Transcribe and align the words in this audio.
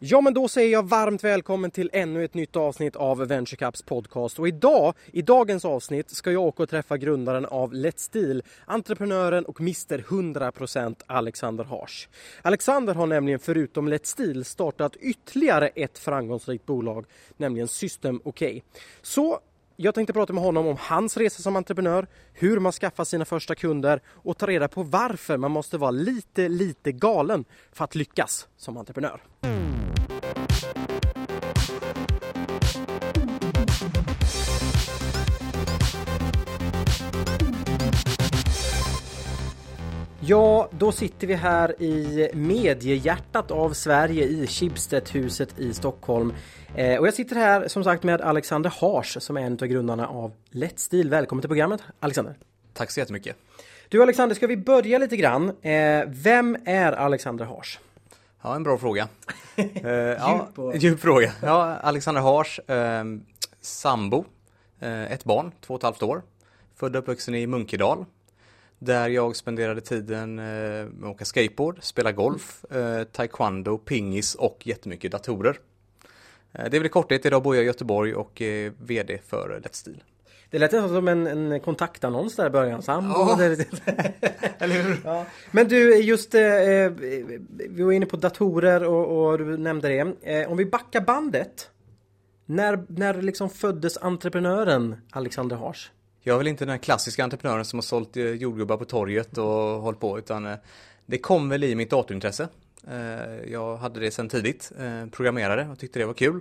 Ja, 0.00 0.20
men 0.20 0.34
då 0.34 0.48
säger 0.48 0.72
jag 0.72 0.88
varmt 0.88 1.24
välkommen 1.24 1.70
till 1.70 1.90
ännu 1.92 2.24
ett 2.24 2.34
nytt 2.34 2.56
avsnitt 2.56 2.96
av 2.96 3.26
VentureCaps 3.26 3.82
podcast. 3.82 4.38
Och 4.38 4.48
idag, 4.48 4.94
i 5.12 5.22
dagens 5.22 5.64
avsnitt, 5.64 6.10
ska 6.10 6.32
jag 6.32 6.42
åka 6.42 6.62
och 6.62 6.68
träffa 6.68 6.96
grundaren 6.96 7.46
av 7.46 7.72
Let's 7.72 8.12
Deal, 8.12 8.42
entreprenören 8.66 9.44
och 9.44 9.60
Mr 9.60 9.98
100% 9.98 10.94
Alexander 11.06 11.64
Hars. 11.64 12.08
Alexander 12.42 12.94
har 12.94 13.06
nämligen 13.06 13.38
förutom 13.38 13.88
Let's 13.88 14.16
Deal 14.16 14.44
startat 14.44 14.96
ytterligare 14.96 15.68
ett 15.68 15.98
framgångsrikt 15.98 16.66
bolag, 16.66 17.06
nämligen 17.36 17.68
System 17.68 18.20
OK. 18.24 18.42
Så 19.02 19.40
jag 19.80 19.94
tänkte 19.94 20.12
prata 20.12 20.32
med 20.32 20.42
honom 20.42 20.66
om 20.66 20.76
hans 20.80 21.16
resa 21.16 21.42
som 21.42 21.56
entreprenör, 21.56 22.06
hur 22.32 22.60
man 22.60 22.72
skaffar 22.72 23.04
sina 23.04 23.24
första 23.24 23.54
kunder 23.54 24.00
och 24.06 24.38
ta 24.38 24.46
reda 24.46 24.68
på 24.68 24.82
varför 24.82 25.36
man 25.36 25.50
måste 25.50 25.78
vara 25.78 25.90
lite, 25.90 26.48
lite 26.48 26.92
galen 26.92 27.44
för 27.72 27.84
att 27.84 27.94
lyckas 27.94 28.48
som 28.56 28.76
entreprenör. 28.76 29.20
Ja, 40.28 40.68
då 40.78 40.92
sitter 40.92 41.26
vi 41.26 41.34
här 41.34 41.82
i 41.82 42.30
mediehjärtat 42.34 43.50
av 43.50 43.72
Sverige 43.72 44.24
i 44.24 44.46
Schibstedhuset 44.46 45.58
i 45.58 45.74
Stockholm. 45.74 46.34
Eh, 46.74 46.98
och 46.98 47.06
jag 47.06 47.14
sitter 47.14 47.36
här 47.36 47.68
som 47.68 47.84
sagt 47.84 48.02
med 48.02 48.20
Alexander 48.20 48.72
Hars 48.80 49.16
som 49.20 49.36
är 49.36 49.40
en 49.40 49.52
av 49.52 49.66
grundarna 49.66 50.08
av 50.08 50.32
Deal. 50.90 51.10
Välkommen 51.10 51.42
till 51.42 51.48
programmet 51.48 51.82
Alexander. 52.00 52.34
Tack 52.74 52.90
så 52.90 53.00
jättemycket. 53.00 53.36
Du 53.88 54.02
Alexander, 54.02 54.36
ska 54.36 54.46
vi 54.46 54.56
börja 54.56 54.98
lite 54.98 55.16
grann? 55.16 55.48
Eh, 55.62 56.04
vem 56.06 56.56
är 56.64 56.92
Alexander 56.92 57.44
Hars? 57.44 57.78
Ja, 58.42 58.56
en 58.56 58.62
bra 58.62 58.78
fråga. 58.78 59.08
uh, 59.58 59.64
ja, 59.84 60.48
djup 60.74 61.00
fråga. 61.00 61.32
Ja, 61.42 61.76
Alexander 61.76 62.20
Hars, 62.20 62.58
eh, 62.58 63.04
sambo, 63.60 64.24
eh, 64.80 65.12
ett 65.12 65.24
barn, 65.24 65.52
två 65.60 65.74
och 65.74 65.80
ett 65.80 65.84
halvt 65.84 66.02
år. 66.02 66.22
Född 66.76 66.96
och 66.96 67.02
uppvuxen 67.02 67.34
i 67.34 67.46
Munkedal. 67.46 68.04
Där 68.78 69.08
jag 69.08 69.36
spenderade 69.36 69.80
tiden 69.80 70.38
eh, 70.38 70.44
med 70.44 70.88
att 71.02 71.14
åka 71.14 71.24
skateboard, 71.24 71.78
spela 71.80 72.12
golf, 72.12 72.64
eh, 72.70 73.04
taekwondo, 73.04 73.78
pingis 73.78 74.34
och 74.34 74.66
jättemycket 74.66 75.12
datorer. 75.12 75.58
Eh, 76.52 76.64
det 76.70 76.76
är 76.76 76.80
väl 76.80 76.86
i 76.86 76.88
korthet, 76.88 77.26
idag 77.26 77.42
bor 77.42 77.56
jag 77.56 77.64
i 77.64 77.66
Göteborg 77.66 78.14
och 78.14 78.40
är 78.40 78.72
VD 78.78 79.18
för 79.26 79.60
Let's 79.64 79.84
Deal. 79.84 80.02
Det 80.50 80.58
lät 80.58 80.72
nästan 80.72 80.88
som 80.88 81.08
en, 81.08 81.26
en 81.26 81.60
kontaktannons 81.60 82.36
där 82.36 82.46
i 82.46 82.50
början. 82.50 82.82
Sambo. 82.82 83.14
Ja. 83.14 83.42
Eller 84.58 84.82
hur? 84.82 85.00
Ja. 85.04 85.26
Men 85.50 85.68
du, 85.68 85.96
just 85.96 86.34
eh, 86.34 86.40
vi 87.68 87.82
var 87.82 87.92
inne 87.92 88.06
på 88.06 88.16
datorer 88.16 88.84
och, 88.84 89.30
och 89.30 89.38
du 89.38 89.56
nämnde 89.56 89.88
det. 89.88 90.40
Eh, 90.40 90.50
om 90.50 90.56
vi 90.56 90.66
backar 90.66 91.00
bandet. 91.00 91.70
När, 92.46 92.84
när 92.88 93.22
liksom 93.22 93.50
föddes 93.50 93.98
entreprenören 93.98 94.96
Alexander 95.10 95.56
Hars? 95.56 95.90
Jag 96.28 96.34
är 96.34 96.38
väl 96.38 96.46
inte 96.46 96.64
den 96.64 96.78
klassiska 96.78 97.24
entreprenören 97.24 97.64
som 97.64 97.76
har 97.76 97.82
sålt 97.82 98.16
eh, 98.16 98.24
jordgubbar 98.24 98.76
på 98.76 98.84
torget 98.84 99.38
och 99.38 99.46
hållit 99.82 100.00
på 100.00 100.18
utan 100.18 100.46
eh, 100.46 100.56
det 101.06 101.18
kom 101.18 101.48
väl 101.48 101.64
i 101.64 101.74
mitt 101.74 101.90
datorintresse. 101.90 102.48
Eh, 102.90 103.50
jag 103.52 103.76
hade 103.76 104.00
det 104.00 104.10
sedan 104.10 104.28
tidigt, 104.28 104.72
programmerade 105.10 105.68
och 105.68 105.78
tyckte 105.78 105.98
det 105.98 106.04
var 106.04 106.14
kul. 106.14 106.40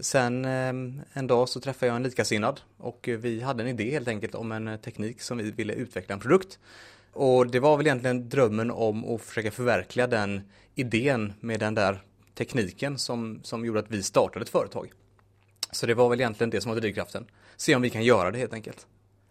Sen 0.00 0.44
en 0.44 1.26
dag 1.26 1.48
så 1.48 1.60
träffade 1.60 1.86
jag 1.86 1.96
en 1.96 2.02
likasinnad 2.02 2.60
och 2.76 3.08
vi 3.18 3.40
hade 3.40 3.62
en 3.62 3.68
idé 3.68 3.90
helt 3.90 4.08
enkelt 4.08 4.34
om 4.34 4.52
en 4.52 4.78
teknik 4.78 5.22
som 5.22 5.38
vi 5.38 5.50
ville 5.50 5.72
utveckla 5.72 6.12
en 6.12 6.20
produkt. 6.20 6.58
Och 7.12 7.46
det 7.46 7.60
var 7.60 7.76
väl 7.76 7.86
egentligen 7.86 8.28
drömmen 8.28 8.70
om 8.70 9.14
att 9.14 9.22
försöka 9.22 9.50
förverkliga 9.50 10.06
den 10.06 10.40
idén 10.74 11.32
med 11.40 11.60
den 11.60 11.74
där 11.74 12.02
tekniken 12.34 12.98
som, 12.98 13.40
som 13.42 13.64
gjorde 13.64 13.80
att 13.80 13.90
vi 13.90 14.02
startade 14.02 14.42
ett 14.42 14.48
företag. 14.48 14.92
Så 15.72 15.86
det 15.86 15.94
var 15.94 16.08
väl 16.08 16.20
egentligen 16.20 16.50
det 16.50 16.60
som 16.60 16.72
var 16.72 16.80
drivkraften. 16.80 17.26
Se 17.56 17.74
om 17.74 17.82
vi 17.82 17.90
kan 17.90 18.04
göra 18.04 18.30
det 18.30 18.38
helt 18.38 18.54
enkelt. 18.54 18.86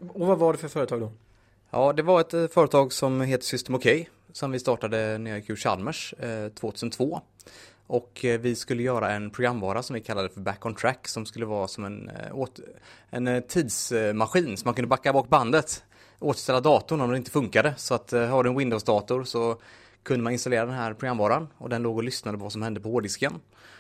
Och 0.08 0.28
vad 0.28 0.38
var 0.38 0.54
det 0.54 0.60
för 0.60 0.68
företag 0.68 1.02
då? 1.02 1.12
Ja, 1.70 1.94
det 1.94 2.02
var 2.04 2.22
ett 2.22 2.34
eh, 2.34 2.48
företag 2.48 2.94
som 2.94 3.22
heter 3.22 3.46
System 3.46 3.76
OK 3.76 3.88
som 4.32 4.52
vi 4.52 4.60
startade 4.60 5.18
när 5.18 5.32
jag 5.32 5.40
gick 5.40 5.50
ur 5.50 5.56
Chalmers 5.56 6.14
eh, 6.14 6.50
2002. 6.50 7.22
Och 7.88 8.26
eh, 8.26 8.40
vi 8.40 8.56
skulle 8.56 8.84
göra 8.84 9.12
en 9.12 9.30
programvara 9.30 9.84
som 9.84 9.94
vi 9.94 10.02
kallade 10.02 10.30
för 10.30 10.42
Back 10.42 10.66
on 10.66 10.76
Track 10.76 11.08
som 11.08 11.26
skulle 11.26 11.46
vara 11.46 11.68
som 11.68 11.86
en, 11.86 12.10
eh, 12.10 12.38
åt, 12.38 12.60
en 13.10 13.28
eh, 13.28 13.40
tidsmaskin 13.40 14.58
som 14.58 14.68
man 14.68 14.74
kunde 14.74 14.88
backa 14.88 15.14
bak 15.14 15.30
bandet, 15.30 15.84
återställa 16.20 16.62
datorn 16.62 17.02
om 17.02 17.10
den 17.10 17.18
inte 17.18 17.32
funkade. 17.32 17.74
Så 17.78 17.94
att 17.94 18.14
eh, 18.14 18.26
har 18.26 18.44
du 18.44 18.50
en 18.50 18.58
Windows-dator 18.58 19.24
så 19.24 19.62
kunde 20.04 20.24
man 20.24 20.34
installera 20.34 20.66
den 20.66 20.76
här 20.76 20.94
programvaran 20.94 21.48
och 21.58 21.70
den 21.70 21.82
låg 21.82 21.98
och 21.98 22.04
lyssnade 22.04 22.38
på 22.38 22.44
vad 22.44 22.52
som 22.52 22.62
hände 22.62 22.80
på 22.80 22.90
hårddisken. 22.90 23.34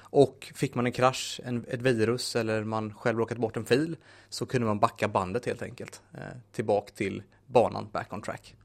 Och 0.09 0.51
fick 0.55 0.75
man 0.75 0.85
en 0.85 0.91
krasch, 0.91 1.41
en, 1.43 1.65
ett 1.67 1.81
virus 1.81 2.35
eller 2.35 2.63
man 2.63 2.93
själv 2.93 3.17
råkat 3.17 3.37
bort 3.37 3.57
en 3.57 3.65
fil 3.65 3.97
så 4.29 4.45
kunde 4.45 4.67
man 4.67 4.79
backa 4.79 5.07
bandet 5.07 5.45
helt 5.45 5.61
enkelt 5.61 6.01
eh, 6.13 6.21
tillbaka 6.51 6.91
till 6.95 7.23
banan 7.45 7.89
back 7.91 8.13
on 8.13 8.21
track. 8.21 8.55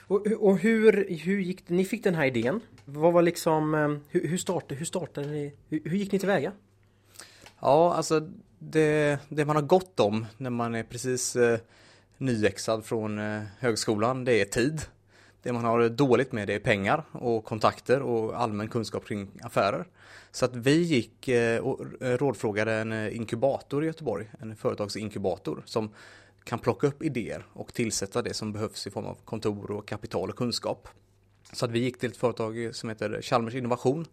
Och, 0.00 0.26
och, 0.26 0.58
hur, 0.58 1.06
hur 1.24 1.40
gick? 1.40 1.68
Ni 1.68 1.84
fick 1.84 2.04
den 2.04 2.14
här 2.14 2.26
idén. 2.26 2.60
Vad 2.84 3.12
var 3.12 3.22
liksom, 3.22 3.74
eh, 3.74 3.96
hur, 4.08 4.28
hur, 4.28 4.38
startade, 4.38 4.74
hur 4.74 4.84
startade 4.84 5.26
ni? 5.26 5.54
Hur, 5.68 5.80
hur 5.84 5.96
gick 5.96 6.12
ni 6.12 6.18
tillväga? 6.18 6.52
Ja, 7.60 7.94
alltså 7.94 8.28
det, 8.58 9.18
det, 9.28 9.44
man 9.44 9.56
har 9.56 9.62
gott 9.62 10.00
om 10.00 10.26
när 10.36 10.50
man 10.50 10.74
är 10.74 10.82
precis 10.82 11.36
eh, 11.36 11.58
nyexad 12.18 12.84
från 12.84 13.18
eh, 13.18 13.42
högskolan, 13.58 14.24
det 14.24 14.40
är 14.40 14.44
tid. 14.44 14.80
Det 15.42 15.52
man 15.52 15.64
har 15.64 15.88
dåligt 15.88 16.32
med 16.32 16.48
det 16.48 16.54
är 16.54 16.58
pengar 16.58 17.04
och 17.12 17.44
kontakter 17.44 18.02
och 18.02 18.40
allmän 18.40 18.68
kunskap 18.68 19.06
kring 19.06 19.30
affärer. 19.42 19.84
Så 20.30 20.44
att 20.44 20.56
vi 20.56 20.82
gick 20.82 21.28
eh, 21.28 21.60
och 21.60 21.86
rådfrågade 22.00 22.72
en 22.72 22.92
eh, 22.92 23.16
inkubator 23.16 23.84
i 23.84 23.86
Göteborg, 23.86 24.30
en 24.40 24.56
företagsinkubator 24.56 25.62
som 25.64 25.90
kan 26.44 26.58
plocka 26.58 26.86
upp 26.86 27.02
idéer 27.02 27.46
och 27.52 27.74
tillsätta 27.74 28.22
det 28.22 28.34
som 28.34 28.52
behövs 28.52 28.86
i 28.86 28.90
form 28.90 29.06
av 29.06 29.18
kontor 29.24 29.70
och 29.70 29.88
kapital 29.88 30.30
och 30.30 30.36
kunskap. 30.36 30.88
Så 31.52 31.64
att 31.64 31.70
vi 31.70 31.78
gick 31.78 31.98
till 31.98 32.10
ett 32.10 32.16
företag 32.16 32.70
som 32.72 32.88
heter 32.88 33.22
Chalmers 33.22 33.54
Innovation 33.54 34.06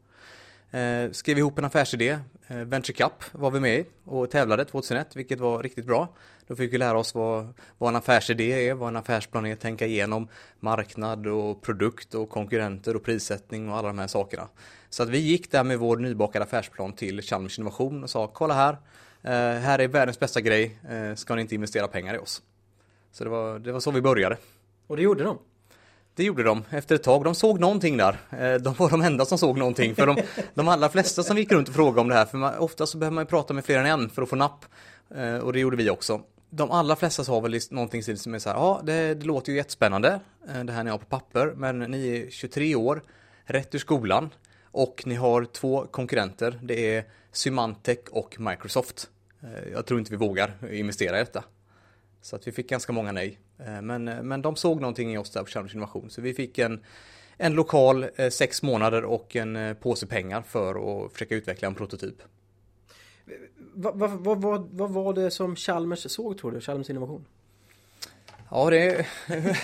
Eh, 0.71 1.11
skrev 1.11 1.37
ihop 1.37 1.59
en 1.59 1.65
affärsidé. 1.65 2.19
Eh, 2.47 2.57
Venture 2.57 2.93
Cup 2.93 3.23
var 3.31 3.51
vi 3.51 3.59
med 3.59 3.79
i 3.79 3.85
och 4.05 4.29
tävlade 4.29 4.65
2001, 4.65 5.15
vilket 5.15 5.39
var 5.39 5.63
riktigt 5.63 5.85
bra. 5.85 6.07
Då 6.47 6.55
fick 6.55 6.73
vi 6.73 6.77
lära 6.77 6.97
oss 6.97 7.15
vad, 7.15 7.53
vad 7.77 7.89
en 7.89 7.95
affärsidé 7.95 8.69
är, 8.69 8.73
vad 8.73 8.89
en 8.89 8.95
affärsplan 8.95 9.45
är, 9.45 9.55
tänka 9.55 9.85
igenom 9.85 10.27
marknad 10.59 11.27
och 11.27 11.61
produkt 11.61 12.15
och 12.15 12.29
konkurrenter 12.29 12.95
och 12.95 13.03
prissättning 13.03 13.69
och 13.69 13.77
alla 13.77 13.87
de 13.87 13.99
här 13.99 14.07
sakerna. 14.07 14.47
Så 14.89 15.03
att 15.03 15.09
vi 15.09 15.17
gick 15.17 15.51
där 15.51 15.63
med 15.63 15.79
vår 15.79 15.97
nybakade 15.97 16.45
affärsplan 16.45 16.93
till 16.93 17.21
Chalmers 17.21 17.59
Innovation 17.59 18.03
och 18.03 18.09
sa 18.09 18.27
kolla 18.27 18.53
här, 18.53 18.73
eh, 19.21 19.59
här 19.61 19.79
är 19.79 19.87
världens 19.87 20.19
bästa 20.19 20.41
grej, 20.41 20.79
eh, 20.89 21.15
ska 21.15 21.35
ni 21.35 21.41
inte 21.41 21.55
investera 21.55 21.87
pengar 21.87 22.15
i 22.15 22.17
oss? 22.17 22.41
Så 23.11 23.23
det 23.23 23.29
var, 23.29 23.59
det 23.59 23.71
var 23.71 23.79
så 23.79 23.91
vi 23.91 24.01
började. 24.01 24.37
Och 24.87 24.97
det 24.97 25.03
gjorde 25.03 25.23
de? 25.23 25.39
Det 26.19 26.25
gjorde 26.25 26.43
de 26.43 26.63
efter 26.69 26.95
ett 26.95 27.03
tag. 27.03 27.23
De 27.23 27.35
såg 27.35 27.59
någonting 27.59 27.97
där. 27.97 28.17
Eh, 28.31 28.53
de 28.53 28.73
var 28.73 28.89
de 28.89 29.01
enda 29.01 29.25
som 29.25 29.37
såg 29.37 29.57
någonting. 29.57 29.95
För 29.95 30.05
de, 30.05 30.17
de 30.53 30.67
allra 30.67 30.89
flesta 30.89 31.23
som 31.23 31.37
gick 31.37 31.51
runt 31.51 31.67
och 31.67 31.75
frågade 31.75 32.01
om 32.01 32.09
det 32.09 32.15
här, 32.15 32.25
för 32.25 32.37
man, 32.37 32.57
ofta 32.57 32.85
så 32.85 32.97
behöver 32.97 33.15
man 33.15 33.25
prata 33.25 33.53
med 33.53 33.65
fler 33.65 33.79
än 33.79 33.85
en 33.85 34.09
för 34.09 34.21
att 34.21 34.29
få 34.29 34.35
napp. 34.35 34.65
Eh, 35.15 35.37
och 35.37 35.53
det 35.53 35.59
gjorde 35.59 35.77
vi 35.77 35.89
också. 35.89 36.21
De 36.49 36.71
allra 36.71 36.95
flesta 36.95 37.23
sa 37.23 37.39
väl 37.39 37.59
någonting 37.71 38.03
som 38.03 38.33
är 38.33 38.39
så 38.39 38.49
här, 38.49 38.55
ja 38.55 38.81
det, 38.83 39.13
det 39.13 39.25
låter 39.25 39.51
ju 39.51 39.57
jättespännande, 39.57 40.19
eh, 40.55 40.63
det 40.63 40.73
här 40.73 40.83
ni 40.83 40.89
har 40.89 40.97
på 40.97 41.05
papper, 41.05 41.53
men 41.55 41.79
ni 41.79 42.07
är 42.07 42.29
23 42.29 42.75
år, 42.75 43.03
rätt 43.43 43.75
ur 43.75 43.79
skolan 43.79 44.29
och 44.63 45.03
ni 45.05 45.15
har 45.15 45.45
två 45.45 45.85
konkurrenter, 45.91 46.59
det 46.63 46.95
är 46.95 47.03
Symantec 47.31 47.99
och 48.11 48.39
Microsoft. 48.39 49.09
Jag 49.73 49.85
tror 49.85 49.99
inte 49.99 50.11
vi 50.11 50.17
vågar 50.17 50.73
investera 50.73 51.17
i 51.17 51.19
detta. 51.19 51.43
Så 52.21 52.35
att 52.35 52.47
vi 52.47 52.51
fick 52.51 52.69
ganska 52.69 52.93
många 52.93 53.11
nej. 53.11 53.39
Eh, 53.65 53.81
men, 53.81 54.07
eh, 54.07 54.21
men 54.21 54.41
de 54.41 54.55
såg 54.55 54.81
någonting 54.81 55.13
i 55.13 55.17
oss 55.17 55.29
där 55.29 55.43
på 55.43 55.49
Chalmers 55.49 55.73
Innovation. 55.73 56.09
Så 56.09 56.21
vi 56.21 56.33
fick 56.33 56.57
en, 56.57 56.83
en 57.37 57.53
lokal, 57.53 58.05
eh, 58.15 58.29
sex 58.29 58.61
månader 58.61 59.03
och 59.03 59.35
en 59.35 59.75
påse 59.75 60.07
pengar 60.07 60.41
för 60.41 61.05
att 61.05 61.13
försöka 61.13 61.35
utveckla 61.35 61.67
en 61.67 61.75
prototyp. 61.75 62.15
Vad, 63.73 63.99
vad, 63.99 64.41
vad, 64.41 64.69
vad 64.71 64.91
var 64.91 65.13
det 65.13 65.31
som 65.31 65.55
Chalmers 65.55 66.11
såg 66.11 66.37
tror 66.37 66.51
du, 66.51 66.61
Chalmers 66.61 66.89
Innovation? 66.89 67.25
Ja, 68.51 68.69
det, 68.69 69.05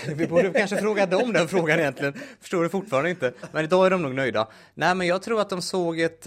vi 0.14 0.26
borde 0.26 0.50
kanske 0.50 0.76
fråga 0.76 1.06
dem 1.06 1.32
den 1.32 1.48
frågan 1.48 1.80
egentligen. 1.80 2.14
Förstår 2.40 2.62
det 2.62 2.68
fortfarande 2.68 3.10
inte. 3.10 3.32
Men 3.52 3.64
idag 3.64 3.86
är 3.86 3.90
de 3.90 4.02
nog 4.02 4.14
nöjda. 4.14 4.48
Nej, 4.74 4.94
men 4.94 5.06
jag 5.06 5.22
tror 5.22 5.40
att 5.40 5.50
de 5.50 5.62
såg 5.62 6.00
ett, 6.00 6.26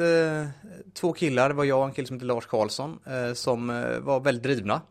två 0.94 1.14
killar, 1.14 1.50
det 1.50 1.56
var 1.56 1.64
jag 1.64 1.80
och 1.80 1.86
en 1.86 1.92
kille 1.92 2.08
som 2.08 2.16
heter 2.16 2.26
Lars 2.26 2.46
Karlsson, 2.46 3.00
som 3.34 3.68
var 4.02 4.20
väldigt 4.20 4.44
drivna 4.44 4.82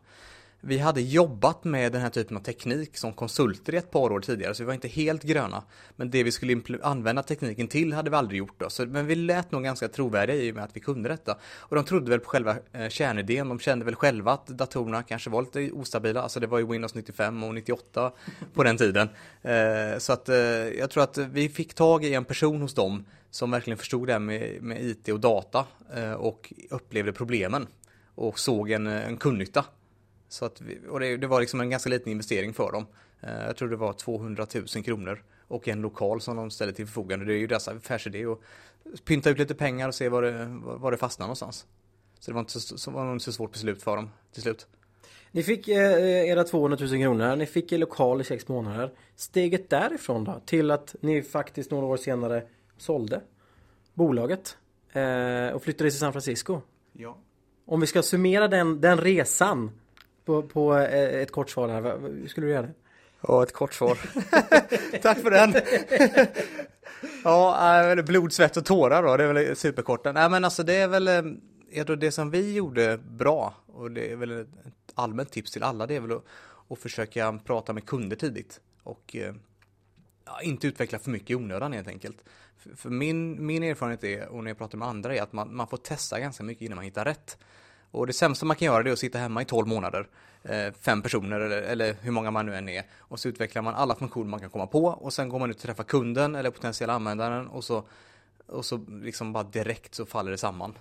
vi 0.61 0.77
hade 0.77 1.01
jobbat 1.01 1.63
med 1.63 1.91
den 1.91 2.01
här 2.01 2.09
typen 2.09 2.37
av 2.37 2.41
teknik 2.41 2.97
som 2.97 3.13
konsulter 3.13 3.73
i 3.73 3.77
ett 3.77 3.91
par 3.91 4.11
år 4.11 4.19
tidigare, 4.19 4.55
så 4.55 4.63
vi 4.63 4.67
var 4.67 4.73
inte 4.73 4.87
helt 4.87 5.23
gröna. 5.23 5.63
Men 5.95 6.11
det 6.11 6.23
vi 6.23 6.31
skulle 6.31 6.61
använda 6.83 7.23
tekniken 7.23 7.67
till 7.67 7.93
hade 7.93 8.09
vi 8.09 8.15
aldrig 8.15 8.37
gjort 8.37 8.59
då. 8.59 8.69
Så, 8.69 8.85
men 8.85 9.07
vi 9.07 9.15
lät 9.15 9.51
nog 9.51 9.63
ganska 9.63 9.87
trovärdiga 9.87 10.35
i 10.35 10.51
och 10.51 10.55
med 10.55 10.63
att 10.63 10.75
vi 10.75 10.79
kunde 10.79 11.09
detta. 11.09 11.37
Och 11.43 11.75
de 11.75 11.85
trodde 11.85 12.09
väl 12.09 12.19
på 12.19 12.29
själva 12.29 12.55
eh, 12.71 12.89
kärnidén, 12.89 13.49
de 13.49 13.59
kände 13.59 13.85
väl 13.85 13.95
själva 13.95 14.31
att 14.31 14.47
datorerna 14.47 15.03
kanske 15.03 15.29
var 15.29 15.41
lite 15.41 15.71
ostabila. 15.71 16.21
Alltså 16.21 16.39
det 16.39 16.47
var 16.47 16.59
ju 16.59 16.67
Windows 16.67 16.95
95 16.95 17.43
och 17.43 17.55
98 17.55 18.11
på 18.53 18.63
den 18.63 18.77
tiden. 18.77 19.09
Eh, 19.41 19.97
så 19.97 20.13
att 20.13 20.29
eh, 20.29 20.37
jag 20.79 20.89
tror 20.89 21.03
att 21.03 21.17
vi 21.17 21.49
fick 21.49 21.73
tag 21.73 22.05
i 22.05 22.13
en 22.13 22.25
person 22.25 22.61
hos 22.61 22.73
dem 22.73 23.05
som 23.31 23.51
verkligen 23.51 23.77
förstod 23.77 24.07
det 24.07 24.13
här 24.13 24.19
med, 24.19 24.61
med 24.61 24.81
IT 24.81 25.09
och 25.09 25.19
data 25.19 25.65
eh, 25.95 26.13
och 26.13 26.53
upplevde 26.69 27.13
problemen 27.13 27.67
och 28.15 28.39
såg 28.39 28.71
en, 28.71 28.87
eh, 28.87 29.07
en 29.07 29.17
kundnytta. 29.17 29.65
Så 30.29 30.45
att 30.45 30.61
vi, 30.61 30.79
och 30.89 30.99
det, 30.99 31.17
det, 31.17 31.27
var 31.27 31.39
liksom 31.39 31.61
en 31.61 31.69
ganska 31.69 31.89
liten 31.89 32.11
investering 32.11 32.53
för 32.53 32.71
dem. 32.71 32.85
Eh, 33.21 33.45
jag 33.45 33.57
tror 33.57 33.69
det 33.69 33.75
var 33.75 33.93
200 33.93 34.47
000 34.75 34.83
kronor 34.83 35.23
och 35.47 35.67
en 35.67 35.81
lokal 35.81 36.21
som 36.21 36.35
de 36.35 36.51
ställde 36.51 36.73
till 36.73 36.85
förfogande. 36.85 37.25
Det 37.25 37.33
är 37.33 37.37
ju 37.37 37.47
deras 37.47 37.67
affärsidé 37.67 38.25
att 38.25 38.39
pynta 39.05 39.29
ut 39.29 39.39
lite 39.39 39.55
pengar 39.55 39.87
och 39.87 39.95
se 39.95 40.09
var 40.09 40.21
det, 40.21 40.45
var 40.61 40.91
det 40.91 40.97
fastnar 40.97 41.25
någonstans. 41.27 41.65
Så 42.19 42.31
det 42.31 42.35
var 42.35 42.39
inte 42.39 42.59
så, 42.59 42.77
så, 42.77 42.91
var 42.91 43.13
inte 43.13 43.25
så 43.25 43.31
svårt 43.31 43.51
beslut 43.51 43.83
för 43.83 43.95
dem 43.95 44.09
till 44.33 44.41
slut. 44.41 44.67
Ni 45.31 45.43
fick 45.43 45.67
eh, 45.67 46.29
era 46.29 46.43
200 46.43 46.77
000 46.81 46.89
kronor, 46.89 47.35
ni 47.35 47.45
fick 47.45 47.71
er 47.71 47.77
lokal 47.77 48.21
i 48.21 48.23
sex 48.23 48.47
månader. 48.47 48.91
Steget 49.15 49.69
därifrån 49.69 50.23
då 50.23 50.41
till 50.45 50.71
att 50.71 50.95
ni 51.01 51.21
faktiskt 51.21 51.71
några 51.71 51.85
år 51.85 51.97
senare 51.97 52.43
sålde 52.77 53.21
bolaget 53.93 54.57
eh, 54.91 55.49
och 55.49 55.63
flyttade 55.63 55.89
till 55.89 55.99
San 55.99 56.11
Francisco. 56.11 56.61
Ja. 56.93 57.17
Om 57.65 57.79
vi 57.79 57.87
ska 57.87 58.01
summera 58.01 58.47
den, 58.47 58.81
den 58.81 58.97
resan 58.97 59.71
på, 60.29 60.43
på 60.43 60.77
eh, 60.77 61.21
ett 61.21 61.31
kort 61.31 61.49
svar 61.49 61.69
här. 61.69 61.99
Hur 61.99 62.27
skulle 62.27 62.47
du 62.47 62.51
göra 62.51 62.61
det? 62.61 62.73
Ja, 63.21 63.43
ett 63.43 63.53
kort 63.53 63.73
svar. 63.73 63.97
Tack 65.01 65.17
för 65.17 65.31
den. 65.31 65.53
ja, 67.23 67.91
äh, 67.91 68.03
blod, 68.03 68.33
svett 68.33 68.57
och 68.57 68.65
tårar 68.65 69.03
då, 69.03 69.17
det 69.17 69.23
är 69.23 69.33
väl 69.33 69.55
superkort. 69.55 70.05
Nej, 70.05 70.29
men 70.29 70.45
alltså 70.45 70.63
det 70.63 70.75
är 70.75 70.87
väl, 70.87 71.07
eh, 71.07 71.21
jag 71.71 71.87
tror 71.87 71.95
det 71.95 72.11
som 72.11 72.31
vi 72.31 72.53
gjorde 72.53 72.97
bra 72.97 73.53
och 73.67 73.91
det 73.91 74.11
är 74.11 74.15
väl 74.15 74.31
ett 74.31 74.47
allmänt 74.95 75.31
tips 75.31 75.51
till 75.51 75.63
alla, 75.63 75.87
det 75.87 75.95
är 75.95 75.99
väl 75.99 76.11
att, 76.11 76.23
att 76.69 76.79
försöka 76.79 77.39
prata 77.45 77.73
med 77.73 77.85
kunder 77.85 78.15
tidigt 78.15 78.61
och 78.83 79.15
ja, 80.25 80.41
inte 80.41 80.67
utveckla 80.67 80.99
för 80.99 81.11
mycket 81.11 81.29
i 81.29 81.35
onödan 81.35 81.73
helt 81.73 81.87
enkelt. 81.87 82.17
För, 82.57 82.75
för 82.75 82.89
min, 82.89 83.45
min 83.45 83.63
erfarenhet 83.63 84.03
är, 84.03 84.27
och 84.27 84.43
när 84.43 84.51
jag 84.51 84.57
pratar 84.57 84.77
med 84.77 84.87
andra, 84.87 85.15
är 85.15 85.21
att 85.21 85.33
man, 85.33 85.55
man 85.55 85.67
får 85.67 85.77
testa 85.77 86.19
ganska 86.19 86.43
mycket 86.43 86.61
innan 86.61 86.75
man 86.75 86.85
hittar 86.85 87.05
rätt. 87.05 87.37
Och 87.91 88.07
det 88.07 88.13
sämsta 88.13 88.45
man 88.45 88.55
kan 88.55 88.65
göra 88.65 88.83
det 88.83 88.89
är 88.89 88.93
att 88.93 88.99
sitta 88.99 89.17
hemma 89.17 89.41
i 89.41 89.45
12 89.45 89.67
månader, 89.67 90.07
eh, 90.43 90.73
fem 90.81 91.01
personer 91.01 91.39
eller, 91.39 91.61
eller, 91.61 91.95
hur 92.01 92.11
många 92.11 92.31
man 92.31 92.45
nu 92.45 92.55
än 92.55 92.69
är. 92.69 92.83
Och 92.97 93.19
så 93.19 93.29
utvecklar 93.29 93.61
man 93.61 93.75
alla 93.75 93.95
funktioner 93.95 94.29
man 94.29 94.39
kan 94.39 94.49
komma 94.49 94.67
på 94.67 94.85
och 94.85 95.13
sen 95.13 95.29
går 95.29 95.39
man 95.39 95.49
ut 95.49 95.55
och 95.55 95.61
träffar 95.61 95.83
kunden 95.83 96.35
eller 96.35 96.51
potentiella 96.51 96.93
användaren 96.93 97.47
och 97.47 97.63
så, 97.63 97.83
och 98.47 98.65
så 98.65 98.77
liksom 99.01 99.33
bara 99.33 99.43
direkt 99.43 99.95
så 99.95 100.05
faller 100.05 100.31
det 100.31 100.37
samman. 100.37 100.77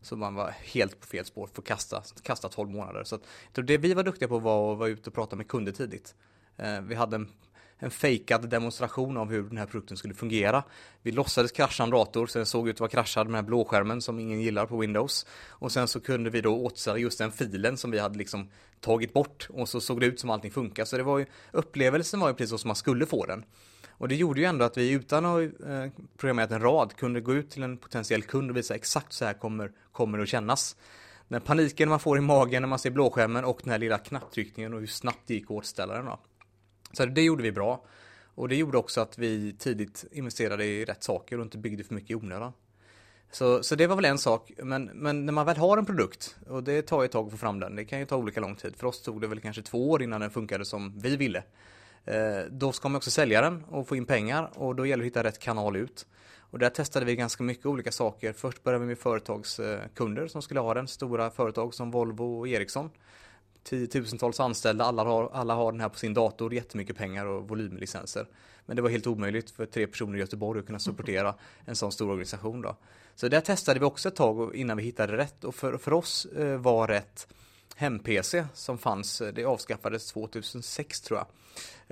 Så 0.00 0.16
man 0.16 0.34
var 0.34 0.50
helt 0.50 1.00
på 1.00 1.06
fel 1.06 1.24
spår, 1.24 1.48
får 1.52 1.62
kasta, 1.62 2.02
kasta 2.22 2.48
12 2.48 2.70
månader. 2.70 3.04
Så 3.04 3.14
att, 3.14 3.22
det 3.52 3.78
vi 3.78 3.94
var 3.94 4.02
duktiga 4.02 4.28
på 4.28 4.38
var 4.38 4.72
att 4.72 4.78
vara 4.78 4.88
ute 4.88 5.10
och 5.10 5.14
prata 5.14 5.36
med 5.36 5.48
kunder 5.48 5.72
tidigt. 5.72 6.14
Eh, 6.56 6.80
vi 6.80 6.94
hade 6.94 7.16
en 7.16 7.28
en 7.82 7.90
fejkad 7.90 8.48
demonstration 8.48 9.16
av 9.16 9.30
hur 9.30 9.42
den 9.42 9.58
här 9.58 9.66
produkten 9.66 9.96
skulle 9.96 10.14
fungera. 10.14 10.64
Vi 11.02 11.12
låtsades 11.12 11.52
krascha 11.52 11.82
en 11.82 11.90
dator, 11.90 12.26
sen 12.26 12.46
såg 12.46 12.68
ut 12.68 12.76
att 12.76 12.80
vara 12.80 12.90
kraschad 12.90 13.26
med 13.26 13.30
den 13.30 13.44
här 13.44 13.48
blåskärmen 13.48 14.02
som 14.02 14.20
ingen 14.20 14.40
gillar 14.40 14.66
på 14.66 14.78
Windows. 14.78 15.26
Och 15.48 15.72
sen 15.72 15.88
så 15.88 16.00
kunde 16.00 16.30
vi 16.30 16.40
då 16.40 16.56
återställa 16.56 16.98
just 16.98 17.18
den 17.18 17.32
filen 17.32 17.76
som 17.76 17.90
vi 17.90 17.98
hade 17.98 18.18
liksom 18.18 18.48
tagit 18.80 19.12
bort 19.12 19.48
och 19.50 19.68
så 19.68 19.80
såg 19.80 20.00
det 20.00 20.06
ut 20.06 20.20
som 20.20 20.30
allting 20.30 20.50
funkar. 20.50 20.84
Så 20.84 20.96
det 20.96 21.02
var 21.02 21.18
ju, 21.18 21.26
upplevelsen 21.52 22.20
var 22.20 22.28
ju 22.28 22.34
precis 22.34 22.50
så 22.50 22.58
som 22.58 22.68
man 22.68 22.76
skulle 22.76 23.06
få 23.06 23.26
den. 23.26 23.44
Och 23.90 24.08
det 24.08 24.14
gjorde 24.14 24.40
ju 24.40 24.46
ändå 24.46 24.64
att 24.64 24.76
vi 24.76 24.90
utan 24.90 25.26
att 25.26 25.40
eh, 25.40 25.68
ha 25.68 25.90
programmerat 26.16 26.50
en 26.50 26.60
rad 26.60 26.96
kunde 26.96 27.20
gå 27.20 27.34
ut 27.34 27.50
till 27.50 27.62
en 27.62 27.76
potentiell 27.76 28.22
kund 28.22 28.50
och 28.50 28.56
visa 28.56 28.74
exakt 28.74 29.12
så 29.12 29.24
här 29.24 29.34
kommer, 29.34 29.72
kommer 29.92 30.18
det 30.18 30.22
att 30.22 30.28
kännas. 30.28 30.76
Den 31.28 31.40
paniken 31.40 31.88
man 31.88 32.00
får 32.00 32.18
i 32.18 32.20
magen 32.20 32.62
när 32.62 32.68
man 32.68 32.78
ser 32.78 32.90
blåskärmen 32.90 33.44
och 33.44 33.60
den 33.62 33.72
här 33.72 33.78
lilla 33.78 33.98
knapptryckningen 33.98 34.74
och 34.74 34.80
hur 34.80 34.86
snabbt 34.86 35.22
det 35.26 35.34
gick 35.34 35.44
att 35.44 35.50
återställa 35.50 35.94
den. 35.94 36.04
Då. 36.04 36.18
Så 36.92 37.06
det 37.06 37.22
gjorde 37.22 37.42
vi 37.42 37.52
bra. 37.52 37.84
Och 38.34 38.48
det 38.48 38.56
gjorde 38.56 38.78
också 38.78 39.00
att 39.00 39.18
vi 39.18 39.52
tidigt 39.52 40.04
investerade 40.12 40.64
i 40.64 40.84
rätt 40.84 41.02
saker 41.02 41.38
och 41.38 41.44
inte 41.44 41.58
byggde 41.58 41.84
för 41.84 41.94
mycket 41.94 42.10
i 42.10 42.14
onödan. 42.14 42.52
Så, 43.30 43.62
så 43.62 43.74
det 43.74 43.86
var 43.86 43.96
väl 43.96 44.04
en 44.04 44.18
sak, 44.18 44.52
men, 44.62 44.84
men 44.84 45.26
när 45.26 45.32
man 45.32 45.46
väl 45.46 45.56
har 45.56 45.78
en 45.78 45.86
produkt, 45.86 46.36
och 46.48 46.64
det 46.64 46.82
tar 46.82 47.02
ju 47.02 47.04
ett 47.04 47.12
tag 47.12 47.26
att 47.26 47.32
få 47.32 47.38
fram 47.38 47.60
den, 47.60 47.76
det 47.76 47.84
kan 47.84 47.98
ju 47.98 48.06
ta 48.06 48.16
olika 48.16 48.40
lång 48.40 48.56
tid. 48.56 48.76
För 48.76 48.86
oss 48.86 49.02
tog 49.02 49.20
det 49.20 49.26
väl 49.26 49.40
kanske 49.40 49.62
två 49.62 49.90
år 49.90 50.02
innan 50.02 50.20
den 50.20 50.30
funkade 50.30 50.64
som 50.64 50.98
vi 50.98 51.16
ville. 51.16 51.42
Eh, 52.04 52.40
då 52.50 52.72
ska 52.72 52.88
man 52.88 52.96
också 52.96 53.10
sälja 53.10 53.40
den 53.40 53.64
och 53.64 53.88
få 53.88 53.96
in 53.96 54.06
pengar 54.06 54.50
och 54.54 54.76
då 54.76 54.86
gäller 54.86 55.02
det 55.02 55.06
att 55.06 55.10
hitta 55.10 55.24
rätt 55.24 55.38
kanal 55.38 55.76
ut. 55.76 56.06
Och 56.38 56.58
där 56.58 56.70
testade 56.70 57.06
vi 57.06 57.16
ganska 57.16 57.42
mycket 57.42 57.66
olika 57.66 57.92
saker. 57.92 58.32
Först 58.32 58.62
började 58.62 58.84
vi 58.84 58.88
med 58.88 58.98
företagskunder 58.98 60.26
som 60.26 60.42
skulle 60.42 60.60
ha 60.60 60.74
den, 60.74 60.88
stora 60.88 61.30
företag 61.30 61.74
som 61.74 61.90
Volvo 61.90 62.38
och 62.38 62.48
Ericsson 62.48 62.90
tiotusentals 63.62 64.40
anställda, 64.40 64.84
alla 64.84 65.04
har, 65.04 65.30
alla 65.32 65.54
har 65.54 65.72
den 65.72 65.80
här 65.80 65.88
på 65.88 65.98
sin 65.98 66.14
dator, 66.14 66.54
jättemycket 66.54 66.96
pengar 66.96 67.26
och 67.26 67.48
volymlicenser. 67.48 68.26
Men 68.66 68.76
det 68.76 68.82
var 68.82 68.90
helt 68.90 69.06
omöjligt 69.06 69.50
för 69.50 69.66
tre 69.66 69.86
personer 69.86 70.16
i 70.16 70.20
Göteborg 70.20 70.60
att 70.60 70.66
kunna 70.66 70.78
supportera 70.78 71.34
en 71.64 71.76
sån 71.76 71.92
stor 71.92 72.10
organisation. 72.10 72.62
Då. 72.62 72.76
Så 73.14 73.28
där 73.28 73.40
testade 73.40 73.80
vi 73.80 73.86
också 73.86 74.08
ett 74.08 74.16
tag 74.16 74.54
innan 74.54 74.76
vi 74.76 74.82
hittade 74.82 75.16
rätt 75.16 75.44
och 75.44 75.54
för, 75.54 75.76
för 75.78 75.92
oss 75.92 76.24
eh, 76.24 76.56
var 76.56 76.88
rätt 76.88 77.28
hem-PC 77.76 78.44
som 78.54 78.78
fanns, 78.78 79.20
eh, 79.20 79.32
det 79.32 79.44
avskaffades 79.44 80.12
2006 80.12 81.00
tror 81.00 81.18
jag. 81.18 81.26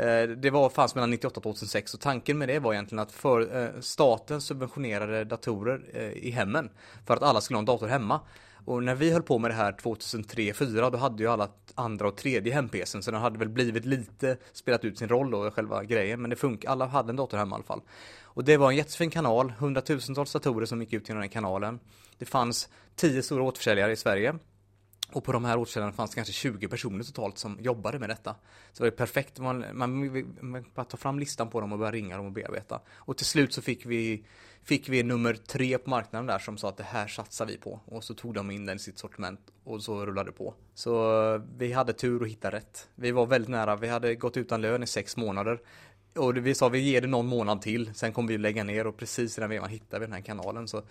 Eh, 0.07 0.29
det 0.29 0.51
var, 0.51 0.71
fanns 0.71 0.95
mellan 0.95 1.11
98 1.11 1.37
och 1.37 1.43
2006 1.43 1.95
och 1.95 2.01
tanken 2.01 2.39
med 2.39 2.49
det 2.49 2.59
var 2.59 2.73
egentligen 2.73 3.03
att 3.03 3.13
för, 3.13 3.73
staten 3.81 4.41
subventionerade 4.41 5.25
datorer 5.25 5.97
i 6.17 6.31
hemmen 6.31 6.71
för 7.07 7.17
att 7.17 7.23
alla 7.23 7.41
skulle 7.41 7.57
ha 7.57 7.61
en 7.61 7.65
dator 7.65 7.87
hemma. 7.87 8.21
Och 8.65 8.83
när 8.83 8.95
vi 8.95 9.11
höll 9.11 9.23
på 9.23 9.39
med 9.39 9.51
det 9.51 9.55
här 9.55 9.73
2003-2004 9.73 10.91
då 10.91 10.99
hade 10.99 11.23
ju 11.23 11.29
alla 11.29 11.49
andra 11.75 12.09
och 12.09 12.17
tredje 12.17 12.53
hem-PCn 12.53 13.03
så 13.03 13.11
den 13.11 13.21
hade 13.21 13.39
väl 13.39 13.49
blivit 13.49 13.85
lite 13.85 14.37
spelat 14.53 14.85
ut 14.85 14.99
sin 14.99 15.09
roll 15.09 15.31
då, 15.31 15.51
själva 15.51 15.85
grejen. 15.85 16.21
Men 16.21 16.31
det 16.31 16.37
funkar, 16.37 16.71
alla 16.71 16.87
hade 16.87 17.11
en 17.11 17.17
dator 17.17 17.39
hemma 17.39 17.55
i 17.55 17.57
alla 17.57 17.65
fall. 17.65 17.81
Och 18.23 18.45
det 18.45 18.57
var 18.57 18.71
en 18.71 18.77
jättefin 18.77 19.11
kanal, 19.11 19.53
hundratusentals 19.59 20.33
datorer 20.33 20.67
som 20.67 20.81
gick 20.81 20.93
ut 20.93 21.09
genom 21.09 21.21
den 21.21 21.31
kanalen. 21.31 21.81
Det 22.19 22.25
fanns 22.25 22.69
tio 22.97 23.23
stora 23.23 23.43
återförsäljare 23.43 23.93
i 23.93 23.97
Sverige. 23.97 24.35
Och 25.13 25.25
på 25.25 25.33
de 25.33 25.45
här 25.45 25.59
åtgärderna 25.59 25.93
fanns 25.93 26.11
det 26.11 26.15
kanske 26.15 26.33
20 26.33 26.69
personer 26.69 27.05
totalt 27.05 27.39
som 27.39 27.61
jobbade 27.61 27.99
med 27.99 28.09
detta. 28.09 28.37
Så 28.73 28.85
det 28.85 28.91
var 28.91 28.97
perfekt, 28.97 29.39
man, 29.39 29.65
man, 29.73 30.23
man 30.41 30.65
bara 30.75 30.85
ta 30.85 30.97
fram 30.97 31.19
listan 31.19 31.51
på 31.51 31.61
dem 31.61 31.73
och 31.73 31.79
börjar 31.79 31.93
ringa 31.93 32.17
dem 32.17 32.27
och 32.27 32.33
bearbeta. 32.33 32.81
Och 32.91 33.17
till 33.17 33.27
slut 33.27 33.53
så 33.53 33.63
fick 33.63 33.87
vi 33.87 34.25
fick 34.63 34.89
vi 34.89 35.03
nummer 35.03 35.35
tre 35.35 35.79
på 35.79 35.91
marknaden 35.91 36.27
där 36.27 36.39
som 36.39 36.59
sa 36.59 36.69
att 36.69 36.77
det 36.77 36.85
här 36.85 37.07
satsar 37.07 37.47
vi 37.47 37.57
på. 37.57 37.81
Och 37.85 38.05
så 38.05 38.15
tog 38.15 38.35
de 38.35 38.51
in 38.51 38.67
den 38.67 38.77
i 38.77 38.79
sitt 38.79 38.99
sortiment 38.99 39.41
och 39.65 39.83
så 39.83 40.07
rullade 40.07 40.31
det 40.31 40.33
på. 40.33 40.55
Så 40.75 41.25
eh, 41.35 41.43
vi 41.59 41.73
hade 41.73 41.93
tur 41.93 42.23
att 42.23 42.29
hitta 42.29 42.51
rätt. 42.51 42.89
Vi 42.95 43.11
var 43.11 43.27
väldigt 43.27 43.51
nära, 43.51 43.77
vi 43.77 43.89
hade 43.89 44.15
gått 44.15 44.37
utan 44.37 44.61
lön 44.61 44.83
i 44.83 44.87
sex 44.87 45.17
månader. 45.17 45.61
Och 46.15 46.37
vi 46.37 46.55
sa 46.55 46.69
vi 46.69 46.79
ger 46.79 47.01
det 47.01 47.07
någon 47.07 47.27
månad 47.27 47.63
till, 47.63 47.95
sen 47.95 48.13
kommer 48.13 48.29
vi 48.29 48.39
lägga 48.39 48.65
ner 48.65 48.87
och 48.87 48.97
precis 48.97 49.39
i 49.39 49.41
den 49.41 49.51
vevan 49.51 49.71
hittade 49.71 50.01
vi 50.01 50.07
den 50.07 50.13
här 50.13 50.21
kanalen. 50.21 50.69
Så 50.69 50.83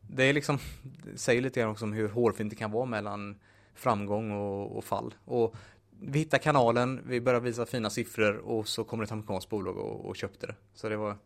det 0.00 0.24
är 0.24 0.32
liksom, 0.32 0.58
det 0.82 1.18
säger 1.18 1.42
lite 1.42 1.60
grann 1.60 1.70
också 1.70 1.84
om 1.84 1.92
hur 1.92 2.08
hårfint 2.08 2.50
det 2.50 2.56
kan 2.56 2.70
vara 2.70 2.84
mellan 2.84 3.36
framgång 3.74 4.30
och, 4.30 4.76
och 4.76 4.84
fall. 4.84 5.14
Och 5.24 5.54
vi 6.00 6.18
hittade 6.18 6.42
kanalen, 6.42 7.02
vi 7.06 7.20
började 7.20 7.44
visa 7.44 7.66
fina 7.66 7.90
siffror 7.90 8.36
och 8.36 8.68
så 8.68 8.84
kom 8.84 8.98
det 8.98 9.04
ett 9.04 9.12
amerikanskt 9.12 9.50
bolag 9.50 9.76
och, 9.76 10.06
och 10.06 10.16
köpte 10.16 10.46
det. 10.46 10.54
Så 10.74 10.88
det 10.88 10.96
var, 10.96 11.16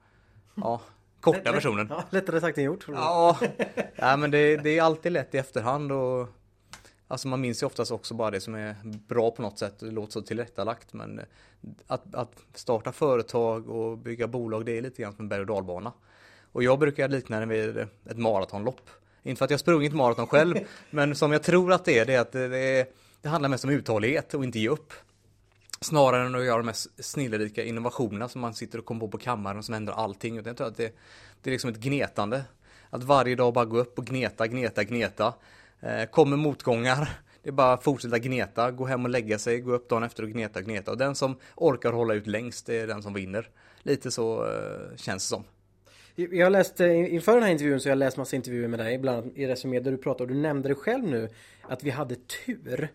ja, 0.54 0.80
Korta 1.20 1.52
versionen. 1.52 1.86
Ja, 1.90 2.04
lättare 2.10 2.40
sagt 2.40 2.58
än 2.58 2.64
gjort. 2.64 2.86
Ja, 2.88 3.38
ja 3.96 4.16
men 4.16 4.30
det, 4.30 4.56
det, 4.56 4.78
är 4.78 4.82
alltid 4.82 5.12
lätt 5.12 5.34
i 5.34 5.38
efterhand 5.38 5.92
och 5.92 6.28
Alltså 7.10 7.28
man 7.28 7.40
minns 7.40 7.62
ju 7.62 7.66
oftast 7.66 7.92
också 7.92 8.14
bara 8.14 8.30
det 8.30 8.40
som 8.40 8.54
är 8.54 8.76
bra 8.84 9.30
på 9.30 9.42
något 9.42 9.58
sätt. 9.58 9.78
Det 9.78 9.90
låter 9.90 10.12
så 10.12 10.22
tillrättalagt 10.22 10.92
men 10.92 11.20
att, 11.86 12.14
att 12.14 12.42
starta 12.54 12.92
företag 12.92 13.68
och 13.68 13.98
bygga 13.98 14.26
bolag 14.26 14.64
det 14.64 14.78
är 14.78 14.82
lite 14.82 15.02
grann 15.02 15.12
som 15.12 15.24
en 15.24 15.28
berg 15.28 15.40
och 15.40 15.46
dalbana. 15.46 15.92
Och 16.52 16.62
jag 16.62 16.78
brukar 16.78 17.08
likna 17.08 17.40
det 17.40 17.46
vid 17.46 17.76
ett 17.78 18.18
maratonlopp. 18.18 18.90
Inte 19.28 19.38
för 19.38 19.44
att 19.44 19.50
jag 19.50 19.60
sprungit 19.60 19.92
maraton 19.92 20.26
själv 20.26 20.56
men 20.90 21.14
som 21.14 21.32
jag 21.32 21.42
tror 21.42 21.72
att 21.72 21.84
det 21.84 21.98
är 21.98 22.06
det 22.06 22.14
är 22.14 22.20
att 22.20 22.32
det, 22.32 22.86
det 23.22 23.28
handlar 23.28 23.48
mest 23.48 23.64
om 23.64 23.70
uthållighet 23.70 24.34
och 24.34 24.44
inte 24.44 24.58
ge 24.58 24.68
upp. 24.68 24.92
Snarare 25.80 26.26
än 26.26 26.34
att 26.34 26.44
göra 26.44 26.56
de 26.56 26.66
här 26.66 27.02
snillrika 27.02 27.64
innovationerna 27.64 28.28
som 28.28 28.40
man 28.40 28.54
sitter 28.54 28.78
och 28.78 28.84
kommer 28.84 29.00
på 29.00 29.08
på 29.08 29.18
kammaren 29.18 29.62
som 29.62 29.74
ändrar 29.74 29.94
allting. 29.94 30.36
Jag 30.36 30.56
tror 30.56 30.66
att 30.66 30.76
det, 30.76 30.94
det 31.42 31.50
är 31.50 31.52
liksom 31.52 31.70
ett 31.70 31.76
gnetande. 31.76 32.44
Att 32.90 33.02
varje 33.02 33.36
dag 33.36 33.54
bara 33.54 33.64
gå 33.64 33.78
upp 33.78 33.98
och 33.98 34.06
gneta, 34.06 34.46
gneta, 34.46 34.84
gneta. 34.84 35.34
Eh, 35.80 36.04
kommer 36.04 36.36
motgångar, 36.36 37.08
det 37.42 37.48
är 37.48 37.52
bara 37.52 37.72
att 37.72 37.84
fortsätta 37.84 38.18
gneta, 38.18 38.70
gå 38.70 38.86
hem 38.86 39.04
och 39.04 39.10
lägga 39.10 39.38
sig, 39.38 39.60
gå 39.60 39.72
upp 39.72 39.88
dagen 39.88 40.02
efter 40.02 40.22
och 40.22 40.28
gneta, 40.28 40.62
gneta. 40.62 40.90
Och 40.90 40.98
den 40.98 41.14
som 41.14 41.36
orkar 41.56 41.92
hålla 41.92 42.14
ut 42.14 42.26
längst, 42.26 42.66
det 42.66 42.80
är 42.80 42.86
den 42.86 43.02
som 43.02 43.14
vinner. 43.14 43.48
Lite 43.82 44.10
så 44.10 44.46
eh, 44.46 44.96
känns 44.96 45.24
det 45.24 45.28
som. 45.28 45.44
Jag 46.20 46.46
har 46.46 46.50
läst, 46.50 46.80
inför 46.80 47.34
den 47.34 47.42
här 47.42 47.50
intervjun 47.50 47.80
så 47.80 47.88
har 47.88 47.90
jag 47.90 47.98
läst 47.98 48.16
massa 48.16 48.36
intervjuer 48.36 48.68
med 48.68 48.78
dig, 48.78 48.98
bland 48.98 49.18
annat 49.18 49.36
i 49.36 49.46
Resumé 49.46 49.80
där 49.80 49.90
du 49.90 49.96
pratar 49.96 50.24
och 50.24 50.28
du 50.28 50.34
nämnde 50.34 50.68
det 50.68 50.74
själv 50.74 51.04
nu 51.04 51.28
att 51.62 51.82
vi 51.84 51.90
hade 51.90 52.14
tur 52.14 52.88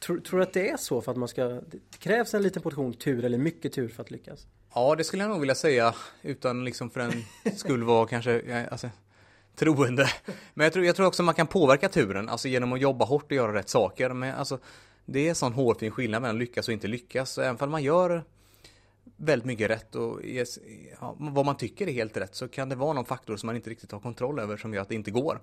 Tror, 0.00 0.18
tror 0.18 0.38
du 0.38 0.42
att 0.42 0.52
det 0.52 0.70
är 0.70 0.76
så 0.76 1.00
för 1.00 1.12
att 1.12 1.18
man 1.18 1.28
ska, 1.28 1.44
det 1.44 1.98
krävs 1.98 2.34
en 2.34 2.42
liten 2.42 2.62
portion 2.62 2.94
tur 2.94 3.24
eller 3.24 3.38
mycket 3.38 3.72
tur 3.72 3.88
för 3.88 4.02
att 4.02 4.10
lyckas? 4.10 4.46
Ja, 4.74 4.94
det 4.94 5.04
skulle 5.04 5.22
jag 5.22 5.30
nog 5.30 5.40
vilja 5.40 5.54
säga 5.54 5.94
utan 6.22 6.64
liksom 6.64 6.90
för 6.90 7.00
den 7.00 7.12
skull 7.56 7.82
vara 7.82 8.06
kanske, 8.06 8.40
eh, 8.40 8.64
alltså, 8.70 8.90
troende. 9.56 10.08
Men 10.54 10.64
jag 10.64 10.72
tror, 10.72 10.84
jag 10.84 10.96
tror 10.96 11.06
också 11.06 11.22
man 11.22 11.34
kan 11.34 11.46
påverka 11.46 11.88
turen, 11.88 12.28
alltså 12.28 12.48
genom 12.48 12.72
att 12.72 12.80
jobba 12.80 13.04
hårt 13.04 13.24
och 13.24 13.32
göra 13.32 13.54
rätt 13.54 13.68
saker. 13.68 14.10
Men 14.10 14.34
alltså, 14.34 14.58
det 15.04 15.28
är 15.28 15.34
sån 15.34 15.52
hårfin 15.52 15.90
skillnad 15.90 16.22
mellan 16.22 16.38
lyckas 16.38 16.68
och 16.68 16.74
inte 16.74 16.86
lyckas. 16.86 17.30
Så 17.30 17.42
även 17.42 17.56
om 17.60 17.70
man 17.70 17.82
gör 17.82 18.24
väldigt 19.16 19.46
mycket 19.46 19.70
rätt 19.70 19.94
och 19.94 20.20
ja, 21.00 21.16
vad 21.18 21.46
man 21.46 21.56
tycker 21.56 21.88
är 21.88 21.92
helt 21.92 22.16
rätt 22.16 22.34
så 22.34 22.48
kan 22.48 22.68
det 22.68 22.74
vara 22.76 22.92
någon 22.92 23.04
faktor 23.04 23.36
som 23.36 23.46
man 23.46 23.56
inte 23.56 23.70
riktigt 23.70 23.92
har 23.92 24.00
kontroll 24.00 24.38
över 24.38 24.56
som 24.56 24.74
gör 24.74 24.82
att 24.82 24.88
det 24.88 24.94
inte 24.94 25.10
går. 25.10 25.40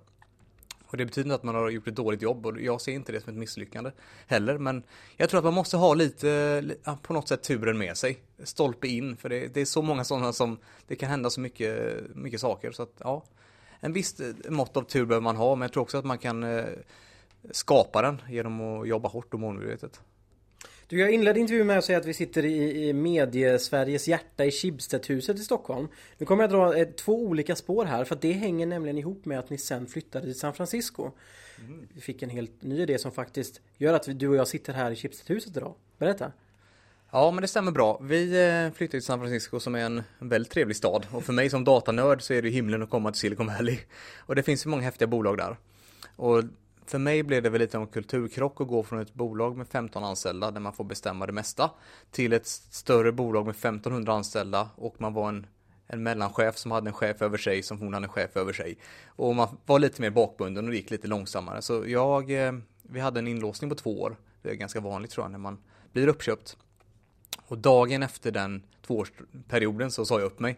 Och 0.88 0.98
det 0.98 1.06
betyder 1.06 1.26
inte 1.26 1.36
att 1.36 1.44
man 1.44 1.56
har 1.56 1.70
gjort 1.70 1.88
ett 1.88 1.96
dåligt 1.96 2.22
jobb 2.22 2.46
och 2.46 2.62
jag 2.62 2.82
ser 2.82 2.92
inte 2.92 3.12
det 3.12 3.22
som 3.22 3.34
ett 3.34 3.40
misslyckande 3.40 3.92
heller. 4.28 4.58
Men 4.58 4.84
jag 5.18 5.30
tror 5.30 5.38
att 5.38 5.44
man 5.44 5.54
måste 5.54 5.78
ha 5.78 5.94
lite, 5.94 6.64
på 7.02 7.14
något 7.14 7.28
sätt 7.28 7.44
turen 7.44 7.78
med 7.78 7.98
sig. 7.98 8.18
Stolpe 8.44 8.88
in, 8.88 9.18
för 9.18 9.30
det, 9.30 9.48
det 9.48 9.62
är 9.62 9.66
så 9.66 9.82
många 9.82 10.04
sådana 10.04 10.34
som, 10.34 10.58
det 10.88 10.96
kan 10.96 11.10
hända 11.10 11.30
så 11.30 11.42
mycket, 11.42 12.02
mycket 12.16 12.42
saker. 12.42 12.72
Så 12.72 12.84
att 12.84 12.94
ja, 12.98 13.24
en 13.80 13.94
viss 13.94 14.20
eh, 14.20 14.52
mått 14.52 14.78
av 14.78 14.82
tur 14.82 15.06
behöver 15.06 15.24
man 15.24 15.36
ha, 15.36 15.56
men 15.56 15.62
jag 15.62 15.74
tror 15.74 15.84
också 15.84 15.98
att 15.98 16.06
man 16.06 16.18
kan 16.18 16.44
eh, 16.44 16.66
skapa 17.52 18.02
den 18.02 18.22
genom 18.30 18.62
att 18.62 18.88
jobba 18.88 19.10
hårt 19.10 19.34
och 19.34 19.40
målmedvetet. 19.40 20.02
Du, 20.88 21.00
jag 21.00 21.12
inledde 21.12 21.40
intervjun 21.40 21.68
med 21.68 21.78
att 21.78 21.86
säga 21.86 21.98
att 21.98 22.06
vi 22.06 22.14
sitter 22.14 22.46
i, 22.46 22.88
i 22.88 22.94
medie-Sveriges 22.94 24.08
hjärta 24.08 24.46
i 24.46 24.52
Schibstedhuset 24.52 25.40
i 25.40 25.44
Stockholm. 25.44 25.88
Nu 26.18 26.26
kommer 26.26 26.44
jag 26.44 26.52
dra 26.52 26.78
eh, 26.78 26.88
två 26.88 27.24
olika 27.24 27.56
spår 27.56 27.86
här 27.86 28.04
för 28.06 28.18
det 28.22 28.32
hänger 28.32 28.66
nämligen 28.66 28.98
ihop 28.98 29.26
med 29.26 29.40
att 29.40 29.50
ni 29.50 29.58
sen 29.58 29.88
flyttade 29.88 30.26
till 30.26 30.40
San 30.40 30.54
Francisco. 30.54 31.12
Mm. 31.60 31.88
Vi 31.94 32.02
fick 32.02 32.22
en 32.22 32.30
helt 32.30 32.64
ny 32.64 32.82
idé 32.82 32.98
som 32.98 33.12
faktiskt 33.12 33.62
gör 33.78 33.94
att 33.94 34.20
du 34.20 34.28
och 34.28 34.36
jag 34.36 34.48
sitter 34.48 34.74
här 34.74 34.92
i 34.92 34.96
Schibstedhuset 34.96 35.58
idag. 35.58 35.76
Berätta! 35.98 36.32
Ja, 37.12 37.32
men 37.32 37.42
det 37.42 37.48
stämmer 37.48 37.72
bra. 37.72 38.00
Vi 38.02 38.48
eh, 38.48 38.78
flyttade 38.78 39.00
till 39.00 39.06
San 39.06 39.20
Francisco 39.20 39.60
som 39.60 39.76
är 39.76 39.86
en 39.86 40.04
väldigt 40.20 40.52
trevlig 40.52 40.76
stad 40.76 41.08
och 41.12 41.24
för 41.24 41.34
mig 41.34 41.50
som 41.50 41.64
datanörd 41.64 42.22
så 42.22 42.34
är 42.34 42.42
det 42.42 42.50
himlen 42.50 42.84
att 42.84 42.90
komma 42.90 43.12
till 43.12 43.20
Silicon 43.20 43.48
Valley. 43.48 43.78
Och 44.18 44.36
det 44.36 44.44
finns 44.44 44.66
ju 44.66 44.70
många 44.70 44.84
häftiga 44.84 45.08
bolag 45.08 45.38
där. 45.38 45.58
Och 46.16 46.44
för 46.86 46.98
mig 46.98 47.24
blev 47.24 47.44
det 47.44 47.50
väl 47.50 47.62
lite 47.62 47.78
av 47.78 47.84
en 47.84 47.90
kulturkrock 47.90 48.62
att 48.62 48.68
gå 48.68 48.84
från 48.84 49.00
ett 49.00 49.14
bolag 49.14 49.58
med 49.58 49.68
15 49.68 50.04
anställda 50.04 50.52
där 50.52 50.60
man 50.60 50.74
får 50.74 50.84
bestämma 50.84 51.26
det 51.26 51.34
mesta 51.34 51.72
till 52.12 52.34
ett 52.34 52.48
större 52.48 53.12
bolag 53.12 53.46
med 53.46 53.56
1500 53.56 54.14
anställda 54.14 54.70
och 54.76 54.96
man 55.02 55.14
var 55.14 55.30
en, 55.30 55.48
en 55.88 56.04
mellanchef 56.04 56.58
som 56.58 56.72
hade 56.72 56.90
en 56.90 56.94
chef 56.94 57.22
över 57.22 57.38
sig 57.38 57.64
som 57.64 57.80
hon 57.80 57.94
hade 57.94 58.06
en 58.06 58.12
chef 58.12 58.38
över 58.38 58.54
sig. 58.54 58.78
Och 59.08 59.36
man 59.36 59.58
var 59.66 59.80
lite 59.80 60.02
mer 60.02 60.10
bakbunden 60.10 60.66
och 60.66 60.72
det 60.72 60.78
gick 60.78 60.92
lite 60.92 61.08
långsammare. 61.08 61.62
Så 61.62 61.84
jag, 61.88 62.48
eh, 62.48 62.54
vi 62.84 63.00
hade 63.00 63.20
en 63.20 63.28
inlåsning 63.28 63.70
på 63.70 63.76
två 63.76 64.02
år. 64.02 64.18
Det 64.42 64.50
är 64.50 64.56
ganska 64.56 64.80
vanligt 64.80 65.12
tror 65.12 65.24
jag 65.24 65.32
när 65.32 65.40
man 65.40 65.58
blir 65.94 66.08
uppköpt. 66.08 66.58
Och 67.48 67.58
dagen 67.58 68.04
efter 68.04 68.32
den 68.32 68.64
tvåårsperioden 68.88 69.92
så 69.92 70.06
sa 70.06 70.20
jag 70.20 70.26
upp 70.26 70.40
mig. 70.40 70.58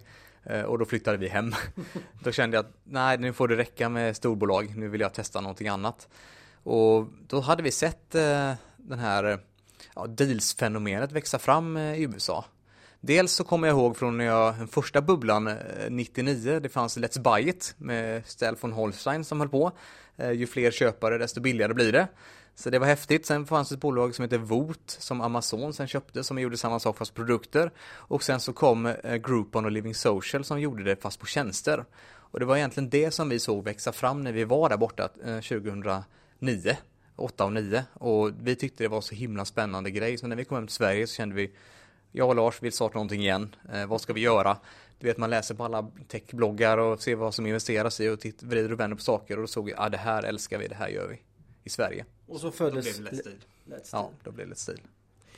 Eh, 0.50 0.62
och 0.62 0.80
då 0.80 0.86
flyttade 0.86 1.18
vi 1.18 1.28
hem. 1.28 1.54
då 2.24 2.32
kände 2.32 2.58
jag 2.58 2.66
att 2.66 2.74
nej, 2.84 3.18
nu 3.18 3.34
får 3.34 3.48
det 3.48 3.56
räcka 3.56 3.90
med 3.90 4.16
storbolag. 4.16 4.74
Nu 4.76 4.88
vill 4.88 5.02
jag 5.02 5.14
testa 5.14 5.42
någonting 5.42 5.68
annat. 5.68 6.08
Och 6.64 7.08
då 7.28 7.40
hade 7.40 7.64
vi 7.64 7.72
sett 7.72 8.16
eh, 8.16 8.54
den 8.78 9.00
här 9.00 9.40
ja, 9.96 10.08
deals-fenomenet 10.08 11.12
växa 11.12 11.40
fram 11.40 11.78
eh, 11.78 11.94
i 11.94 12.04
USA. 12.04 12.46
Dels 13.00 13.32
så 13.32 13.44
kommer 13.44 13.68
jag 13.68 13.78
ihåg 13.78 13.98
från 13.98 14.18
när 14.18 14.26
jag, 14.26 14.56
den 14.56 14.68
första 14.68 15.02
bubblan 15.02 15.50
99, 15.90 16.60
det 16.60 16.70
fanns 16.70 16.98
Let's 16.98 17.22
Buy 17.22 17.50
It 17.50 17.76
med 17.78 18.26
Stel 18.26 18.56
von 18.60 18.72
Holstein 18.72 19.24
som 19.24 19.40
höll 19.40 19.50
på. 19.50 19.72
Ju 20.34 20.48
fler 20.48 20.72
köpare 20.72 21.18
desto 21.18 21.42
billigare 21.42 21.74
blir 21.74 21.92
det. 21.92 22.08
Så 22.60 22.70
det 22.70 22.80
var 22.80 22.88
häftigt. 22.88 23.26
Sen 23.26 23.46
fanns 23.46 23.70
det 23.70 23.76
ett 23.76 23.82
bolag 23.82 24.16
som 24.16 24.24
heter 24.24 24.38
Voot 24.38 24.98
som 25.00 25.22
Amazon 25.22 25.74
sen 25.74 25.88
köpte 25.88 26.24
som 26.24 26.40
gjorde 26.40 26.58
samma 26.58 26.80
sak 26.80 26.98
fast 26.98 27.14
produkter. 27.14 27.72
Och 27.90 28.24
sen 28.24 28.40
så 28.40 28.54
kom 28.54 28.86
eh, 28.86 29.16
Groupon 29.16 29.66
och 29.66 29.72
Living 29.72 29.96
Social 29.96 30.44
som 30.44 30.62
gjorde 30.62 30.84
det 30.84 31.02
fast 31.02 31.20
på 31.20 31.26
tjänster. 31.26 31.86
Och 32.06 32.40
det 32.40 32.46
var 32.46 32.58
egentligen 32.58 32.90
det 32.90 33.12
som 33.12 33.30
vi 33.30 33.40
såg 33.40 33.64
växa 33.64 33.92
fram 33.92 34.22
när 34.22 34.32
vi 34.32 34.44
var 34.44 34.70
där 34.70 34.78
borta 34.78 35.10
eh, 35.26 35.40
2009. 35.40 36.78
8 37.16 37.46
och 37.46 37.54
9 37.54 37.84
och 37.94 38.32
vi 38.42 38.56
tyckte 38.56 38.84
det 38.84 38.88
var 38.88 39.02
så 39.02 39.16
himla 39.16 39.46
spännande 39.46 39.92
grej 39.92 40.18
så 40.18 40.28
när 40.28 40.36
vi 40.36 40.46
kom 40.46 40.58
hem 40.58 40.68
till 40.68 40.76
Sverige 40.76 41.08
så 41.08 41.16
kände 41.16 41.36
vi 41.36 41.52
jag 42.12 42.30
och 42.30 42.36
Lars 42.36 42.62
vill 42.62 42.72
starta 42.72 42.94
någonting 42.94 43.22
igen. 43.22 43.56
Eh, 43.74 43.86
vad 43.86 44.02
ska 44.02 44.14
vi 44.14 44.22
göra? 44.22 44.58
Du 45.00 45.08
vet 45.08 45.18
man 45.18 45.30
läser 45.30 45.56
på 45.56 45.66
alla 45.66 45.92
techbloggar 46.08 46.78
och 46.78 47.02
ser 47.02 47.16
vad 47.16 47.34
som 47.34 47.48
investeras 47.48 48.00
i 48.00 48.10
och 48.10 48.26
vrider 48.42 48.72
och 48.74 48.80
vänder 48.80 48.98
på 48.98 49.04
saker 49.04 49.36
och 49.36 49.42
då 49.42 49.48
såg 49.48 49.66
vi, 49.66 49.72
ja 49.72 49.78
ah, 49.80 49.90
det 49.90 49.98
här 49.98 50.24
älskar 50.24 50.58
vi, 50.58 50.68
det 50.68 50.76
här 50.76 50.88
gör 50.88 51.08
vi 51.08 51.22
i 51.68 51.70
Sverige. 51.70 52.06
Och 52.28 52.40
så 52.40 52.52
föddes 52.52 52.98
då 52.98 53.02
blev 53.02 53.12
det 53.12 53.18
Let's 53.18 53.22
Steel. 53.22 53.38
Steel. 53.66 53.82
Ja, 53.92 54.12
då 54.24 54.32
blev 54.32 54.48
det 54.48 54.54
Let's 54.54 54.58
Steel. 54.58 54.80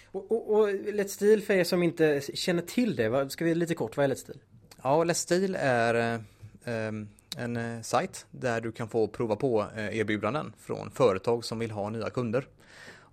Och, 0.06 0.32
och, 0.32 0.60
och 0.60 0.70
Let's 0.70 1.08
Steel 1.08 1.42
för 1.42 1.54
er 1.54 1.64
som 1.64 1.84
inte 1.84 2.22
känner 2.34 2.62
till 2.62 2.96
det, 2.96 3.30
ska 3.30 3.46
vi 3.46 3.56
lite 3.56 3.76
kort, 3.76 3.98
vad 3.98 4.04
är 4.04 4.16
Let's 4.16 4.20
Steel? 4.20 4.40
Ja, 4.84 5.04
Let's 5.04 5.14
Steel 5.14 5.56
är 5.60 6.16
eh, 6.64 6.92
en 7.38 7.58
eh, 7.58 7.82
sajt 7.82 8.26
där 8.32 8.62
du 8.62 8.72
kan 8.72 8.90
få 8.90 9.08
prova 9.08 9.36
på 9.36 9.66
eh, 9.76 9.98
erbjudanden 9.98 10.54
från 10.60 10.92
företag 10.92 11.46
som 11.46 11.60
vill 11.60 11.72
ha 11.72 11.90
nya 11.90 12.10
kunder. 12.10 12.48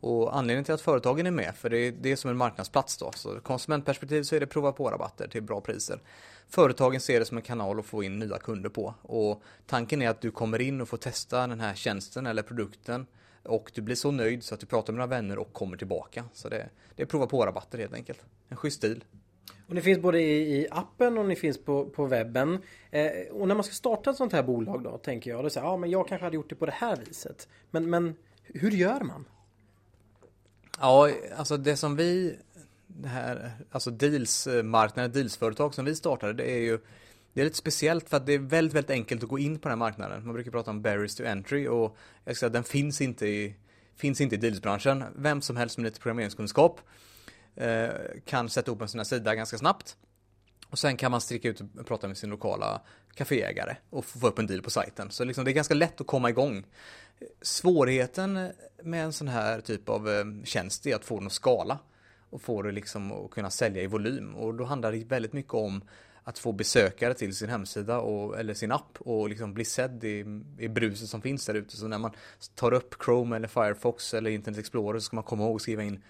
Och 0.01 0.37
anledningen 0.37 0.65
till 0.65 0.75
att 0.75 0.81
företagen 0.81 1.27
är 1.27 1.31
med, 1.31 1.55
för 1.55 1.71
det 1.71 1.79
är, 1.79 1.93
det 1.93 2.13
är 2.13 2.17
som 2.17 2.31
en 2.31 2.37
marknadsplats 2.37 2.97
då, 2.97 3.13
så 3.15 3.41
konsumentperspektiv 3.41 4.23
så 4.23 4.37
är 4.37 4.41
det 4.41 4.47
prova 4.47 4.73
på 4.73 4.91
rabatter 4.91 5.29
till 5.29 5.43
bra 5.43 5.61
priser. 5.61 6.01
Företagen 6.49 7.01
ser 7.01 7.19
det 7.19 7.27
som 7.27 7.37
en 7.37 7.43
kanal 7.43 7.79
att 7.79 7.87
få 7.87 8.03
in 8.03 8.19
nya 8.19 8.39
kunder 8.39 8.69
på 8.69 8.95
och 9.03 9.43
tanken 9.67 10.03
är 10.03 10.09
att 10.09 10.21
du 10.21 10.31
kommer 10.31 10.61
in 10.61 10.81
och 10.81 10.89
får 10.89 10.97
testa 10.97 11.47
den 11.47 11.61
här 11.61 11.75
tjänsten 11.75 12.27
eller 12.27 12.43
produkten 12.43 13.07
och 13.43 13.73
du 13.75 13.83
blir 13.83 13.97
så 13.97 14.11
nöjd 14.11 14.45
så 14.45 14.55
att 14.55 14.61
du 14.61 14.67
pratar 14.67 14.93
med 14.93 15.01
dina 15.01 15.07
vänner 15.07 15.39
och 15.39 15.53
kommer 15.53 15.77
tillbaka. 15.77 16.25
Så 16.33 16.49
det, 16.49 16.69
det 16.97 17.03
är 17.03 17.07
prova 17.07 17.27
på 17.27 17.47
rabatter 17.47 17.79
helt 17.79 17.95
enkelt. 17.95 18.25
En 18.49 18.57
schysst 18.57 18.77
stil. 18.77 19.05
Och 19.69 19.75
ni 19.75 19.81
finns 19.81 19.99
både 19.99 20.21
i, 20.21 20.61
i 20.61 20.69
appen 20.71 21.19
och 21.19 21.27
ni 21.27 21.37
finns 21.37 21.65
på, 21.65 21.85
på 21.85 22.07
webben. 22.07 22.59
Eh, 22.91 23.11
och 23.31 23.49
när 23.49 23.55
man 23.55 23.65
ska 23.65 23.75
starta 23.75 24.11
ett 24.11 24.17
sånt 24.17 24.33
här 24.33 24.43
bolag 24.43 24.83
då 24.83 24.99
tänker 24.99 25.31
jag, 25.31 25.45
då 25.45 25.51
säger 25.51 25.67
ja 25.67 25.77
men 25.77 25.91
jag 25.91 26.09
kanske 26.09 26.25
hade 26.25 26.37
gjort 26.37 26.49
det 26.49 26.55
på 26.55 26.67
det 26.67 26.73
här 26.73 26.97
viset. 26.97 27.49
Men, 27.71 27.91
men 27.91 28.15
hur 28.43 28.71
gör 28.71 29.01
man? 29.01 29.25
Ja, 30.81 31.11
alltså 31.37 31.57
det 31.57 31.77
som 31.77 31.97
vi, 31.97 32.39
det 32.87 33.09
här, 33.09 33.51
alltså 33.71 33.91
dealsmarknaden, 33.91 35.11
eh, 35.11 35.15
dealsföretag 35.15 35.75
som 35.75 35.85
vi 35.85 35.95
startade, 35.95 36.33
det 36.33 36.51
är 36.51 36.61
ju 36.61 36.79
det 37.37 37.41
är 37.41 37.45
lite 37.45 37.57
speciellt 37.57 38.09
för 38.09 38.17
att 38.17 38.27
det 38.27 38.33
är 38.33 38.39
väldigt, 38.39 38.75
väldigt 38.75 38.91
enkelt 38.91 39.23
att 39.23 39.29
gå 39.29 39.39
in 39.39 39.59
på 39.59 39.69
den 39.69 39.79
här 39.79 39.87
marknaden. 39.87 40.25
Man 40.25 40.35
brukar 40.35 40.51
prata 40.51 40.71
om 40.71 40.83
barriers 40.83 41.15
to 41.15 41.25
entry 41.25 41.69
och 41.69 41.97
jag 42.25 42.37
ska 42.37 42.41
säga 42.41 42.47
att 42.47 42.53
den 42.53 42.65
finns 42.65 43.01
inte 43.01 43.27
i, 43.27 43.55
finns 43.97 44.21
inte 44.21 44.35
i 44.35 44.39
dealsbranschen. 44.39 45.05
Vem 45.17 45.43
som 45.43 45.57
helst 45.57 45.79
med 45.79 45.85
lite 45.85 46.01
programmeringskunskap 46.01 46.81
eh, 47.55 47.89
kan 48.25 48.49
sätta 48.49 48.71
upp 48.71 48.83
en 48.83 48.89
sån 48.89 48.99
här 48.99 49.05
sida 49.05 49.35
ganska 49.35 49.59
snabbt. 49.59 49.97
Och 50.71 50.79
sen 50.79 50.97
kan 50.97 51.11
man 51.11 51.21
sticka 51.21 51.49
ut 51.49 51.61
och 51.61 51.87
prata 51.87 52.09
med 52.09 52.17
sin 52.17 52.31
lokala 52.31 52.81
kaféägare 53.15 53.77
och 53.91 54.05
få 54.05 54.29
upp 54.29 54.39
en 54.39 54.47
deal 54.47 54.63
på 54.63 54.71
sajten. 54.71 55.11
Så 55.11 55.25
liksom 55.25 55.45
det 55.45 55.51
är 55.51 55.53
ganska 55.53 55.75
lätt 55.75 56.01
att 56.01 56.07
komma 56.07 56.31
igång. 56.31 56.65
Svårigheten 57.43 58.53
med 58.83 59.05
en 59.05 59.13
sån 59.13 59.29
här 59.29 59.61
typ 59.61 59.89
av 59.89 60.09
eh, 60.09 60.25
tjänst 60.45 60.87
är 60.87 60.95
att 60.95 61.05
få 61.05 61.19
den 61.19 61.27
att 61.27 61.33
skala 61.33 61.79
och 62.31 62.43
få 62.43 62.63
det 62.63 62.73
liksom 62.73 63.13
att 63.13 63.31
kunna 63.31 63.51
sälja 63.51 63.83
i 63.83 63.87
volym. 63.87 64.35
Och 64.35 64.55
då 64.55 64.65
handlar 64.65 64.93
det 64.93 65.05
väldigt 65.05 65.33
mycket 65.33 65.55
om 65.55 65.83
att 66.25 66.39
få 66.39 66.53
besökare 66.53 67.15
till 67.15 67.37
sin 67.37 67.49
hemsida 67.49 68.01
och, 68.01 68.39
eller 68.39 68.55
sin 68.55 68.73
app 68.73 68.99
och 68.99 69.29
liksom 69.29 69.55
bli 69.55 69.65
sedd 69.65 70.05
i, 70.05 70.43
i 70.59 70.69
bruset 70.69 71.09
som 71.09 71.23
finns 71.23 71.47
där 71.47 71.55
ute. 71.55 71.77
Så 71.77 71.89
när 71.89 71.99
man 71.99 72.11
tar 72.55 72.73
upp 72.73 72.95
Chrome 73.05 73.37
eller 73.37 73.49
Firefox 73.49 74.15
eller 74.15 74.31
Internet 74.31 74.61
Explorer 74.61 74.99
så 74.99 75.05
ska 75.05 75.17
man 75.17 75.25
komma 75.25 75.45
ihåg 75.45 75.57
att 75.57 75.63
skriva 75.63 75.83
in 75.83 76.03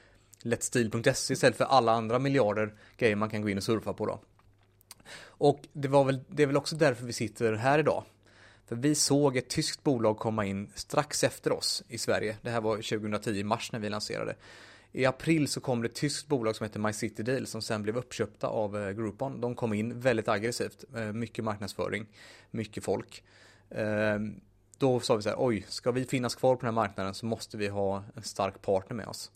letstil.se 0.43 1.33
istället 1.33 1.57
för 1.57 1.65
alla 1.65 1.93
andra 1.93 2.19
miljarder 2.19 2.75
grejer 2.97 3.17
man 3.17 3.31
kan 3.31 3.43
gå 3.43 3.49
in 3.49 3.57
och 3.57 3.63
surfa 3.63 3.93
på 3.93 4.07
då. 4.07 4.21
Och 5.27 5.61
det, 5.73 5.89
var 5.89 6.05
väl, 6.05 6.21
det 6.29 6.43
är 6.43 6.47
väl 6.47 6.57
också 6.57 6.77
därför 6.77 7.07
vi 7.07 7.13
sitter 7.13 7.53
här 7.53 7.79
idag. 7.79 8.05
För 8.67 8.77
vi 8.77 8.95
såg 8.95 9.37
ett 9.37 9.49
tyskt 9.49 9.83
bolag 9.83 10.19
komma 10.19 10.45
in 10.45 10.71
strax 10.75 11.25
efter 11.25 11.53
oss 11.53 11.85
i 11.89 11.99
Sverige. 11.99 12.37
Det 12.43 12.51
här 12.51 12.61
var 12.61 12.77
2010 12.77 13.31
i 13.31 13.45
mars 13.45 13.73
när 13.73 13.79
vi 13.79 13.89
lanserade. 13.89 14.37
I 14.93 15.05
april 15.05 15.49
så 15.49 15.61
kom 15.61 15.83
det 15.83 15.89
ett 15.89 15.95
tyskt 15.95 16.27
bolag 16.27 16.57
som 16.57 16.65
heter 16.65 16.81
MyCityDeal 16.81 17.47
som 17.47 17.63
sen 17.63 17.83
blev 17.83 17.97
uppköpta 17.97 18.47
av 18.47 18.77
eh, 18.77 18.91
Groupon. 18.91 19.41
De 19.41 19.55
kom 19.55 19.73
in 19.73 20.01
väldigt 20.01 20.29
aggressivt, 20.29 20.85
eh, 20.97 21.13
mycket 21.13 21.45
marknadsföring, 21.45 22.07
mycket 22.51 22.85
folk. 22.85 23.25
Ehm, 23.71 24.41
då 24.79 25.01
sa 25.01 25.17
vi 25.17 25.23
så 25.23 25.29
här, 25.29 25.37
oj, 25.39 25.65
ska 25.69 25.93
vi 25.93 26.05
finnas 26.05 26.35
kvar 26.35 26.55
på 26.57 26.61
den 26.61 26.67
här 26.67 26.83
marknaden 26.83 27.15
så 27.15 27.27
måste 27.27 27.57
vi 27.57 27.69
ha 27.69 28.05
en 28.15 28.23
stark 28.23 28.63
partner 28.63 28.97
med 28.97 29.07
oss. 29.07 29.31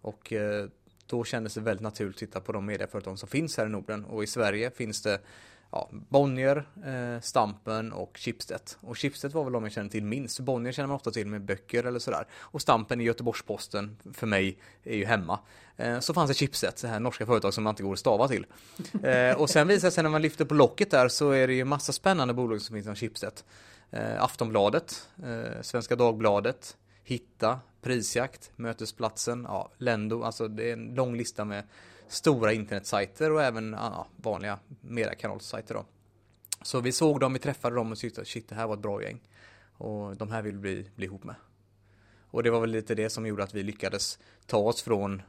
Och 0.00 0.32
eh, 0.32 0.68
då 1.06 1.24
kändes 1.24 1.54
det 1.54 1.60
väldigt 1.60 1.82
naturligt 1.82 2.16
att 2.16 2.18
titta 2.18 2.40
på 2.40 2.52
de 2.52 2.66
medieföretag 2.66 3.18
som 3.18 3.28
finns 3.28 3.56
här 3.56 3.66
i 3.66 3.68
Norden 3.68 4.04
och 4.04 4.22
i 4.22 4.26
Sverige 4.26 4.70
finns 4.70 5.02
det 5.02 5.20
ja, 5.70 5.88
Bonnier, 5.90 6.68
eh, 6.86 7.20
Stampen 7.20 7.92
och 7.92 8.18
Schibsted. 8.18 8.60
Och 8.80 8.98
Schibsted 8.98 9.32
var 9.32 9.44
väl 9.44 9.52
de 9.52 9.62
jag 9.62 9.72
känner 9.72 9.90
till 9.90 10.04
minst. 10.04 10.40
Bonnier 10.40 10.72
känner 10.72 10.86
man 10.86 10.96
ofta 10.96 11.10
till 11.10 11.26
med 11.26 11.42
böcker 11.42 11.84
eller 11.84 11.98
sådär. 11.98 12.26
Och 12.38 12.62
Stampen 12.62 13.00
i 13.00 13.04
Göteborgs-Posten 13.04 13.96
för 14.14 14.26
mig 14.26 14.58
är 14.84 14.96
ju 14.96 15.04
hemma. 15.04 15.40
Eh, 15.76 16.00
så 16.00 16.14
fanns 16.14 16.30
det 16.30 16.34
Schibsted, 16.34 16.72
det 16.80 16.88
här 16.88 17.00
norska 17.00 17.26
företag 17.26 17.54
som 17.54 17.64
man 17.64 17.72
inte 17.72 17.82
går 17.82 17.92
att 17.92 17.98
stava 17.98 18.28
till. 18.28 18.46
Eh, 19.02 19.40
och 19.40 19.50
sen 19.50 19.68
visar 19.68 19.88
det 19.88 19.92
sig 19.92 20.02
när 20.02 20.10
man 20.10 20.22
lyfter 20.22 20.44
på 20.44 20.54
locket 20.54 20.90
där 20.90 21.08
så 21.08 21.30
är 21.30 21.46
det 21.46 21.54
ju 21.54 21.64
massa 21.64 21.92
spännande 21.92 22.34
bolag 22.34 22.60
som 22.60 22.74
finns 22.74 22.86
som 22.86 22.94
Schibsted. 22.94 23.42
Eh, 23.90 24.22
Aftonbladet, 24.22 25.08
eh, 25.22 25.62
Svenska 25.62 25.96
Dagbladet, 25.96 26.76
Hitta, 27.04 27.60
Prisjakt, 27.82 28.50
Mötesplatsen, 28.56 29.46
ja, 29.48 29.70
Lendo, 29.78 30.22
alltså 30.22 30.48
det 30.48 30.68
är 30.68 30.72
en 30.72 30.94
lång 30.94 31.16
lista 31.16 31.44
med 31.44 31.64
stora 32.10 32.52
internetsajter 32.52 33.32
och 33.32 33.42
även 33.42 33.72
ja, 33.72 34.06
vanliga 34.16 34.58
mediekanalsajter 34.80 35.74
då. 35.74 35.84
Så 36.62 36.80
vi 36.80 36.92
såg 36.92 37.20
dem, 37.20 37.32
vi 37.32 37.38
träffade 37.38 37.76
dem 37.76 37.92
och 37.92 37.98
tyckte 37.98 38.20
att 38.20 38.26
shit, 38.26 38.48
det 38.48 38.54
här 38.54 38.66
var 38.66 38.74
ett 38.74 38.82
bra 38.82 39.02
gäng. 39.02 39.20
Och 39.76 40.16
de 40.16 40.30
här 40.30 40.42
vill 40.42 40.58
vi 40.58 40.90
bli 40.96 41.06
ihop 41.06 41.24
med. 41.24 41.34
Och 42.30 42.42
det 42.42 42.50
var 42.50 42.60
väl 42.60 42.70
lite 42.70 42.94
det 42.94 43.10
som 43.10 43.26
gjorde 43.26 43.42
att 43.42 43.54
vi 43.54 43.62
lyckades 43.62 44.18
ta 44.46 44.58
oss 44.58 44.82
från 44.82 45.22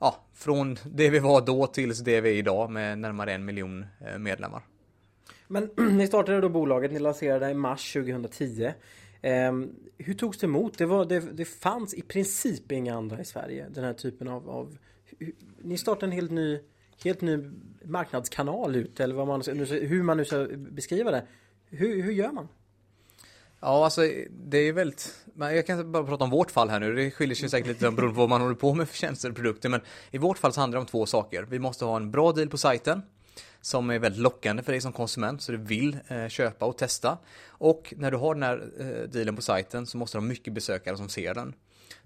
ja, 0.00 0.24
från 0.34 0.76
det 0.84 1.10
vi 1.10 1.18
var 1.18 1.40
då 1.40 1.66
tills 1.66 1.98
det 1.98 2.20
vi 2.20 2.30
är 2.30 2.34
idag 2.34 2.70
med 2.70 2.98
närmare 2.98 3.32
en 3.32 3.44
miljon 3.44 3.86
eh, 4.00 4.18
medlemmar. 4.18 4.62
Men 5.46 5.70
ni 5.76 6.06
startade 6.06 6.40
då 6.40 6.48
bolaget, 6.48 6.92
ni 6.92 6.98
lanserade 6.98 7.50
i 7.50 7.54
mars 7.54 7.92
2010. 7.92 8.72
Eh, 9.22 9.52
hur 9.98 10.14
togs 10.14 10.38
det 10.38 10.46
emot? 10.46 10.78
Det, 10.78 10.86
var, 10.86 11.04
det, 11.04 11.20
det, 11.20 11.44
fanns 11.44 11.94
i 11.94 12.02
princip 12.02 12.72
inga 12.72 12.96
andra 12.96 13.20
i 13.20 13.24
Sverige, 13.24 13.66
den 13.70 13.84
här 13.84 13.94
typen 13.94 14.28
av... 14.28 14.50
av 14.50 14.78
ni 15.62 15.78
startar 15.78 16.06
en 16.06 16.12
helt 16.12 16.30
ny, 16.30 16.60
helt 17.04 17.20
ny 17.20 17.50
marknadskanal 17.84 18.76
ut, 18.76 19.00
eller 19.00 19.14
vad 19.14 19.26
man, 19.26 19.42
hur 19.70 20.02
man 20.02 20.16
nu 20.16 20.24
ska 20.24 20.48
beskriva 20.56 21.10
det. 21.10 21.26
Hur, 21.70 22.02
hur 22.02 22.12
gör 22.12 22.32
man? 22.32 22.48
Ja, 23.60 23.84
alltså 23.84 24.00
det 24.30 24.58
är 24.58 24.72
väldigt, 24.72 25.24
jag 25.38 25.66
kan 25.66 25.92
bara 25.92 26.04
prata 26.04 26.24
om 26.24 26.30
vårt 26.30 26.50
fall 26.50 26.68
här 26.68 26.80
nu, 26.80 26.94
det 26.94 27.10
skiljer 27.10 27.34
sig 27.34 27.48
säkert 27.48 27.68
lite 27.68 27.90
beroende 27.90 28.14
på 28.14 28.20
vad 28.20 28.28
man 28.28 28.40
håller 28.40 28.54
på 28.54 28.74
med 28.74 28.88
för 28.88 28.96
tjänster 28.96 29.30
och 29.30 29.36
produkter, 29.36 29.68
men 29.68 29.80
i 30.10 30.18
vårt 30.18 30.38
fall 30.38 30.52
så 30.52 30.60
handlar 30.60 30.76
det 30.76 30.80
om 30.80 30.86
två 30.86 31.06
saker. 31.06 31.42
Vi 31.42 31.58
måste 31.58 31.84
ha 31.84 31.96
en 31.96 32.10
bra 32.10 32.32
deal 32.32 32.48
på 32.48 32.58
sajten, 32.58 33.02
som 33.60 33.90
är 33.90 33.98
väldigt 33.98 34.20
lockande 34.20 34.62
för 34.62 34.72
dig 34.72 34.80
som 34.80 34.92
konsument, 34.92 35.42
så 35.42 35.52
du 35.52 35.58
vill 35.58 35.98
eh, 36.08 36.28
köpa 36.28 36.66
och 36.66 36.78
testa. 36.78 37.18
Och 37.48 37.94
när 37.96 38.10
du 38.10 38.16
har 38.16 38.34
den 38.34 38.42
här 38.42 38.70
eh, 38.78 39.08
dealen 39.10 39.36
på 39.36 39.42
sajten 39.42 39.86
så 39.86 39.98
måste 39.98 40.18
du 40.18 40.22
ha 40.22 40.28
mycket 40.28 40.52
besökare 40.52 40.96
som 40.96 41.08
ser 41.08 41.34
den. 41.34 41.54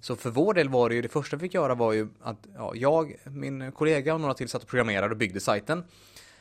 Så 0.02 0.16
för 0.16 0.30
vår 0.30 0.54
del 0.54 0.68
var 0.68 0.88
det 0.88 0.94
ju, 0.94 1.02
det 1.02 1.08
första 1.08 1.36
vi 1.36 1.40
fick 1.40 1.54
göra 1.54 1.74
var 1.74 1.92
ju 1.92 2.08
att 2.22 2.46
ja, 2.54 2.72
jag, 2.74 3.16
min 3.24 3.72
kollega 3.72 4.14
och 4.14 4.20
några 4.20 4.34
till 4.34 4.48
satt 4.48 4.62
och 4.62 4.68
programmerade 4.68 5.10
och 5.10 5.16
byggde 5.16 5.40
sajten. 5.40 5.84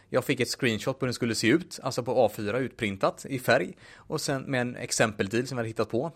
Jag 0.10 0.26
fick 0.26 0.40
ett 0.40 0.50
screenshot 0.50 1.00
på 1.00 1.06
hur 1.06 1.08
den 1.08 1.14
skulle 1.14 1.36
se 1.36 1.48
ut, 1.48 1.80
alltså 1.84 2.04
på 2.04 2.28
A4 2.28 2.58
utprintat 2.58 3.26
i 3.30 3.40
färg. 3.40 3.74
Och 3.96 4.22
sen 4.22 4.42
med 4.42 4.62
en 4.62 4.76
exempeldeal 4.76 5.48
som 5.48 5.58
jag 5.58 5.60
hade 5.60 5.70
hittat 5.70 5.90
på. 5.90 6.12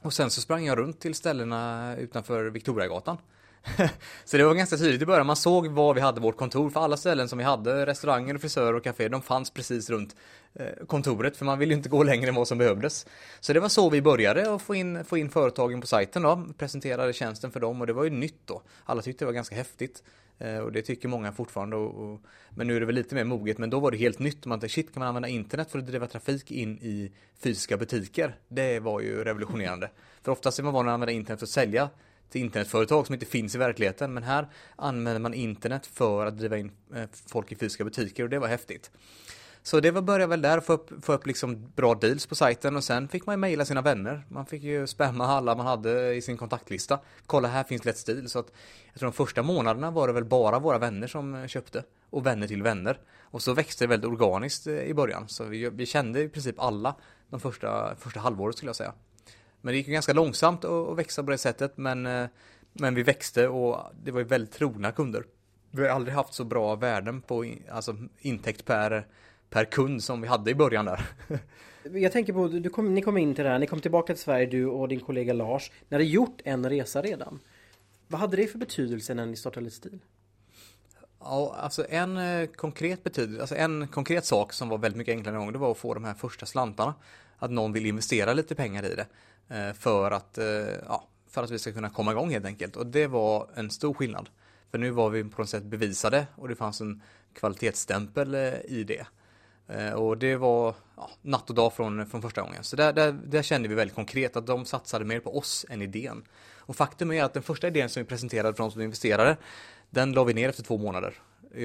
Och 0.00 0.12
sen 0.12 0.30
så 0.30 0.40
sprang 0.40 0.66
jag 0.66 0.78
runt 0.78 1.00
till 1.00 1.14
ställena 1.14 1.96
utanför 1.96 2.44
Victoriagatan. 2.44 3.16
så 4.24 4.36
det 4.36 4.44
var 4.44 4.54
ganska 4.54 4.76
tydligt 4.76 5.02
i 5.02 5.06
början, 5.06 5.26
man 5.26 5.36
såg 5.36 5.66
var 5.66 5.94
vi 5.94 6.00
hade 6.00 6.20
vårt 6.20 6.36
kontor, 6.36 6.70
för 6.70 6.80
alla 6.80 6.96
ställen 6.96 7.28
som 7.28 7.38
vi 7.38 7.44
hade, 7.44 7.86
restauranger, 7.86 8.38
frisörer 8.38 8.74
och 8.74 8.84
kaféer, 8.84 9.08
de 9.08 9.22
fanns 9.22 9.50
precis 9.50 9.90
runt 9.90 10.16
eh, 10.54 10.86
kontoret, 10.86 11.36
för 11.36 11.44
man 11.44 11.58
ville 11.58 11.72
ju 11.72 11.76
inte 11.76 11.88
gå 11.88 12.02
längre 12.02 12.28
än 12.28 12.34
vad 12.34 12.48
som 12.48 12.58
behövdes. 12.58 13.06
Så 13.40 13.52
det 13.52 13.60
var 13.60 13.68
så 13.68 13.90
vi 13.90 14.02
började 14.02 14.54
att 14.54 14.62
få 14.62 14.74
in, 14.74 15.04
få 15.04 15.18
in 15.18 15.30
företagen 15.30 15.80
på 15.80 15.86
sajten 15.86 16.22
då, 16.22 16.46
presenterade 16.58 17.12
tjänsten 17.12 17.50
för 17.50 17.60
dem 17.60 17.80
och 17.80 17.86
det 17.86 17.92
var 17.92 18.04
ju 18.04 18.10
nytt 18.10 18.40
då. 18.44 18.62
Alla 18.84 19.02
tyckte 19.02 19.24
det 19.24 19.26
var 19.26 19.32
ganska 19.32 19.56
häftigt. 19.56 20.02
Eh, 20.38 20.58
och 20.58 20.72
det 20.72 20.82
tycker 20.82 21.08
många 21.08 21.32
fortfarande. 21.32 21.76
Och, 21.76 22.12
och, 22.12 22.20
men 22.50 22.66
nu 22.66 22.76
är 22.76 22.80
det 22.80 22.86
väl 22.86 22.94
lite 22.94 23.14
mer 23.14 23.24
moget. 23.24 23.58
Men 23.58 23.70
då 23.70 23.80
var 23.80 23.90
det 23.90 23.96
helt 23.96 24.18
nytt. 24.18 24.46
Man 24.46 24.60
tänkte 24.60 24.74
shit, 24.74 24.92
kan 24.94 25.00
man 25.00 25.08
använda 25.08 25.28
internet 25.28 25.70
för 25.70 25.78
att 25.78 25.86
driva 25.86 26.06
trafik 26.06 26.50
in 26.50 26.78
i 26.78 27.12
fysiska 27.38 27.76
butiker? 27.76 28.36
Det 28.48 28.80
var 28.80 29.00
ju 29.00 29.24
revolutionerande. 29.24 29.90
För 30.22 30.32
oftast 30.32 30.58
är 30.58 30.62
man 30.62 30.72
van 30.72 30.88
att 30.88 30.92
använda 30.92 31.12
internet 31.12 31.40
för 31.40 31.46
att 31.46 31.50
sälja 31.50 31.90
internetföretag 32.38 33.06
som 33.06 33.14
inte 33.14 33.26
finns 33.26 33.54
i 33.54 33.58
verkligheten. 33.58 34.14
Men 34.14 34.22
här 34.22 34.48
använder 34.76 35.20
man 35.20 35.34
internet 35.34 35.86
för 35.86 36.26
att 36.26 36.38
driva 36.38 36.58
in 36.58 36.72
eh, 36.94 37.08
folk 37.26 37.52
i 37.52 37.56
fysiska 37.56 37.84
butiker 37.84 38.22
och 38.22 38.30
det 38.30 38.38
var 38.38 38.48
häftigt. 38.48 38.90
Så 39.66 39.80
det 39.80 39.90
var 39.90 40.02
börja 40.02 40.26
väl 40.26 40.42
där, 40.42 40.60
få 40.60 40.72
upp, 40.72 41.04
få 41.04 41.12
upp 41.12 41.26
liksom 41.26 41.72
bra 41.76 41.94
deals 41.94 42.26
på 42.26 42.34
sajten 42.34 42.76
och 42.76 42.84
sen 42.84 43.08
fick 43.08 43.26
man 43.26 43.32
ju 43.32 43.36
mejla 43.36 43.64
sina 43.64 43.82
vänner. 43.82 44.24
Man 44.28 44.46
fick 44.46 44.62
ju 44.62 44.86
spamma 44.86 45.26
alla 45.26 45.54
man 45.54 45.66
hade 45.66 46.14
i 46.14 46.22
sin 46.22 46.36
kontaktlista. 46.36 47.00
Kolla 47.26 47.48
här 47.48 47.64
finns 47.64 47.82
Let's 47.82 48.06
Deal. 48.06 48.28
Så 48.28 48.38
att 48.38 48.52
jag 48.92 49.00
tror 49.00 49.10
de 49.10 49.12
första 49.12 49.42
månaderna 49.42 49.90
var 49.90 50.06
det 50.06 50.12
väl 50.12 50.24
bara 50.24 50.58
våra 50.58 50.78
vänner 50.78 51.06
som 51.06 51.34
eh, 51.34 51.46
köpte. 51.46 51.84
Och 52.10 52.26
vänner 52.26 52.46
till 52.46 52.62
vänner. 52.62 52.98
Och 53.20 53.42
så 53.42 53.52
växte 53.54 53.84
det 53.84 53.88
väldigt 53.88 54.10
organiskt 54.10 54.66
eh, 54.66 54.74
i 54.74 54.94
början. 54.94 55.28
Så 55.28 55.44
vi, 55.44 55.70
vi 55.70 55.86
kände 55.86 56.22
i 56.22 56.28
princip 56.28 56.60
alla 56.60 56.94
de 57.30 57.40
första, 57.40 57.96
första 57.96 58.20
halvåret 58.20 58.56
skulle 58.56 58.68
jag 58.68 58.76
säga. 58.76 58.92
Men 59.64 59.72
det 59.72 59.76
gick 59.76 59.86
ju 59.86 59.92
ganska 59.92 60.12
långsamt 60.12 60.64
att 60.64 60.98
växa 60.98 61.22
på 61.22 61.30
det 61.30 61.38
sättet. 61.38 61.76
Men, 61.76 62.06
eh, 62.06 62.26
men 62.72 62.94
vi 62.94 63.02
växte 63.02 63.48
och 63.48 63.78
det 64.04 64.10
var 64.10 64.20
ju 64.20 64.26
väldigt 64.26 64.52
trogna 64.52 64.92
kunder. 64.92 65.24
Vi 65.70 65.82
har 65.82 65.88
aldrig 65.88 66.14
haft 66.14 66.34
så 66.34 66.44
bra 66.44 66.74
värden 66.74 67.20
på 67.20 67.54
alltså 67.70 67.96
intäkt 68.18 68.64
per 68.64 69.06
per 69.50 69.64
kund 69.64 70.02
som 70.02 70.20
vi 70.20 70.28
hade 70.28 70.50
i 70.50 70.54
början 70.54 70.84
där. 70.84 71.06
Jag 71.92 72.12
tänker 72.12 72.32
på, 72.32 72.48
du 72.48 72.70
kom, 72.70 72.94
ni 72.94 73.02
kom 73.02 73.18
in 73.18 73.34
till 73.34 73.44
det 73.44 73.50
här, 73.50 73.58
ni 73.58 73.66
kom 73.66 73.80
tillbaka 73.80 74.14
till 74.14 74.22
Sverige 74.22 74.46
du 74.46 74.66
och 74.66 74.88
din 74.88 75.00
kollega 75.00 75.32
Lars. 75.32 75.70
Ni 75.88 75.94
hade 75.94 76.04
gjort 76.04 76.40
en 76.44 76.70
resa 76.70 77.02
redan. 77.02 77.40
Vad 78.08 78.20
hade 78.20 78.36
det 78.36 78.46
för 78.46 78.58
betydelse 78.58 79.14
när 79.14 79.26
ni 79.26 79.36
startade 79.36 79.70
Stil? 79.70 79.98
Ja, 81.20 81.56
alltså 81.58 81.86
en 81.88 82.16
eh, 82.16 82.46
konkret 82.46 83.04
betydelse, 83.04 83.40
alltså 83.40 83.54
en 83.54 83.88
konkret 83.88 84.24
sak 84.24 84.52
som 84.52 84.68
var 84.68 84.78
väldigt 84.78 84.98
mycket 84.98 85.12
enklare 85.12 85.36
en 85.36 85.40
gång, 85.40 85.52
det 85.52 85.58
var 85.58 85.70
att 85.70 85.78
få 85.78 85.94
de 85.94 86.04
här 86.04 86.14
första 86.14 86.46
slantarna. 86.46 86.94
Att 87.38 87.50
någon 87.50 87.72
vill 87.72 87.86
investera 87.86 88.32
lite 88.32 88.54
pengar 88.54 88.84
i 88.84 88.94
det. 88.94 89.06
Eh, 89.48 89.72
för 89.72 90.10
att, 90.10 90.38
eh, 90.38 90.46
ja, 90.88 91.08
för 91.30 91.42
att 91.42 91.50
vi 91.50 91.58
ska 91.58 91.72
kunna 91.72 91.90
komma 91.90 92.12
igång 92.12 92.30
helt 92.30 92.44
enkelt. 92.44 92.76
Och 92.76 92.86
det 92.86 93.06
var 93.06 93.48
en 93.54 93.70
stor 93.70 93.94
skillnad. 93.94 94.28
För 94.70 94.78
nu 94.78 94.90
var 94.90 95.10
vi 95.10 95.24
på 95.24 95.42
något 95.42 95.50
sätt 95.50 95.64
bevisade 95.64 96.26
och 96.36 96.48
det 96.48 96.54
fanns 96.54 96.80
en 96.80 97.02
kvalitetsstämpel 97.34 98.34
eh, 98.34 98.54
i 98.64 98.84
det. 98.84 99.06
Och 99.94 100.18
det 100.18 100.36
var 100.36 100.74
ja, 100.96 101.10
natt 101.22 101.50
och 101.50 101.56
dag 101.56 101.72
från, 101.72 102.06
från 102.06 102.22
första 102.22 102.42
gången. 102.42 102.64
Så 102.64 102.76
där, 102.76 102.92
där, 102.92 103.12
där, 103.12 103.42
kände 103.42 103.68
vi 103.68 103.74
väldigt 103.74 103.94
konkret 103.94 104.36
att 104.36 104.46
de 104.46 104.64
satsade 104.64 105.04
mer 105.04 105.20
på 105.20 105.38
oss 105.38 105.66
än 105.68 105.82
idén. 105.82 106.24
Och 106.58 106.76
faktum 106.76 107.12
är 107.12 107.24
att 107.24 107.34
den 107.34 107.42
första 107.42 107.66
idén 107.66 107.88
som 107.88 108.02
vi 108.02 108.08
presenterade 108.08 108.54
för 108.54 108.62
de 108.62 108.70
som 108.70 108.80
investerade, 108.80 109.36
den 109.90 110.12
la 110.12 110.24
vi 110.24 110.34
ner 110.34 110.48
efter 110.48 110.62
två 110.62 110.78
månader. 110.78 111.14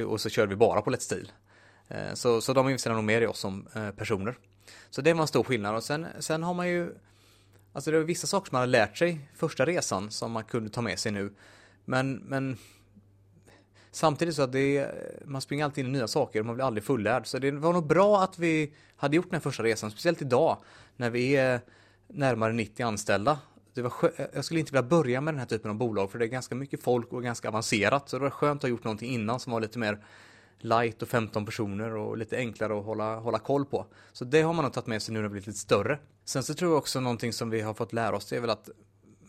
Och 0.07 0.21
så 0.21 0.29
körde 0.29 0.49
vi 0.49 0.55
bara 0.55 0.81
på 0.81 0.89
Let's 0.89 0.99
Steel. 0.99 1.31
Så, 2.13 2.41
så 2.41 2.53
de 2.53 2.69
investerade 2.69 2.95
nog 2.95 3.05
mer 3.05 3.21
i 3.21 3.27
oss 3.27 3.39
som 3.39 3.67
personer. 3.97 4.35
Så 4.89 5.01
det 5.01 5.13
var 5.13 5.21
en 5.21 5.27
stor 5.27 5.43
skillnad. 5.43 5.75
Och 5.75 5.83
sen, 5.83 6.07
sen 6.19 6.43
har 6.43 6.53
man 6.53 6.69
ju, 6.69 6.95
alltså 7.73 7.91
det 7.91 7.97
var 7.97 8.05
vissa 8.05 8.27
saker 8.27 8.49
som 8.49 8.55
man 8.55 8.61
hade 8.61 8.71
lärt 8.71 8.97
sig 8.97 9.29
första 9.35 9.65
resan 9.65 10.11
som 10.11 10.31
man 10.31 10.43
kunde 10.43 10.69
ta 10.69 10.81
med 10.81 10.99
sig 10.99 11.11
nu. 11.11 11.33
Men, 11.85 12.13
men 12.15 12.57
Samtidigt 13.91 14.35
så 14.35 14.41
att 14.41 14.51
det, 14.51 14.91
man 15.25 15.41
springer 15.41 15.65
alltid 15.65 15.85
in 15.85 15.95
i 15.95 15.97
nya 15.97 16.07
saker 16.07 16.39
och 16.39 16.45
man 16.45 16.55
blir 16.55 16.65
aldrig 16.65 16.83
fullärd. 16.83 17.27
Så 17.27 17.39
det 17.39 17.51
var 17.51 17.73
nog 17.73 17.87
bra 17.87 18.23
att 18.23 18.39
vi 18.39 18.73
hade 18.95 19.15
gjort 19.15 19.25
den 19.25 19.33
här 19.33 19.39
första 19.39 19.63
resan, 19.63 19.91
speciellt 19.91 20.21
idag 20.21 20.57
när 20.97 21.09
vi 21.09 21.35
är 21.35 21.61
närmare 22.07 22.53
90 22.53 22.85
anställda. 22.85 23.39
Det 23.73 23.81
var 23.81 23.93
jag 24.33 24.45
skulle 24.45 24.59
inte 24.59 24.71
vilja 24.71 24.83
börja 24.83 25.21
med 25.21 25.33
den 25.33 25.39
här 25.39 25.47
typen 25.47 25.71
av 25.71 25.77
bolag 25.77 26.11
för 26.11 26.19
det 26.19 26.25
är 26.25 26.29
ganska 26.29 26.55
mycket 26.55 26.83
folk 26.83 27.13
och 27.13 27.23
ganska 27.23 27.47
avancerat. 27.47 28.09
Så 28.09 28.17
det 28.17 28.23
var 28.23 28.29
skönt 28.29 28.59
att 28.59 28.63
ha 28.63 28.69
gjort 28.69 28.83
någonting 28.83 29.11
innan 29.11 29.39
som 29.39 29.53
var 29.53 29.61
lite 29.61 29.79
mer 29.79 30.05
light 30.59 31.01
och 31.01 31.07
15 31.07 31.45
personer 31.45 31.95
och 31.95 32.17
lite 32.17 32.37
enklare 32.37 32.79
att 32.79 32.85
hålla, 32.85 33.15
hålla 33.15 33.39
koll 33.39 33.65
på. 33.65 33.85
Så 34.13 34.25
det 34.25 34.41
har 34.41 34.53
man 34.53 34.63
nog 34.63 34.73
tagit 34.73 34.87
med 34.87 35.01
sig 35.01 35.13
nu 35.13 35.19
när 35.19 35.23
det 35.23 35.29
blivit 35.29 35.47
lite 35.47 35.59
större. 35.59 35.99
Sen 36.25 36.43
så 36.43 36.53
tror 36.53 36.71
jag 36.71 36.77
också 36.77 36.99
någonting 36.99 37.33
som 37.33 37.49
vi 37.49 37.61
har 37.61 37.73
fått 37.73 37.93
lära 37.93 38.15
oss 38.15 38.25
det 38.25 38.35
är 38.35 38.41
väl 38.41 38.49
att 38.49 38.69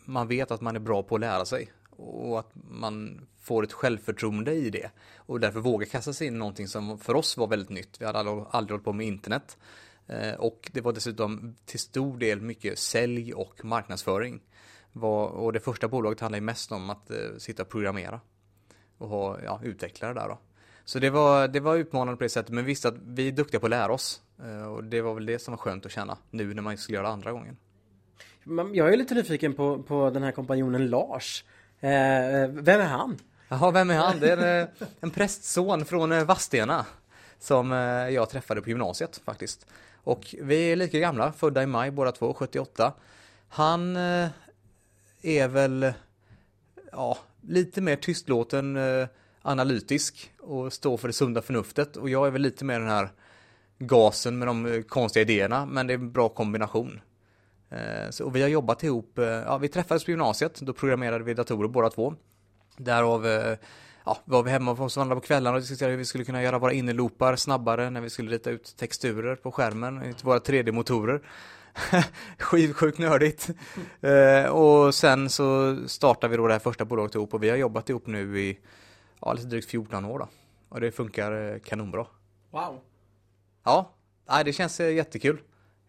man 0.05 0.27
vet 0.27 0.51
att 0.51 0.61
man 0.61 0.75
är 0.75 0.79
bra 0.79 1.03
på 1.03 1.15
att 1.15 1.21
lära 1.21 1.45
sig 1.45 1.71
och 1.89 2.39
att 2.39 2.51
man 2.69 3.27
får 3.39 3.63
ett 3.63 3.73
självförtroende 3.73 4.53
i 4.53 4.69
det 4.69 4.91
och 5.15 5.39
därför 5.39 5.59
vågar 5.59 5.85
kasta 5.85 6.13
sig 6.13 6.27
in 6.27 6.35
i 6.35 6.37
någonting 6.37 6.67
som 6.67 6.97
för 6.99 7.15
oss 7.15 7.37
var 7.37 7.47
väldigt 7.47 7.69
nytt. 7.69 8.01
Vi 8.01 8.05
hade 8.05 8.19
aldrig, 8.19 8.45
aldrig 8.51 8.73
hållit 8.73 8.85
på 8.85 8.93
med 8.93 9.07
internet 9.07 9.57
eh, 10.07 10.33
och 10.33 10.69
det 10.73 10.81
var 10.81 10.93
dessutom 10.93 11.55
till 11.65 11.79
stor 11.79 12.17
del 12.17 12.41
mycket 12.41 12.79
sälj 12.79 13.33
och 13.33 13.65
marknadsföring. 13.65 14.41
Och 14.93 15.53
det 15.53 15.59
första 15.59 15.87
bolaget 15.87 16.19
handlade 16.19 16.41
mest 16.41 16.71
om 16.71 16.89
att 16.89 17.11
eh, 17.11 17.17
sitta 17.37 17.63
och 17.63 17.69
programmera 17.69 18.21
och 18.97 19.09
ha 19.09 19.39
ja, 19.41 19.61
utvecklare 19.63 20.13
där 20.13 20.27
då. 20.27 20.39
Så 20.85 20.99
det 20.99 21.09
var, 21.09 21.47
det 21.47 21.59
var 21.59 21.75
utmanande 21.75 22.17
på 22.17 22.23
det 22.23 22.29
sättet, 22.29 22.53
men 22.53 22.65
visst 22.65 22.85
att 22.85 22.95
vi 23.05 23.27
är 23.27 23.31
duktiga 23.31 23.59
på 23.59 23.65
att 23.65 23.69
lära 23.69 23.93
oss. 23.93 24.21
Eh, 24.43 24.65
och 24.65 24.83
det 24.83 25.01
var 25.01 25.13
väl 25.13 25.25
det 25.25 25.39
som 25.39 25.51
var 25.51 25.57
skönt 25.57 25.85
att 25.85 25.91
känna 25.91 26.17
nu 26.29 26.53
när 26.53 26.61
man 26.61 26.77
skulle 26.77 26.95
göra 26.95 27.07
det 27.07 27.13
andra 27.13 27.31
gången. 27.31 27.57
Jag 28.73 28.93
är 28.93 28.97
lite 28.97 29.13
nyfiken 29.13 29.53
på, 29.53 29.83
på 29.83 30.09
den 30.09 30.23
här 30.23 30.31
kompanjonen 30.31 30.87
Lars. 30.87 31.43
Eh, 31.79 32.47
vem 32.49 32.81
är 32.81 32.87
han? 32.87 33.17
Jaha, 33.49 33.71
vem 33.71 33.89
är 33.89 33.97
han? 33.97 34.19
Det 34.19 34.31
är 34.31 34.61
eh, 34.61 34.87
en 34.99 35.11
prästson 35.11 35.85
från 35.85 36.11
eh, 36.11 36.23
Vadstena 36.23 36.85
som 37.39 37.71
jag 38.11 38.29
träffade 38.29 38.61
på 38.61 38.69
gymnasiet 38.69 39.21
faktiskt. 39.25 39.65
Och 40.03 40.35
vi 40.41 40.71
är 40.71 40.75
lika 40.75 40.99
gamla, 40.99 41.33
födda 41.33 41.63
i 41.63 41.65
maj 41.65 41.91
båda 41.91 42.11
två, 42.11 42.33
78. 42.33 42.93
Han 43.49 43.95
är 45.21 45.47
väl, 45.47 45.93
ja, 46.91 47.17
lite 47.41 47.81
mer 47.81 47.95
tystlåten, 47.95 48.77
analytisk 49.41 50.31
och 50.39 50.73
står 50.73 50.97
för 50.97 51.07
det 51.07 51.13
sunda 51.13 51.41
förnuftet. 51.41 51.97
Och 51.97 52.09
jag 52.09 52.27
är 52.27 52.31
väl 52.31 52.41
lite 52.41 52.65
mer 52.65 52.79
den 52.79 52.89
här 52.89 53.09
gasen 53.79 54.39
med 54.39 54.47
de 54.47 54.83
konstiga 54.87 55.21
idéerna, 55.21 55.65
men 55.65 55.87
det 55.87 55.93
är 55.93 55.97
en 55.97 56.11
bra 56.11 56.29
kombination. 56.29 57.01
Eh, 57.69 58.09
så, 58.09 58.25
och 58.25 58.35
vi 58.35 58.41
har 58.41 58.49
jobbat 58.49 58.83
ihop, 58.83 59.17
eh, 59.17 59.25
ja 59.25 59.57
vi 59.57 59.67
träffades 59.67 60.05
på 60.05 60.11
gymnasiet, 60.11 60.59
då 60.59 60.73
programmerade 60.73 61.23
vi 61.23 61.33
datorer 61.33 61.67
båda 61.67 61.89
två. 61.89 62.13
Därav 62.77 63.27
eh, 63.27 63.57
ja, 64.05 64.17
var 64.25 64.43
vi 64.43 64.51
hemma 64.51 64.73
hos 64.73 64.97
varandra 64.97 65.15
på 65.15 65.21
kvällarna 65.21 65.55
och 65.55 65.61
diskuterade 65.61 65.91
hur 65.91 65.97
vi 65.97 66.05
skulle 66.05 66.25
kunna 66.25 66.43
göra 66.43 66.59
våra 66.59 66.73
innerloopar 66.73 67.35
snabbare 67.35 67.89
när 67.89 68.01
vi 68.01 68.09
skulle 68.09 68.31
rita 68.31 68.49
ut 68.49 68.75
texturer 68.77 69.35
på 69.35 69.51
skärmen, 69.51 70.13
våra 70.23 70.39
3D-motorer. 70.39 71.21
sjukt 72.73 72.97
nördigt. 72.97 73.49
Eh, 74.01 74.51
och 74.51 74.95
sen 74.95 75.29
så 75.29 75.77
startade 75.87 76.31
vi 76.31 76.37
då 76.37 76.47
det 76.47 76.53
här 76.53 76.59
första 76.59 76.85
bolaget 76.85 77.15
ihop 77.15 77.33
och 77.33 77.43
vi 77.43 77.49
har 77.49 77.57
jobbat 77.57 77.89
ihop 77.89 78.07
nu 78.07 78.39
i 78.39 78.59
ja, 79.21 79.33
lite 79.33 79.47
drygt 79.47 79.69
14 79.69 80.05
år 80.05 80.19
då. 80.19 80.27
Och 80.69 80.81
det 80.81 80.91
funkar 80.91 81.53
eh, 81.53 81.59
kanonbra. 81.59 82.07
Wow. 82.51 82.79
Ja, 83.63 83.93
nej, 84.29 84.43
det 84.43 84.53
känns 84.53 84.79
eh, 84.79 84.93
jättekul. 84.93 85.41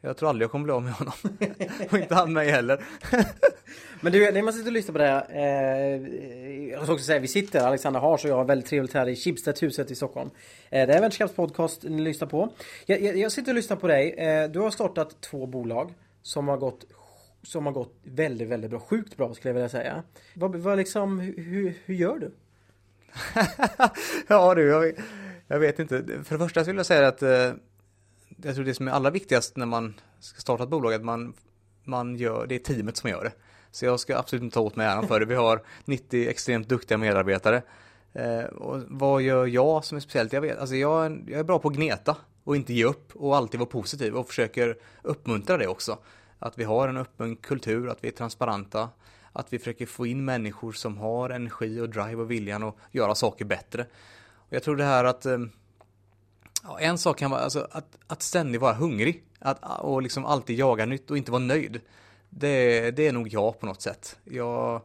Jag 0.04 0.16
tror 0.16 0.28
aldrig 0.28 0.44
jag 0.44 0.50
kommer 0.50 0.64
bli 0.64 0.72
av 0.72 0.82
med 0.82 0.92
honom. 0.92 1.12
och 1.90 1.98
inte 1.98 2.14
han 2.14 2.32
mig 2.32 2.50
heller. 2.50 2.84
Men 4.00 4.12
du, 4.12 4.32
när 4.32 4.42
man 4.42 4.52
sitter 4.52 4.66
och 4.66 4.72
lyssnar 4.72 4.92
på 4.92 4.98
det 4.98 5.06
här. 5.06 5.26
Eh, 5.30 6.68
jag 6.68 6.82
ska 6.82 6.92
också 6.92 7.04
säga, 7.04 7.20
vi 7.20 7.28
sitter, 7.28 7.60
Alexander 7.60 8.00
Hars 8.00 8.24
och 8.24 8.30
jag, 8.30 8.44
väldigt 8.44 8.68
trevligt 8.68 8.94
här 8.94 9.08
i 9.08 9.16
Schibstedhuset 9.16 9.90
i 9.90 9.94
Stockholm. 9.94 10.30
Eh, 10.70 10.86
det 10.86 10.94
är 10.94 11.00
Venturecaps 11.00 11.34
podcast 11.34 11.82
ni 11.82 12.02
lyssnar 12.02 12.28
på. 12.28 12.52
Jag, 12.86 13.02
jag, 13.02 13.16
jag, 13.16 13.32
sitter 13.32 13.50
och 13.50 13.56
lyssnar 13.56 13.76
på 13.76 13.86
dig. 13.86 14.10
Eh, 14.10 14.50
du 14.50 14.60
har 14.60 14.70
startat 14.70 15.20
två 15.20 15.46
bolag 15.46 15.94
som 16.22 16.48
har 16.48 16.56
gått 16.56 16.84
som 17.42 17.66
har 17.66 17.72
gått 17.72 17.94
väldigt, 18.02 18.48
väldigt 18.48 18.70
bra. 18.70 18.80
Sjukt 18.80 19.16
bra 19.16 19.34
skulle 19.34 19.50
jag 19.50 19.54
vilja 19.54 19.68
säga. 19.68 20.02
Vad, 20.34 20.56
vad 20.56 20.78
liksom, 20.78 21.20
hur, 21.20 21.74
hur 21.84 21.94
gör 21.94 22.18
du? 22.18 22.30
ja 24.26 24.54
du, 24.54 24.62
jag, 24.62 24.92
jag, 25.46 25.58
vet 25.58 25.78
inte. 25.78 26.04
För 26.24 26.38
det 26.38 26.44
första 26.44 26.62
vill 26.62 26.76
jag 26.76 26.86
säga 26.86 27.08
att 27.08 27.22
eh, 27.22 27.52
jag 28.42 28.54
tror 28.54 28.64
det 28.64 28.74
som 28.74 28.88
är 28.88 28.92
allra 28.92 29.10
viktigast 29.10 29.56
när 29.56 29.66
man 29.66 29.94
ska 30.20 30.40
starta 30.40 30.62
ett 30.62 30.68
bolag 30.68 30.92
är 30.92 30.96
att 30.96 31.04
man, 31.04 31.34
man 31.84 32.16
gör, 32.16 32.46
det 32.46 32.54
är 32.54 32.58
teamet 32.58 32.96
som 32.96 33.10
gör 33.10 33.24
det. 33.24 33.32
Så 33.70 33.84
jag 33.84 34.00
ska 34.00 34.18
absolut 34.18 34.42
inte 34.42 34.54
ta 34.54 34.60
åt 34.60 34.76
mig 34.76 34.86
äran 34.86 35.08
för 35.08 35.20
det. 35.20 35.26
Vi 35.26 35.34
har 35.34 35.62
90 35.84 36.28
extremt 36.28 36.68
duktiga 36.68 36.98
medarbetare. 36.98 37.62
Eh, 38.12 38.44
och 38.44 38.82
vad 38.88 39.22
gör 39.22 39.46
jag 39.46 39.84
som 39.84 39.96
är 39.96 40.00
speciellt? 40.00 40.32
Jag, 40.32 40.40
vet, 40.40 40.58
alltså 40.58 40.76
jag, 40.76 41.24
jag 41.28 41.40
är 41.40 41.44
bra 41.44 41.58
på 41.58 41.68
att 41.68 41.74
gneta 41.74 42.16
och 42.44 42.56
inte 42.56 42.72
ge 42.72 42.84
upp 42.84 43.16
och 43.16 43.36
alltid 43.36 43.60
vara 43.60 43.70
positiv 43.70 44.14
och 44.14 44.28
försöker 44.28 44.76
uppmuntra 45.02 45.56
det 45.56 45.66
också. 45.66 45.98
Att 46.38 46.58
vi 46.58 46.64
har 46.64 46.88
en 46.88 46.96
öppen 46.96 47.36
kultur, 47.36 47.88
att 47.88 48.04
vi 48.04 48.08
är 48.08 48.12
transparenta, 48.12 48.88
att 49.32 49.52
vi 49.52 49.58
försöker 49.58 49.86
få 49.86 50.06
in 50.06 50.24
människor 50.24 50.72
som 50.72 50.98
har 50.98 51.30
energi 51.30 51.80
och 51.80 51.88
drive 51.88 52.22
och 52.22 52.30
viljan 52.30 52.62
att 52.62 52.76
göra 52.90 53.14
saker 53.14 53.44
bättre. 53.44 53.86
Och 54.34 54.52
jag 54.52 54.62
tror 54.62 54.76
det 54.76 54.84
här 54.84 55.04
att 55.04 55.26
ehm, 55.26 55.50
Ja, 56.64 56.80
en 56.80 56.98
sak 56.98 57.18
kan 57.18 57.30
vara 57.30 57.40
alltså, 57.40 57.68
att, 57.70 57.98
att 58.06 58.22
ständigt 58.22 58.60
vara 58.60 58.72
hungrig 58.72 59.24
att, 59.38 59.80
och 59.80 60.02
liksom 60.02 60.24
alltid 60.24 60.58
jaga 60.58 60.86
nytt 60.86 61.10
och 61.10 61.16
inte 61.16 61.30
vara 61.30 61.42
nöjd. 61.42 61.80
Det, 62.30 62.90
det 62.90 63.06
är 63.06 63.12
nog 63.12 63.28
jag 63.28 63.60
på 63.60 63.66
något 63.66 63.82
sätt. 63.82 64.18
Jag, 64.24 64.82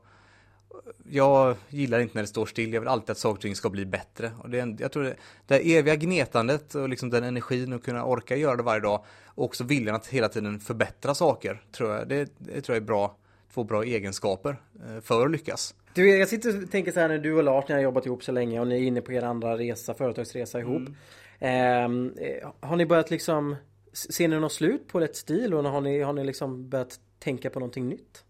jag 1.09 1.55
gillar 1.69 1.99
inte 1.99 2.15
när 2.15 2.21
det 2.21 2.27
står 2.27 2.45
still. 2.45 2.73
Jag 2.73 2.81
vill 2.81 2.87
alltid 2.87 3.09
att 3.09 3.17
saker 3.17 3.35
och 3.35 3.41
ting 3.41 3.55
ska 3.55 3.69
bli 3.69 3.85
bättre. 3.85 4.31
Och 4.39 4.49
det, 4.49 4.75
jag 4.79 4.91
tror 4.91 5.03
det, 5.03 5.15
det 5.47 5.77
eviga 5.77 5.95
gnetandet 5.95 6.75
och 6.75 6.89
liksom 6.89 7.09
den 7.09 7.23
energin 7.23 7.73
och 7.73 7.83
kunna 7.83 8.05
orka 8.05 8.35
göra 8.35 8.55
det 8.55 8.63
varje 8.63 8.81
dag 8.81 9.05
och 9.25 9.45
också 9.45 9.63
viljan 9.63 9.95
att 9.95 10.07
hela 10.07 10.29
tiden 10.29 10.59
förbättra 10.59 11.15
saker 11.15 11.61
tror 11.71 11.93
jag, 11.93 12.07
det, 12.07 12.31
det 12.37 12.61
tror 12.61 12.75
jag 12.75 12.81
är 12.83 12.87
bra, 12.87 13.17
två 13.53 13.63
bra 13.63 13.83
egenskaper 13.83 14.61
eh, 14.85 15.01
för 15.01 15.25
att 15.25 15.31
lyckas. 15.31 15.75
Du, 15.93 16.17
jag 16.17 16.27
sitter 16.27 16.63
och 16.63 16.71
tänker 16.71 16.91
så 16.91 16.99
här 16.99 17.07
när 17.07 17.17
du 17.17 17.33
och 17.33 17.43
Lars, 17.43 17.65
ni 17.67 17.75
har 17.75 17.81
jobbat 17.81 18.05
ihop 18.05 18.23
så 18.23 18.31
länge 18.31 18.59
och 18.59 18.67
ni 18.67 18.75
är 18.75 18.87
inne 18.87 19.01
på 19.01 19.13
er 19.13 19.21
andra 19.21 19.57
resa, 19.57 19.93
företagsresa 19.93 20.59
ihop. 20.59 20.77
Mm. 20.77 20.95
Ehm, 21.39 22.13
eh, 22.17 22.49
har 22.59 22.75
ni 22.75 22.85
börjat 22.85 23.11
liksom 23.11 23.55
Ser 23.93 24.27
ni 24.27 24.39
något 24.39 24.51
slut 24.51 24.87
på 24.87 24.99
Let's 24.99 25.13
Stil 25.13 25.53
och 25.53 25.63
har 25.63 25.81
ni, 25.81 26.01
har 26.01 26.13
ni 26.13 26.23
liksom 26.23 26.69
börjat 26.69 26.99
tänka 27.19 27.49
på 27.49 27.59
någonting 27.59 27.89
nytt? 27.89 28.23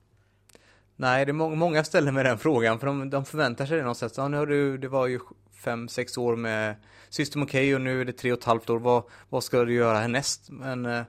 Nej, 0.95 1.25
det 1.25 1.32
är 1.32 1.34
må 1.34 1.56
många 1.56 1.84
ställer 1.84 2.12
med 2.12 2.25
den 2.25 2.38
frågan 2.38 2.80
för 2.80 2.88
de, 2.88 3.10
de 3.10 3.25
förväntar 3.25 3.65
sig 3.65 3.77
det 3.77 3.84
någonstans. 3.84 4.13
Ja, 4.17 4.27
nu 4.27 4.38
har 4.38 4.45
du, 4.45 4.77
det 4.77 4.88
var 4.88 5.08
ju 5.08 5.19
fem, 5.63 5.88
sex 5.88 6.17
år 6.17 6.36
med 6.36 6.75
System 7.10 7.41
OK 7.41 7.53
och 7.53 7.82
nu 7.82 8.01
är 8.01 8.06
det 8.06 8.13
tre 8.13 8.32
och 8.32 8.38
ett 8.38 8.43
halvt 8.43 8.69
år. 8.69 8.80
Vad, 8.80 9.03
vad 9.30 9.43
ska 9.43 9.65
du 9.65 9.73
göra 9.73 9.99
härnäst? 9.99 10.49
Men 10.49 10.86
eh 10.86 11.01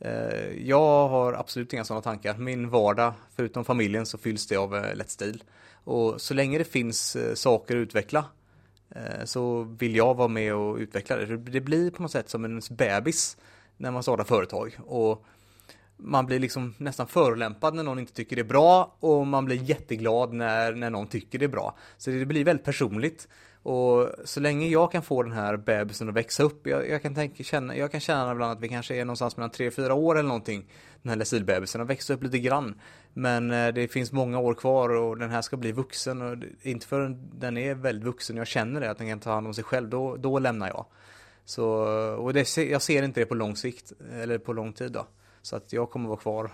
Eh, 0.00 0.68
jag 0.68 1.08
har 1.08 1.32
absolut 1.32 1.72
inga 1.72 1.84
sådana 1.84 2.02
tankar. 2.02 2.36
Min 2.38 2.70
vardag, 2.70 3.12
förutom 3.36 3.64
familjen, 3.64 4.06
så 4.06 4.18
fylls 4.18 4.46
det 4.46 4.56
av 4.56 4.76
eh, 4.76 4.94
Let's 4.94 5.08
Stil. 5.08 5.42
Och 5.84 6.20
så 6.20 6.34
länge 6.34 6.58
det 6.58 6.64
finns 6.64 7.16
eh, 7.16 7.34
saker 7.34 7.76
att 7.76 7.80
utveckla 7.80 8.24
så 9.24 9.62
vill 9.62 9.96
jag 9.96 10.14
vara 10.14 10.28
med 10.28 10.54
och 10.54 10.76
utveckla 10.76 11.16
det. 11.16 11.36
Det 11.36 11.60
blir 11.60 11.90
på 11.90 12.02
något 12.02 12.10
sätt 12.10 12.30
som 12.30 12.44
en 12.44 12.62
bebis 12.70 13.36
när 13.76 13.90
man 13.90 14.02
startar 14.02 14.24
företag. 14.24 14.78
Och 14.86 15.24
man 15.96 16.26
blir 16.26 16.38
liksom 16.38 16.74
nästan 16.78 17.06
förolämpad 17.06 17.74
när 17.74 17.82
någon 17.82 17.98
inte 17.98 18.12
tycker 18.12 18.36
det 18.36 18.42
är 18.42 18.44
bra 18.44 18.96
och 19.00 19.26
man 19.26 19.44
blir 19.44 19.62
jätteglad 19.62 20.32
när, 20.32 20.72
när 20.72 20.90
någon 20.90 21.06
tycker 21.06 21.38
det 21.38 21.44
är 21.44 21.48
bra. 21.48 21.76
Så 21.96 22.10
det 22.10 22.26
blir 22.26 22.44
väldigt 22.44 22.64
personligt. 22.64 23.28
Och 23.62 24.08
så 24.24 24.40
länge 24.40 24.68
jag 24.68 24.92
kan 24.92 25.02
få 25.02 25.22
den 25.22 25.32
här 25.32 25.56
bebisen 25.56 26.08
att 26.08 26.14
växa 26.14 26.42
upp, 26.42 26.66
jag, 26.66 26.88
jag 26.88 27.02
kan 27.02 27.14
tänka, 27.14 27.44
känna, 27.44 27.76
jag 27.76 27.92
kan 27.92 28.00
känna 28.00 28.32
ibland 28.32 28.52
att 28.52 28.60
vi 28.60 28.68
kanske 28.68 28.96
är 28.96 29.04
någonstans 29.04 29.36
mellan 29.36 29.50
3-4 29.50 29.90
år 29.90 30.18
eller 30.18 30.28
någonting, 30.28 30.66
den 31.02 31.10
här 31.10 31.16
lecilbebisen, 31.16 31.80
och 31.80 31.90
växa 31.90 32.14
upp 32.14 32.22
lite 32.22 32.38
grann. 32.38 32.80
Men 33.12 33.50
eh, 33.50 33.68
det 33.68 33.88
finns 33.88 34.12
många 34.12 34.38
år 34.38 34.54
kvar 34.54 34.88
och 34.88 35.18
den 35.18 35.30
här 35.30 35.42
ska 35.42 35.56
bli 35.56 35.72
vuxen 35.72 36.22
och 36.22 36.38
inte 36.62 36.86
förrän 36.86 37.30
den 37.32 37.56
är 37.56 37.74
väldigt 37.74 38.04
vuxen 38.04 38.36
och 38.36 38.40
jag 38.40 38.48
känner 38.48 38.80
det, 38.80 38.90
att 38.90 38.98
den 38.98 39.08
kan 39.08 39.20
ta 39.20 39.32
hand 39.32 39.46
om 39.46 39.54
sig 39.54 39.64
själv, 39.64 39.88
då, 39.88 40.16
då 40.16 40.38
lämnar 40.38 40.68
jag. 40.68 40.86
Så, 41.44 41.66
och 42.18 42.32
det, 42.32 42.56
jag 42.56 42.82
ser 42.82 43.02
inte 43.02 43.20
det 43.20 43.26
på 43.26 43.34
lång 43.34 43.56
sikt, 43.56 43.92
eller 44.12 44.38
på 44.38 44.52
lång 44.52 44.72
tid 44.72 44.92
då. 44.92 45.06
Så 45.42 45.56
att 45.56 45.72
jag 45.72 45.90
kommer 45.90 46.08
vara 46.08 46.18
kvar 46.20 46.50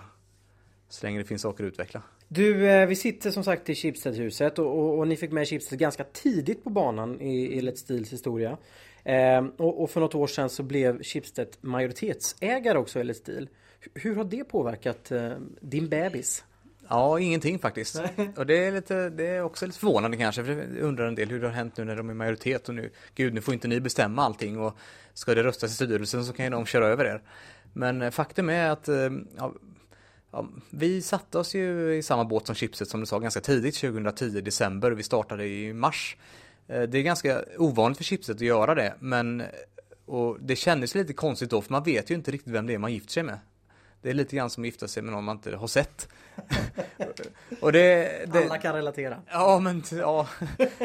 så 0.89 1.05
länge 1.05 1.19
det 1.19 1.25
finns 1.25 1.41
saker 1.41 1.63
att 1.63 1.67
utveckla. 1.67 2.01
Du, 2.27 2.69
eh, 2.69 2.87
vi 2.87 2.95
sitter 2.95 3.31
som 3.31 3.43
sagt 3.43 3.69
i 3.69 3.75
Schibsted-huset 3.75 4.59
och, 4.59 4.79
och, 4.79 4.99
och, 4.99 5.07
ni 5.07 5.17
fick 5.17 5.31
med 5.31 5.47
Schibsted 5.47 5.79
ganska 5.79 6.03
tidigt 6.03 6.63
på 6.63 6.69
banan 6.69 7.21
i, 7.21 7.57
i 7.57 7.61
Let's 7.61 7.75
Stils 7.75 8.13
historia. 8.13 8.57
Eh, 9.03 9.45
och, 9.57 9.83
och, 9.83 9.89
för 9.89 10.01
något 10.01 10.15
år 10.15 10.27
sedan 10.27 10.49
så 10.49 10.63
blev 10.63 11.03
Schibsted 11.03 11.47
majoritetsägare 11.61 12.77
också 12.77 12.99
i 12.99 13.03
Let's 13.03 13.13
Stil. 13.13 13.49
Hur 13.93 14.15
har 14.15 14.23
det 14.23 14.43
påverkat 14.43 15.11
eh, 15.11 15.31
din 15.61 15.89
bebis? 15.89 16.43
Ja, 16.89 17.19
ingenting 17.19 17.59
faktiskt. 17.59 18.01
och 18.35 18.45
det 18.45 18.65
är, 18.65 18.71
lite, 18.71 19.09
det 19.09 19.27
är 19.27 19.41
också 19.41 19.65
lite 19.65 19.79
förvånande 19.79 20.17
kanske, 20.17 20.43
för 20.43 20.51
jag 20.51 20.77
undrar 20.77 21.07
en 21.07 21.15
del 21.15 21.29
hur 21.29 21.41
det 21.41 21.47
har 21.47 21.53
hänt 21.53 21.77
nu 21.77 21.83
när 21.83 21.95
de 21.95 22.09
är 22.09 22.13
majoritet 22.13 22.69
och 22.69 22.75
nu, 22.75 22.89
gud, 23.15 23.33
nu 23.33 23.41
får 23.41 23.53
inte 23.53 23.67
ni 23.67 23.79
bestämma 23.79 24.23
allting 24.23 24.59
och 24.59 24.77
ska 25.13 25.35
det 25.35 25.43
röstas 25.43 25.71
i 25.71 25.73
styrelsen 25.73 26.25
så 26.25 26.33
kan 26.33 26.45
ju 26.45 26.51
de 26.51 26.65
köra 26.65 26.87
över 26.87 27.05
er. 27.05 27.21
Men 27.73 28.01
eh, 28.01 28.11
faktum 28.11 28.49
är 28.49 28.69
att 28.69 28.87
eh, 28.87 29.09
ja, 29.37 29.53
Ja, 30.35 30.47
vi 30.69 31.01
satte 31.01 31.39
oss 31.39 31.55
ju 31.55 31.95
i 31.95 32.03
samma 32.03 32.25
båt 32.25 32.45
som 32.45 32.55
Chipset 32.55 32.89
som 32.89 32.99
du 32.99 33.05
sa 33.05 33.19
ganska 33.19 33.41
tidigt, 33.41 33.75
2010 33.75 34.41
december. 34.41 34.91
Vi 34.91 35.03
startade 35.03 35.47
i 35.47 35.73
mars. 35.73 36.17
Eh, 36.67 36.81
det 36.81 36.97
är 36.97 37.01
ganska 37.03 37.43
ovanligt 37.57 37.97
för 37.97 38.03
Chipset 38.03 38.35
att 38.35 38.41
göra 38.41 38.75
det, 38.75 38.93
men 38.99 39.43
och 40.05 40.37
det 40.39 40.55
kändes 40.55 40.95
lite 40.95 41.13
konstigt 41.13 41.49
då, 41.49 41.61
för 41.61 41.71
man 41.71 41.83
vet 41.83 42.11
ju 42.11 42.15
inte 42.15 42.31
riktigt 42.31 42.53
vem 42.53 42.67
det 42.67 42.73
är 42.73 42.77
man 42.77 42.93
gifter 42.93 43.11
sig 43.11 43.23
med. 43.23 43.39
Det 44.01 44.09
är 44.09 44.13
lite 44.13 44.35
grann 44.35 44.49
som 44.49 44.63
att 44.63 44.65
gifta 44.65 44.87
sig 44.87 45.03
med 45.03 45.13
någon 45.13 45.23
man 45.23 45.35
inte 45.35 45.55
har 45.55 45.67
sett. 45.67 46.07
och 47.61 47.71
det, 47.71 48.11
det, 48.33 48.45
Alla 48.45 48.57
kan 48.57 48.75
relatera. 48.75 49.17
Ja, 49.27 49.59
men 49.59 49.83
ja. 49.91 50.27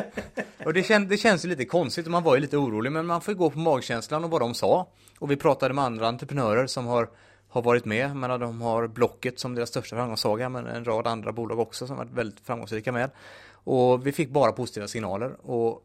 och 0.65 0.73
det, 0.73 0.83
kän, 0.83 1.09
det 1.09 1.17
känns 1.17 1.45
ju 1.45 1.49
lite 1.49 1.65
konstigt 1.65 2.07
och 2.07 2.13
man 2.13 2.23
var 2.23 2.35
ju 2.35 2.41
lite 2.41 2.57
orolig, 2.57 2.93
men 2.93 3.07
man 3.07 3.21
får 3.21 3.33
gå 3.33 3.51
på 3.51 3.59
magkänslan 3.59 4.25
och 4.25 4.31
vad 4.31 4.41
de 4.41 4.55
sa. 4.55 4.89
Och 5.19 5.31
vi 5.31 5.37
pratade 5.37 5.75
med 5.75 5.85
andra 5.85 6.09
entreprenörer 6.09 6.67
som 6.67 6.87
har 6.87 7.09
har 7.51 7.63
varit 7.63 7.85
med. 7.85 8.17
Men 8.17 8.41
de 8.41 8.61
har 8.61 8.87
Blocket 8.87 9.41
som 9.41 9.55
deras 9.55 9.69
största 9.69 9.97
framgångssaga 9.97 10.49
men 10.49 10.67
en 10.67 10.85
rad 10.85 11.07
andra 11.07 11.33
bolag 11.33 11.59
också 11.59 11.87
som 11.87 11.97
varit 11.97 12.11
väldigt 12.11 12.41
framgångsrika 12.41 12.93
med. 12.93 13.11
Och 13.53 14.07
vi 14.07 14.13
fick 14.13 14.31
bara 14.31 14.53
positiva 14.53 14.89
signaler. 14.89 15.37
Och, 15.43 15.85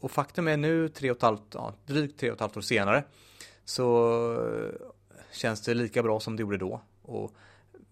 och 0.00 0.10
faktum 0.10 0.48
är 0.48 0.56
nu, 0.56 0.88
tre 0.88 1.10
och 1.10 1.16
ett 1.16 1.22
halvt, 1.22 1.54
ja, 1.54 1.74
drygt 1.86 2.20
tre 2.20 2.30
och 2.30 2.34
ett 2.34 2.40
halvt 2.40 2.56
år 2.56 2.60
senare, 2.60 3.04
så 3.64 4.32
eh, 4.32 4.88
känns 5.32 5.60
det 5.60 5.74
lika 5.74 6.02
bra 6.02 6.20
som 6.20 6.36
det 6.36 6.40
gjorde 6.40 6.56
då. 6.56 6.80
Och 7.02 7.32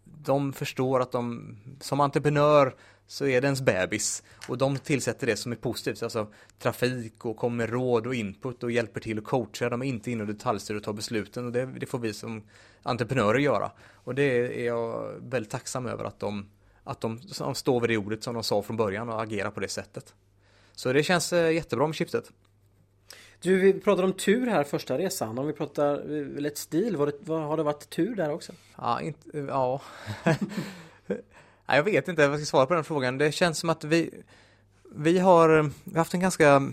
de 0.04 0.52
förstår 0.52 1.00
att 1.00 1.12
de 1.12 1.56
som 1.80 2.00
entreprenör 2.00 2.74
så 3.06 3.26
är 3.26 3.40
det 3.40 3.46
ens 3.46 3.62
bebis 3.62 4.22
och 4.48 4.58
de 4.58 4.78
tillsätter 4.78 5.26
det 5.26 5.36
som 5.36 5.52
är 5.52 5.56
positivt, 5.56 6.02
alltså 6.02 6.32
trafik 6.58 7.24
och 7.24 7.36
kommer 7.36 7.56
med 7.56 7.70
råd 7.70 8.06
och 8.06 8.14
input 8.14 8.62
och 8.62 8.70
hjälper 8.70 9.00
till 9.00 9.18
och 9.18 9.24
coachar. 9.24 9.70
De 9.70 9.82
är 9.82 9.86
inte 9.86 10.10
inne 10.10 10.22
och 10.22 10.26
detaljstyr 10.26 10.74
och 10.74 10.82
tar 10.82 10.92
besluten 10.92 11.46
och 11.46 11.52
det, 11.52 11.66
det, 11.66 11.86
får 11.86 11.98
vi 11.98 12.12
som 12.12 12.42
entreprenörer 12.82 13.38
göra. 13.38 13.70
Och 13.94 14.14
det 14.14 14.60
är 14.60 14.66
jag 14.66 15.14
väldigt 15.20 15.50
tacksam 15.50 15.86
över 15.86 16.04
att 16.04 16.20
de, 16.20 16.46
att 16.84 17.00
de 17.00 17.20
står 17.54 17.80
vid 17.80 17.90
det 17.90 17.96
ordet 17.96 18.22
som 18.22 18.34
de 18.34 18.42
sa 18.42 18.62
från 18.62 18.76
början 18.76 19.08
och 19.08 19.22
agerar 19.22 19.50
på 19.50 19.60
det 19.60 19.68
sättet. 19.68 20.14
Så 20.72 20.92
det 20.92 21.02
känns 21.02 21.32
eh, 21.32 21.52
jättebra 21.52 21.86
med 21.86 21.96
chipset. 21.96 22.32
Du, 23.40 23.58
vi 23.58 23.80
pratade 23.80 24.06
om 24.06 24.12
tur 24.12 24.46
här 24.46 24.64
första 24.64 24.98
resan. 24.98 25.38
Om 25.38 25.46
vi 25.46 25.52
pratar 25.52 26.02
Let's 26.38 26.70
Deal, 26.70 26.96
var 26.96 27.06
det, 27.06 27.12
var, 27.20 27.40
har 27.40 27.56
det 27.56 27.62
varit 27.62 27.90
tur 27.90 28.14
där 28.14 28.30
också? 28.30 28.52
Ja, 28.76 29.00
inte, 29.00 29.38
ja. 29.38 29.82
jag 31.66 31.82
vet 31.82 32.08
inte 32.08 32.22
vad 32.28 32.32
jag 32.32 32.40
ska 32.40 32.50
svara 32.50 32.66
på 32.66 32.74
den 32.74 32.84
frågan. 32.84 33.18
Det 33.18 33.32
känns 33.32 33.58
som 33.58 33.70
att 33.70 33.84
vi, 33.84 34.10
vi 34.94 35.18
har, 35.18 35.48
vi 35.84 35.90
har 35.90 35.98
haft 35.98 36.14
en 36.14 36.20
ganska 36.20 36.72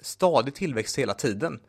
stadig 0.00 0.54
tillväxt 0.54 0.98
hela 0.98 1.14
tiden. 1.14 1.60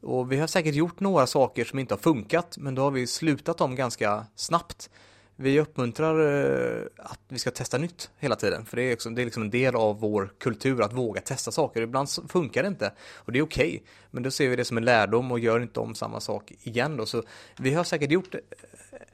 Och 0.00 0.32
vi 0.32 0.36
har 0.36 0.46
säkert 0.46 0.74
gjort 0.74 1.00
några 1.00 1.26
saker 1.26 1.64
som 1.64 1.78
inte 1.78 1.94
har 1.94 1.98
funkat, 1.98 2.58
men 2.58 2.74
då 2.74 2.82
har 2.82 2.90
vi 2.90 3.06
slutat 3.06 3.58
dem 3.58 3.76
ganska 3.76 4.26
snabbt. 4.34 4.90
vi 5.36 5.60
uppmuntrar 5.60 6.20
eh, 6.20 6.86
att 6.96 7.20
vi 7.28 7.38
ska 7.38 7.50
testa 7.50 7.78
nytt 7.78 8.10
hela 8.18 8.36
tiden. 8.36 8.64
För 8.64 8.76
det 8.76 8.82
är, 8.82 8.94
också, 8.94 9.10
det 9.10 9.22
är 9.22 9.24
liksom 9.24 9.42
en 9.42 9.50
del 9.50 9.76
av 9.76 10.00
vår 10.00 10.32
kultur 10.38 10.82
att 10.82 10.92
våga 10.92 11.20
testa 11.20 11.50
saker. 11.50 11.82
Ibland 11.82 12.08
funkar 12.28 12.62
det 12.62 12.68
inte 12.68 12.92
och 13.14 13.32
det 13.32 13.38
är 13.38 13.42
okej. 13.42 13.68
Okay. 13.68 13.80
Men 14.10 14.22
då 14.22 14.30
ser 14.30 14.48
vi 14.48 14.56
det 14.56 14.64
som 14.64 14.76
en 14.76 14.84
lärdom 14.84 15.32
och 15.32 15.38
gör 15.38 15.60
inte 15.60 15.80
om 15.80 15.94
samma 15.94 16.20
sak 16.20 16.52
igen 16.62 16.96
då. 16.96 17.06
Så 17.06 17.22
vi 17.56 17.74
har 17.74 17.84
säkert 17.84 18.10
gjort, 18.10 18.34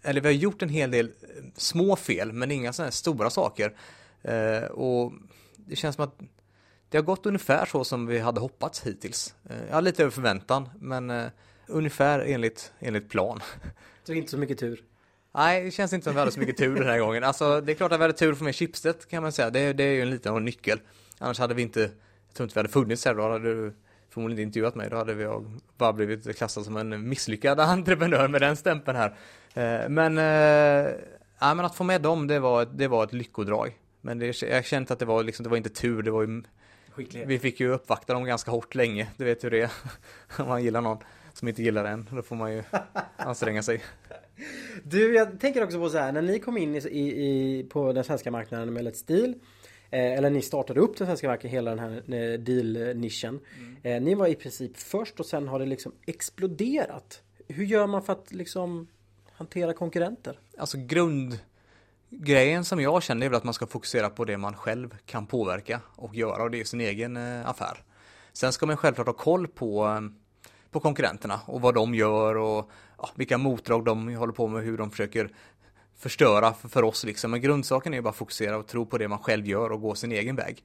eller 0.03 0.21
vi 0.21 0.29
har 0.29 0.35
gjort 0.35 0.63
en 0.63 0.69
hel 0.69 0.91
del 0.91 1.11
små 1.57 1.97
fel 1.97 2.33
men 2.33 2.51
inga 2.51 2.73
sådana 2.73 2.87
här 2.87 2.93
stora 2.93 3.31
saker. 3.31 3.77
Eh, 4.23 4.63
och 4.63 5.13
det 5.57 5.77
känns 5.77 5.97
som 5.97 6.05
att 6.05 6.19
det 6.89 6.99
har 6.99 7.03
gått 7.03 7.27
ungefär 7.27 7.67
så 7.67 7.85
som 7.85 8.07
vi 8.07 8.19
hade 8.19 8.41
hoppats 8.41 8.87
hittills. 8.87 9.35
Eh, 9.51 9.57
ja, 9.71 9.81
lite 9.81 10.03
över 10.03 10.11
förväntan 10.11 10.69
men 10.81 11.11
eh, 11.11 11.27
ungefär 11.67 12.21
enligt, 12.21 12.73
enligt 12.79 13.09
plan. 13.09 13.41
Så 14.05 14.13
inte 14.13 14.31
så 14.31 14.39
mycket 14.39 14.59
tur? 14.59 14.85
Nej, 15.35 15.65
det 15.65 15.71
känns 15.71 15.93
inte 15.93 16.05
som 16.05 16.11
att 16.11 16.17
vi 16.17 16.21
hade 16.21 16.33
så 16.33 16.41
mycket 16.41 16.57
tur 16.57 16.75
den 16.75 16.87
här 16.87 16.99
gången. 16.99 17.25
Alltså, 17.25 17.61
det 17.61 17.73
är 17.73 17.75
klart 17.75 17.93
att 17.93 18.01
vi 18.01 18.03
hade 18.03 18.15
tur 18.15 18.35
för 18.35 18.45
med 18.45 18.57
Schibsted 18.57 19.09
kan 19.09 19.23
man 19.23 19.33
säga. 19.33 19.51
Det, 19.51 19.73
det 19.73 19.85
är 19.85 19.93
ju 19.93 20.03
en 20.03 20.11
liten 20.11 20.45
nyckel. 20.45 20.81
Annars 21.19 21.39
hade 21.39 21.55
vi 21.55 21.63
inte, 21.63 21.81
jag 21.81 22.35
tror 22.35 22.45
inte 22.45 22.55
vi 22.55 22.59
hade 22.59 22.69
funnits 22.69 23.05
här. 23.05 23.15
Då 23.15 23.23
hade 23.23 23.55
du 23.55 23.75
förmodligen 24.11 24.43
inte 24.43 24.49
intervjuat 24.49 24.75
mig. 24.75 24.91
Då 24.91 24.97
hade 24.97 25.15
vi 25.15 25.29
bara 25.77 25.93
blivit 25.93 26.37
klassad 26.37 26.65
som 26.65 26.77
en 26.77 27.09
misslyckad 27.09 27.61
entreprenör 27.61 28.29
med 28.29 28.41
den 28.41 28.57
stämpeln 28.57 28.97
här. 28.97 29.15
Eh, 29.55 29.89
men, 29.89 30.19
äh, 30.19 30.93
ja, 31.39 31.55
men 31.55 31.61
att 31.65 31.75
få 31.75 31.85
med 31.85 32.03
dem, 32.03 32.27
det 32.27 32.39
var, 32.39 32.65
det 32.65 32.89
var 32.89 33.05
ett 33.05 33.13
lyckodrag. 33.13 33.79
Men 34.01 34.19
det, 34.19 34.43
jag 34.43 34.65
kände 34.65 34.93
att 34.93 34.99
det 34.99 35.05
var, 35.05 35.23
liksom, 35.23 35.45
det 35.45 35.51
var 35.51 35.57
inte 35.57 35.71
tur, 35.71 36.03
det 36.03 36.11
var 36.11 36.23
ju 36.23 36.43
Skicklighet. 36.99 37.29
Vi 37.29 37.39
fick 37.39 37.61
ju 37.61 37.73
uppvakta 37.73 38.13
dem 38.13 38.25
ganska 38.25 38.51
hårt 38.51 38.75
länge, 38.75 39.09
du 39.17 39.25
vet 39.25 39.45
hur 39.45 39.51
det 39.51 39.61
är. 39.61 39.71
Om 40.43 40.49
man 40.49 40.65
gillar 40.65 40.81
någon 40.81 40.99
som 41.33 41.49
inte 41.49 41.63
gillar 41.63 41.85
en, 41.85 42.09
då 42.11 42.23
får 42.23 42.37
man 42.37 42.53
ju 42.53 42.63
anstränga 43.17 43.63
sig. 43.63 43.83
Du, 44.85 45.15
jag 45.15 45.41
tänker 45.41 45.65
också 45.65 45.79
på 45.79 45.91
så 45.91 45.99
här, 45.99 46.13
när 46.13 46.23
ni 46.23 46.39
kom 46.39 46.57
in 46.59 46.75
i, 46.75 46.79
i, 46.79 47.67
på 47.71 47.93
den 47.93 48.05
svenska 48.05 48.31
marknaden 48.31 48.73
med 48.73 48.85
Let's 48.85 49.05
eh, 49.25 49.35
eller 49.91 50.31
ni 50.31 50.43
startade 50.43 50.81
upp 50.81 50.97
den 50.97 51.07
svenska 51.07 51.29
marknaden, 51.29 51.51
hela 51.51 51.71
den 51.71 51.79
här 51.79 51.91
eh, 51.91 52.39
deal-nischen. 52.39 53.41
Mm. 53.59 53.77
Eh, 53.83 54.03
ni 54.03 54.15
var 54.15 54.27
i 54.27 54.35
princip 54.35 54.77
först 54.77 55.21
och 55.21 55.27
sen 55.27 55.49
har 55.49 55.59
det 55.59 55.67
liksom 55.67 55.93
exploderat. 56.07 57.23
Hur 57.49 57.65
gör 57.65 57.87
man 57.87 58.03
för 58.03 58.13
att 58.13 58.33
liksom 58.33 58.89
hantera 59.33 59.73
konkurrenter? 59.73 60.39
Alltså 60.59 60.79
grundgrejen 60.79 62.65
som 62.65 62.81
jag 62.81 63.03
känner 63.03 63.27
är 63.27 63.31
väl 63.31 63.37
att 63.37 63.45
man 63.45 63.55
ska 63.55 63.67
fokusera 63.67 64.11
på 64.11 64.25
det 64.25 64.37
man 64.37 64.55
själv 64.55 64.97
kan 65.07 65.27
påverka 65.27 65.81
och 65.87 66.15
göra 66.15 66.43
och 66.43 66.51
det 66.51 66.61
är 66.61 66.65
sin 66.65 66.81
egen 66.81 67.17
affär. 67.17 67.83
Sen 68.33 68.53
ska 68.53 68.67
man 68.67 68.77
självklart 68.77 69.07
ha 69.07 69.15
koll 69.15 69.49
på 69.49 70.01
på 70.71 70.81
konkurrenterna 70.81 71.41
och 71.47 71.61
vad 71.61 71.75
de 71.75 71.95
gör 71.95 72.37
och 72.37 72.71
ja, 72.99 73.11
vilka 73.15 73.39
motdrag 73.39 73.85
de 73.85 74.15
håller 74.15 74.33
på 74.33 74.49
med, 74.49 74.65
hur 74.65 74.79
de 74.79 74.91
försöker 74.91 75.31
förstöra 75.99 76.55
för, 76.55 76.69
för 76.69 76.83
oss 76.83 77.05
liksom. 77.05 77.31
Men 77.31 77.41
grundsaken 77.41 77.95
är 77.95 78.01
bara 78.01 78.11
att 78.11 78.17
fokusera 78.17 78.57
och 78.57 78.67
tro 78.67 78.87
på 78.87 78.99
det 78.99 79.09
man 79.09 79.19
själv 79.19 79.47
gör 79.47 79.73
och 79.73 79.81
gå 79.81 79.95
sin 79.95 80.13
egen 80.13 80.37
väg. 80.37 80.65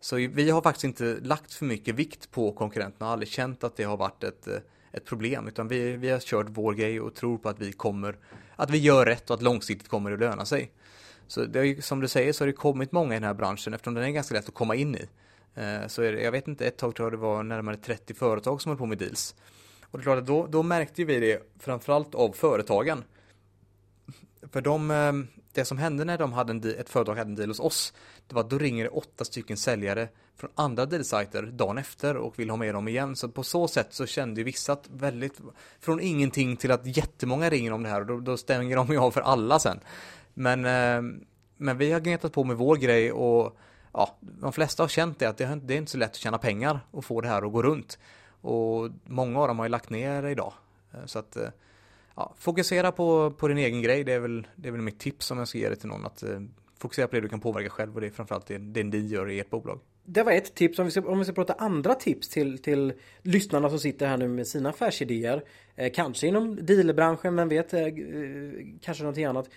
Så 0.00 0.16
vi 0.16 0.50
har 0.50 0.62
faktiskt 0.62 0.84
inte 0.84 1.18
lagt 1.22 1.54
för 1.54 1.64
mycket 1.64 1.94
vikt 1.94 2.30
på 2.30 2.52
konkurrenterna 2.52 3.06
och 3.06 3.12
aldrig 3.12 3.28
känt 3.28 3.64
att 3.64 3.76
det 3.76 3.84
har 3.84 3.96
varit 3.96 4.24
ett, 4.24 4.48
ett 4.92 5.04
problem 5.04 5.48
utan 5.48 5.68
vi, 5.68 5.96
vi 5.96 6.10
har 6.10 6.18
kört 6.18 6.46
vår 6.48 6.74
grej 6.74 7.00
och 7.00 7.14
tror 7.14 7.38
på 7.38 7.48
att 7.48 7.60
vi 7.60 7.72
kommer, 7.72 8.16
att 8.56 8.70
vi 8.70 8.78
gör 8.78 9.06
rätt 9.06 9.30
och 9.30 9.36
att 9.36 9.42
långsiktigt 9.42 9.88
kommer 9.88 10.10
det 10.10 10.14
att 10.14 10.20
löna 10.20 10.44
sig. 10.44 10.70
Så 11.26 11.44
det 11.44 11.60
är, 11.60 11.80
som 11.80 12.00
du 12.00 12.08
säger 12.08 12.32
så 12.32 12.44
har 12.44 12.46
det 12.46 12.52
kommit 12.52 12.92
många 12.92 13.14
i 13.14 13.16
den 13.16 13.24
här 13.24 13.34
branschen 13.34 13.74
eftersom 13.74 13.94
den 13.94 14.04
är 14.04 14.10
ganska 14.10 14.34
lätt 14.34 14.48
att 14.48 14.54
komma 14.54 14.74
in 14.74 14.94
i. 14.94 15.08
Eh, 15.54 15.86
så 15.86 16.02
är 16.02 16.12
det, 16.12 16.22
jag 16.22 16.32
vet 16.32 16.48
inte, 16.48 16.66
ett 16.66 16.76
tag 16.76 16.94
tror 16.94 17.06
jag 17.06 17.12
det 17.12 17.22
var 17.22 17.42
närmare 17.42 17.76
30 17.76 18.14
företag 18.14 18.62
som 18.62 18.70
höll 18.70 18.78
på 18.78 18.86
med 18.86 18.98
deals. 18.98 19.34
Och 19.90 19.98
det 19.98 20.02
är 20.02 20.02
klart 20.02 20.18
att 20.18 20.26
då, 20.26 20.46
då 20.46 20.62
märkte 20.62 21.04
vi 21.04 21.20
det 21.20 21.42
framförallt 21.58 22.14
av 22.14 22.32
företagen. 22.32 23.04
För 24.52 24.60
de, 24.60 24.90
eh, 24.90 25.12
det 25.52 25.64
som 25.64 25.78
hände 25.78 26.04
när 26.04 26.18
de 26.18 26.32
hade 26.32 26.50
en, 26.50 26.78
ett 26.80 26.88
företag 26.88 27.14
hade 27.14 27.30
en 27.30 27.34
deal 27.34 27.50
hos 27.50 27.60
oss, 27.60 27.92
det 28.26 28.34
var 28.34 28.42
att 28.42 28.50
då 28.50 28.58
ringer 28.58 28.84
det 28.84 28.90
åtta 28.90 29.24
stycken 29.24 29.56
säljare 29.56 30.08
från 30.36 30.50
andra 30.54 30.86
dealsajter 30.86 31.42
dagen 31.42 31.78
efter 31.78 32.16
och 32.16 32.38
vill 32.38 32.50
ha 32.50 32.56
med 32.56 32.74
dem 32.74 32.88
igen. 32.88 33.16
Så 33.16 33.28
på 33.28 33.42
så 33.42 33.68
sätt 33.68 33.88
så 33.90 34.06
kände 34.06 34.42
vissa 34.42 34.72
att 34.72 34.88
väldigt, 34.92 35.40
från 35.80 36.00
ingenting 36.00 36.56
till 36.56 36.70
att 36.70 36.96
jättemånga 36.96 37.50
ringer 37.50 37.72
om 37.72 37.82
det 37.82 37.88
här 37.88 38.00
och 38.00 38.06
då, 38.06 38.20
då 38.20 38.36
stänger 38.36 38.76
de 38.76 38.88
ju 38.88 38.98
av 38.98 39.10
för 39.10 39.20
alla 39.20 39.58
sen. 39.58 39.80
Men, 40.34 40.64
eh, 40.64 41.20
men 41.56 41.78
vi 41.78 41.92
har 41.92 42.00
gnetat 42.00 42.32
på 42.32 42.44
med 42.44 42.56
vår 42.56 42.76
grej 42.76 43.12
och 43.12 43.56
ja, 43.92 44.16
de 44.20 44.52
flesta 44.52 44.82
har 44.82 44.88
känt 44.88 45.18
det 45.18 45.26
att 45.26 45.36
det, 45.36 45.44
är 45.44 45.72
inte 45.72 45.90
så 45.90 45.98
lätt 45.98 46.10
att 46.10 46.16
tjäna 46.16 46.38
pengar 46.38 46.80
och 46.90 47.04
få 47.04 47.20
det 47.20 47.28
här 47.28 47.42
att 47.46 47.52
gå 47.52 47.62
runt. 47.62 47.98
Och 48.40 48.90
många 49.04 49.40
av 49.40 49.48
dem 49.48 49.58
har 49.58 49.66
ju 49.66 49.70
lagt 49.70 49.90
ner 49.90 50.22
idag. 50.22 50.52
Eh, 50.92 51.06
så 51.06 51.18
att 51.18 51.36
eh, 51.36 51.48
ja, 52.16 52.34
fokusera 52.38 52.92
på, 52.92 53.30
på 53.30 53.48
din 53.48 53.58
egen 53.58 53.82
grej, 53.82 54.04
det 54.04 54.12
är, 54.12 54.20
väl, 54.20 54.46
det 54.56 54.68
är 54.68 54.72
väl 54.72 54.80
mitt 54.80 54.98
tips 54.98 55.30
om 55.30 55.38
jag 55.38 55.48
ska 55.48 55.58
ge 55.58 55.68
det 55.68 55.76
till 55.76 55.88
någon. 55.88 56.06
Att 56.06 56.22
eh, 56.22 56.40
fokusera 56.78 57.08
på 57.08 57.14
det 57.14 57.20
du 57.20 57.28
kan 57.28 57.40
påverka 57.40 57.70
själv 57.70 57.94
och 57.94 58.00
det 58.00 58.06
är 58.06 58.10
framförallt 58.10 58.46
det, 58.46 58.58
det 58.58 58.84
ni 58.84 58.98
gör 58.98 59.30
i 59.30 59.40
ert 59.40 59.50
bolag. 59.50 59.80
Det 60.04 60.22
var 60.22 60.32
ett 60.32 60.54
tips. 60.54 60.78
Om 60.78 60.84
vi 60.84 60.90
ska, 60.90 61.08
om 61.08 61.18
vi 61.18 61.24
ska 61.24 61.34
prata 61.34 61.52
andra 61.52 61.94
tips 61.94 62.28
till, 62.28 62.58
till 62.58 62.92
lyssnarna 63.22 63.70
som 63.70 63.78
sitter 63.78 64.06
här 64.06 64.16
nu 64.16 64.28
med 64.28 64.46
sina 64.46 64.68
affärsidéer. 64.68 65.44
Eh, 65.74 65.92
kanske 65.94 66.26
inom 66.26 66.66
dealbranschen, 66.66 67.34
men 67.34 67.48
vet 67.48 67.74
eh, 67.74 67.86
kanske 68.80 69.02
någonting 69.02 69.24
annat. 69.24 69.48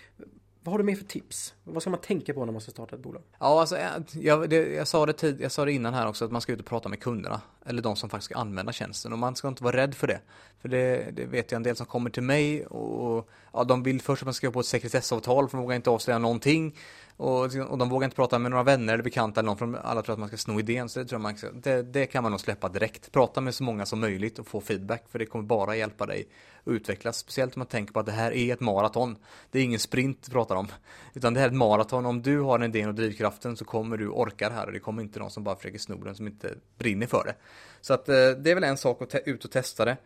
Vad 0.62 0.72
har 0.72 0.78
du 0.78 0.84
mer 0.84 0.94
för 0.94 1.04
tips? 1.04 1.54
Vad 1.64 1.82
ska 1.82 1.90
man 1.90 2.00
tänka 2.00 2.34
på 2.34 2.44
när 2.44 2.52
man 2.52 2.60
ska 2.60 2.70
starta 2.70 2.96
ett 2.96 3.02
bolag? 3.02 3.22
Ja, 3.38 3.60
alltså, 3.60 3.76
jag, 4.12 4.50
det, 4.50 4.56
jag, 4.56 4.88
sa 4.88 5.06
det 5.06 5.12
tid, 5.12 5.40
jag 5.40 5.52
sa 5.52 5.64
det 5.64 5.72
innan 5.72 5.94
här 5.94 6.08
också 6.08 6.24
att 6.24 6.30
man 6.30 6.40
ska 6.40 6.52
ut 6.52 6.60
och 6.60 6.66
prata 6.66 6.88
med 6.88 7.00
kunderna. 7.00 7.40
Eller 7.66 7.82
de 7.82 7.96
som 7.96 8.10
faktiskt 8.10 8.30
ska 8.30 8.38
använda 8.38 8.72
tjänsten. 8.72 9.12
Och 9.12 9.18
man 9.18 9.36
ska 9.36 9.48
inte 9.48 9.64
vara 9.64 9.76
rädd 9.76 9.94
för 9.94 10.06
det. 10.06 10.20
För 10.60 10.68
det, 10.68 11.10
det 11.12 11.24
vet 11.24 11.50
jag 11.50 11.56
en 11.56 11.62
del 11.62 11.76
som 11.76 11.86
kommer 11.86 12.10
till 12.10 12.22
mig 12.22 12.66
och 12.66 13.28
ja, 13.52 13.64
de 13.64 13.82
vill 13.82 14.00
först 14.00 14.22
att 14.22 14.26
man 14.26 14.34
ska 14.34 14.50
på 14.50 14.60
ett 14.60 14.66
sekretessavtal 14.66 15.48
för 15.48 15.56
de 15.56 15.62
vågar 15.62 15.76
inte 15.76 15.90
avslöja 15.90 16.18
någonting. 16.18 16.76
Och, 17.16 17.42
och 17.42 17.78
de 17.78 17.88
vågar 17.88 18.04
inte 18.04 18.16
prata 18.16 18.38
med 18.38 18.50
några 18.50 18.62
vänner 18.62 18.94
eller 18.94 19.04
bekanta 19.04 19.40
eller 19.40 19.46
någon 19.46 19.58
för 19.58 19.80
alla 19.82 20.02
tror 20.02 20.12
att 20.12 20.18
man 20.18 20.28
ska 20.28 20.36
sno 20.36 20.60
idén. 20.60 20.88
Så 20.88 20.98
det, 20.98 21.04
tror 21.04 21.18
man, 21.18 21.36
det, 21.52 21.82
det 21.82 22.06
kan 22.06 22.22
man 22.22 22.32
nog 22.32 22.40
släppa 22.40 22.68
direkt. 22.68 23.12
Prata 23.12 23.40
med 23.40 23.54
så 23.54 23.64
många 23.64 23.86
som 23.86 24.00
möjligt 24.00 24.38
och 24.38 24.46
få 24.46 24.60
feedback 24.60 25.04
för 25.08 25.18
det 25.18 25.26
kommer 25.26 25.44
bara 25.44 25.76
hjälpa 25.76 26.06
dig 26.06 26.28
att 26.64 26.72
utvecklas. 26.72 27.16
Speciellt 27.16 27.56
om 27.56 27.60
man 27.60 27.66
tänker 27.66 27.92
på 27.92 28.00
att 28.00 28.06
det 28.06 28.12
här 28.12 28.32
är 28.32 28.52
ett 28.52 28.60
maraton. 28.60 29.16
Det 29.50 29.58
är 29.58 29.64
ingen 29.64 29.80
sprint 29.80 30.18
vi 30.28 30.32
pratar 30.32 30.56
om. 30.56 30.68
Utan 31.14 31.34
det 31.34 31.40
här 31.40 31.46
är 31.46 31.50
ett 31.50 31.56
maraton. 31.56 32.06
Om 32.06 32.22
du 32.22 32.40
har 32.40 32.58
den 32.58 32.70
idén 32.70 32.88
och 32.88 32.94
drivkraften 32.94 33.56
så 33.56 33.64
kommer 33.64 33.96
du 33.96 34.08
orka 34.08 34.48
det 34.48 34.54
här 34.54 34.66
och 34.66 34.72
det 34.72 34.80
kommer 34.80 35.02
inte 35.02 35.18
någon 35.18 35.30
som 35.30 35.44
bara 35.44 35.56
försöker 35.56 35.78
sno 35.78 36.04
den 36.04 36.14
som 36.14 36.26
inte 36.26 36.54
brinner 36.78 37.06
för 37.06 37.24
det. 37.24 37.34
Så 37.80 37.94
att 37.94 38.08
eh, 38.08 38.14
det 38.14 38.50
är 38.50 38.54
väl 38.54 38.64
en 38.64 38.76
sak 38.76 39.02
att 39.02 39.14
ut 39.24 39.44
och 39.44 39.50
testa 39.50 39.84
det. 39.84 39.96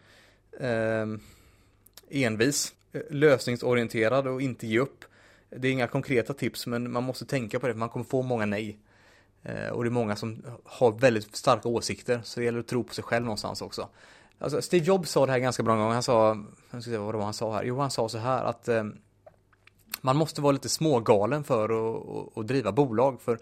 Ehm, 0.60 1.20
envis, 2.10 2.74
eh, 2.92 3.00
lösningsorienterad 3.10 4.26
och 4.26 4.42
inte 4.42 4.66
ge 4.66 4.78
upp. 4.78 5.04
Det 5.50 5.68
är 5.68 5.72
inga 5.72 5.86
konkreta 5.86 6.34
tips 6.34 6.66
men 6.66 6.92
man 6.92 7.02
måste 7.02 7.26
tänka 7.26 7.60
på 7.60 7.66
det, 7.66 7.72
för 7.72 7.78
man 7.78 7.88
kommer 7.88 8.04
få 8.04 8.22
många 8.22 8.46
nej. 8.46 8.78
Eh, 9.42 9.68
och 9.68 9.84
det 9.84 9.88
är 9.88 9.90
många 9.90 10.16
som 10.16 10.42
har 10.64 10.92
väldigt 10.92 11.36
starka 11.36 11.68
åsikter, 11.68 12.20
så 12.24 12.40
det 12.40 12.44
gäller 12.44 12.60
att 12.60 12.66
tro 12.66 12.84
på 12.84 12.94
sig 12.94 13.04
själv 13.04 13.24
någonstans 13.24 13.62
också. 13.62 13.88
Alltså 14.38 14.62
Steve 14.62 14.84
Jobs 14.84 15.10
sa 15.10 15.26
det 15.26 15.32
här 15.32 15.38
ganska 15.38 15.62
bra 15.62 15.74
en 15.74 15.80
gång, 15.80 15.92
han 15.92 16.02
sa, 16.02 16.44
jag 16.70 16.82
ska 16.82 16.90
se 16.90 16.96
vad 16.96 17.14
det 17.14 17.18
var 17.18 17.24
han 17.24 17.34
sa 17.34 17.54
här, 17.54 17.64
jo 17.64 17.78
han 17.78 17.90
sa 17.90 18.08
så 18.08 18.18
här 18.18 18.44
att 18.44 18.68
eh, 18.68 18.84
man 20.00 20.16
måste 20.16 20.40
vara 20.40 20.52
lite 20.52 20.68
smågalen 20.68 21.44
för 21.44 21.64
att, 21.64 22.04
och, 22.06 22.36
och 22.36 22.44
driva 22.44 22.72
bolag, 22.72 23.20
för 23.22 23.38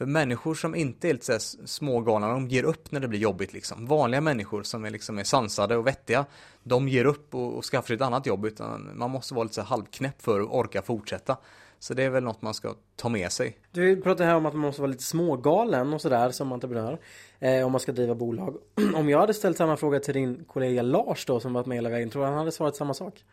för 0.00 0.06
människor 0.06 0.54
som 0.54 0.74
inte 0.74 1.08
är 1.08 1.12
lite 1.12 1.40
smågalna, 1.40 2.28
de 2.28 2.48
ger 2.48 2.62
upp 2.62 2.92
när 2.92 3.00
det 3.00 3.08
blir 3.08 3.20
jobbigt 3.20 3.52
liksom. 3.52 3.86
Vanliga 3.86 4.20
människor 4.20 4.62
som 4.62 4.84
är, 4.84 4.90
liksom 4.90 5.18
är 5.18 5.24
sansade 5.24 5.76
och 5.76 5.86
vettiga, 5.86 6.26
de 6.62 6.88
ger 6.88 7.04
upp 7.04 7.34
och, 7.34 7.54
och 7.56 7.64
skaffar 7.64 7.86
sig 7.86 7.96
ett 7.96 8.02
annat 8.02 8.26
jobb. 8.26 8.44
Utan 8.44 8.90
man 8.94 9.10
måste 9.10 9.34
vara 9.34 9.42
lite 9.42 9.54
så 9.54 9.62
halvknäpp 9.62 10.22
för 10.22 10.40
att 10.40 10.48
orka 10.50 10.82
fortsätta. 10.82 11.36
Så 11.78 11.94
det 11.94 12.02
är 12.02 12.10
väl 12.10 12.22
något 12.22 12.42
man 12.42 12.54
ska 12.54 12.74
ta 12.96 13.08
med 13.08 13.32
sig. 13.32 13.58
Du 13.70 14.02
pratar 14.02 14.24
här 14.24 14.34
om 14.34 14.46
att 14.46 14.54
man 14.54 14.60
måste 14.60 14.80
vara 14.80 14.90
lite 14.90 15.04
smågalen 15.04 15.92
och 15.92 16.00
sådär 16.00 16.30
som 16.30 16.52
entreprenör. 16.52 16.98
Eh, 17.38 17.66
om 17.66 17.72
man 17.72 17.80
ska 17.80 17.92
driva 17.92 18.14
bolag. 18.14 18.56
om 18.94 19.08
jag 19.08 19.20
hade 19.20 19.34
ställt 19.34 19.56
samma 19.56 19.76
fråga 19.76 20.00
till 20.00 20.14
din 20.14 20.44
kollega 20.44 20.82
Lars 20.82 21.26
då 21.26 21.40
som 21.40 21.52
varit 21.52 21.66
med 21.66 21.76
hela 21.76 21.88
vägen, 21.88 22.10
tror 22.10 22.22
du 22.22 22.28
han 22.28 22.38
hade 22.38 22.52
svarat 22.52 22.76
samma 22.76 22.94
sak? 22.94 23.24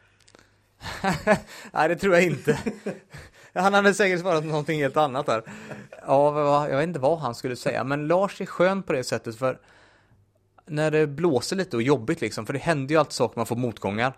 Nej, 1.72 1.90
det 1.90 1.96
tror 1.96 2.14
jag 2.14 2.24
inte. 2.24 2.60
Han 3.54 3.74
hade 3.74 3.94
säkert 3.94 4.20
svarat 4.20 4.46
någonting 4.46 4.82
helt 4.82 4.98
annat 4.98 5.26
där. 5.26 5.44
Ja, 6.08 6.70
jag 6.70 6.78
vet 6.78 6.88
inte 6.88 7.00
vad 7.00 7.20
han 7.20 7.36
skulle 7.36 7.56
säga, 7.56 7.84
men 7.84 8.08
Lars 8.08 8.42
är 8.42 8.46
skön 8.46 8.84
på 8.84 8.94
det 8.94 9.04
sättet 9.04 9.38
för 9.38 9.60
när 10.66 10.92
det 10.92 11.08
blåser 11.08 11.56
lite 11.56 11.76
och 11.76 11.82
jobbigt 11.82 12.22
liksom, 12.22 12.46
för 12.46 12.54
det 12.54 12.60
händer 12.60 12.96
ju 12.96 13.00
alltid 13.00 13.14
saker 13.14 13.40
man 13.40 13.46
får 13.46 13.56
motgångar. 13.56 14.14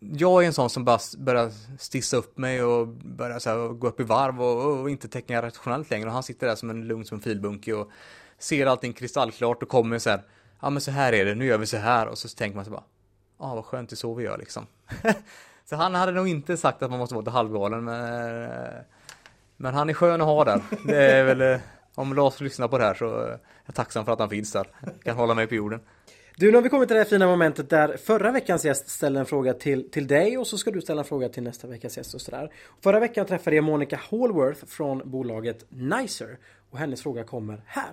Jag 0.00 0.42
är 0.42 0.46
en 0.46 0.52
sån 0.52 0.70
som 0.70 0.84
bara 0.84 0.98
börjar 1.18 1.50
stissa 1.78 2.16
upp 2.16 2.38
mig 2.38 2.62
och 2.62 2.88
börjar 2.88 3.38
så 3.38 3.50
här, 3.50 3.68
gå 3.68 3.88
upp 3.88 4.00
i 4.00 4.02
varv 4.02 4.42
och, 4.42 4.80
och 4.80 4.90
inte 4.90 5.08
tänka 5.08 5.42
rationellt 5.42 5.90
längre. 5.90 6.06
Och 6.06 6.12
han 6.12 6.22
sitter 6.22 6.46
där 6.46 6.54
som 6.54 6.70
en 6.70 6.86
lugn 6.86 7.04
som 7.04 7.16
en 7.16 7.22
filbunke 7.22 7.74
och 7.74 7.90
ser 8.38 8.66
allting 8.66 8.92
kristallklart 8.92 9.62
och 9.62 9.68
kommer 9.68 9.98
så 9.98 10.10
här, 10.10 10.22
ja 10.60 10.70
men 10.70 10.80
så 10.80 10.90
här 10.90 11.12
är 11.12 11.24
det, 11.24 11.34
nu 11.34 11.44
gör 11.44 11.58
vi 11.58 11.66
så 11.66 11.76
här. 11.76 12.06
Och 12.06 12.18
så 12.18 12.28
tänker 12.28 12.56
man 12.56 12.64
så 12.64 12.70
bara, 12.70 12.84
ja 13.38 13.44
ah, 13.44 13.54
vad 13.54 13.64
skönt, 13.64 13.90
det 13.90 13.94
är 13.94 13.96
så 13.96 14.14
vi 14.14 14.24
gör 14.24 14.38
liksom. 14.38 14.66
Så 15.64 15.76
han 15.76 15.94
hade 15.94 16.12
nog 16.12 16.28
inte 16.28 16.56
sagt 16.56 16.82
att 16.82 16.90
man 16.90 16.98
måste 16.98 17.14
vara 17.14 17.22
lite 17.22 17.30
halvgalen 17.30 17.84
men, 17.84 18.48
men 19.56 19.74
han 19.74 19.90
är 19.90 19.94
skön 19.94 20.20
att 20.20 20.26
ha 20.26 20.44
där. 20.44 20.60
Det 20.86 21.12
är 21.12 21.24
väl, 21.34 21.60
om 21.94 22.14
Lars 22.14 22.40
lyssnar 22.40 22.68
på 22.68 22.78
det 22.78 22.84
här 22.84 22.94
så 22.94 23.20
är 23.20 23.38
jag 23.66 23.74
tacksam 23.74 24.04
för 24.04 24.12
att 24.12 24.18
han 24.18 24.30
finns 24.30 24.52
där. 24.52 24.66
Kan 25.04 25.16
hålla 25.16 25.34
mig 25.34 25.46
på 25.46 25.54
jorden. 25.54 25.80
Du, 26.36 26.50
nu 26.50 26.56
har 26.56 26.62
vi 26.62 26.68
kommit 26.68 26.88
till 26.88 26.94
det 26.94 27.00
här 27.00 27.08
fina 27.10 27.26
momentet 27.26 27.70
där 27.70 27.96
förra 27.96 28.32
veckans 28.32 28.64
gäst 28.64 28.88
ställde 28.88 29.20
en 29.20 29.26
fråga 29.26 29.54
till, 29.54 29.90
till 29.90 30.06
dig 30.06 30.38
och 30.38 30.46
så 30.46 30.58
ska 30.58 30.70
du 30.70 30.80
ställa 30.80 31.00
en 31.00 31.04
fråga 31.04 31.28
till 31.28 31.42
nästa 31.42 31.68
veckas 31.68 31.96
gäst 31.96 32.14
och 32.14 32.20
sådär. 32.20 32.52
Förra 32.80 33.00
veckan 33.00 33.26
träffade 33.26 33.56
jag 33.56 33.64
Monica 33.64 34.00
Hallworth 34.10 34.66
från 34.66 35.10
bolaget 35.10 35.66
Nicer 35.68 36.38
och 36.70 36.78
hennes 36.78 37.02
fråga 37.02 37.24
kommer 37.24 37.62
här. 37.66 37.92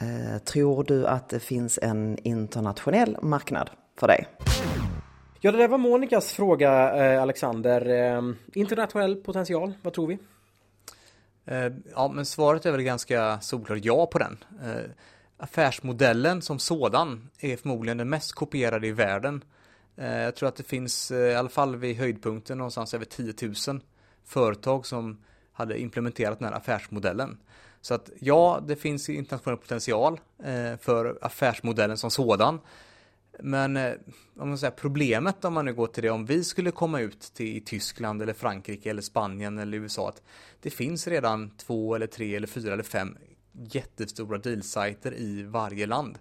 Eh, 0.00 0.38
tror 0.38 0.84
du 0.84 1.06
att 1.06 1.28
det 1.28 1.40
finns 1.40 1.78
en 1.82 2.18
internationell 2.22 3.16
marknad 3.22 3.70
för 3.96 4.06
dig? 4.06 4.26
Ja, 5.44 5.52
det 5.52 5.58
där 5.58 5.68
var 5.68 5.78
Monikas 5.78 6.32
fråga, 6.32 6.94
eh, 6.96 7.22
Alexander. 7.22 7.86
Eh, 7.88 8.22
internationell 8.52 9.16
potential, 9.16 9.74
vad 9.82 9.92
tror 9.92 10.06
vi? 10.06 10.18
Eh, 11.44 11.72
ja, 11.94 12.08
men 12.14 12.26
svaret 12.26 12.66
är 12.66 12.72
väl 12.72 12.82
ganska 12.82 13.40
solklart 13.40 13.78
ja 13.82 14.06
på 14.06 14.18
den. 14.18 14.38
Affärsmodellen 15.36 16.42
som 16.42 16.58
sådan 16.58 17.30
är 17.38 17.56
förmodligen 17.56 17.98
den 17.98 18.08
mest 18.08 18.32
kopierade 18.32 18.86
i 18.86 18.92
världen. 18.92 19.44
Jag 19.96 20.36
tror 20.36 20.48
att 20.48 20.56
det 20.56 20.62
finns 20.62 21.10
i 21.10 21.34
alla 21.34 21.48
fall 21.48 21.76
vid 21.76 21.96
höjdpunkten 21.96 22.58
någonstans 22.58 22.94
över 22.94 23.04
10 23.04 23.34
000 23.68 23.80
företag 24.24 24.86
som 24.86 25.18
hade 25.52 25.80
implementerat 25.80 26.38
den 26.38 26.48
här 26.48 26.56
affärsmodellen. 26.56 27.38
Så 27.80 27.94
att 27.94 28.10
ja, 28.20 28.60
det 28.66 28.76
finns 28.76 29.08
internationell 29.08 29.58
potential 29.58 30.20
för 30.80 31.18
affärsmodellen 31.22 31.96
som 31.96 32.10
sådan. 32.10 32.60
Men 33.38 33.76
eh, 33.76 33.92
om 34.36 34.48
man 34.48 34.58
säger, 34.58 34.70
problemet 34.70 35.44
om 35.44 35.54
man 35.54 35.64
nu 35.64 35.74
går 35.74 35.86
till 35.86 36.02
det, 36.02 36.10
om 36.10 36.26
vi 36.26 36.44
skulle 36.44 36.70
komma 36.70 37.00
ut 37.00 37.20
till 37.20 37.64
Tyskland 37.64 38.22
eller 38.22 38.32
Frankrike 38.32 38.90
eller 38.90 39.02
Spanien 39.02 39.58
eller 39.58 39.78
USA, 39.78 40.08
att 40.08 40.22
det 40.60 40.70
finns 40.70 41.06
redan 41.08 41.50
två 41.50 41.94
eller 41.94 42.06
tre 42.06 42.36
eller 42.36 42.46
fyra 42.46 42.72
eller 42.72 42.82
fem 42.82 43.16
jättestora 43.52 44.38
dealsajter 44.38 45.14
i 45.14 45.42
varje 45.42 45.86
land. 45.86 46.18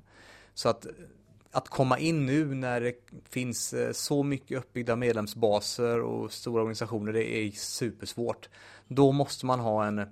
Så 0.53 0.69
att, 0.69 0.87
att 1.51 1.69
komma 1.69 1.99
in 1.99 2.25
nu 2.25 2.55
när 2.55 2.81
det 2.81 2.93
finns 3.29 3.73
eh, 3.73 3.91
så 3.91 4.23
mycket 4.23 4.57
uppbyggda 4.57 4.95
medlemsbaser 4.95 5.99
och 6.01 6.33
stora 6.33 6.61
organisationer, 6.61 7.13
det 7.13 7.35
är 7.35 7.51
supersvårt. 7.51 8.49
Då 8.87 9.11
måste 9.11 9.45
man 9.45 9.59
ha 9.59 9.85
en, 9.85 10.07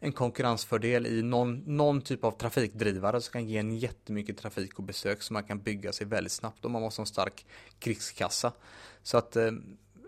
en 0.00 0.12
konkurrensfördel 0.12 1.06
i 1.06 1.22
någon, 1.22 1.62
någon 1.66 2.00
typ 2.00 2.24
av 2.24 2.30
trafikdrivare 2.30 3.20
som 3.20 3.32
kan 3.32 3.48
ge 3.48 3.58
en 3.58 3.76
jättemycket 3.76 4.38
trafik 4.38 4.78
och 4.78 4.84
besök 4.84 5.22
som 5.22 5.34
man 5.34 5.44
kan 5.44 5.62
bygga 5.62 5.92
sig 5.92 6.06
väldigt 6.06 6.32
snabbt 6.32 6.64
och 6.64 6.70
man 6.70 6.82
måste 6.82 7.00
ha 7.00 7.02
en 7.02 7.06
stark 7.06 7.46
krigskassa. 7.78 8.52
Så 9.02 9.18
att 9.18 9.36
eh, 9.36 9.50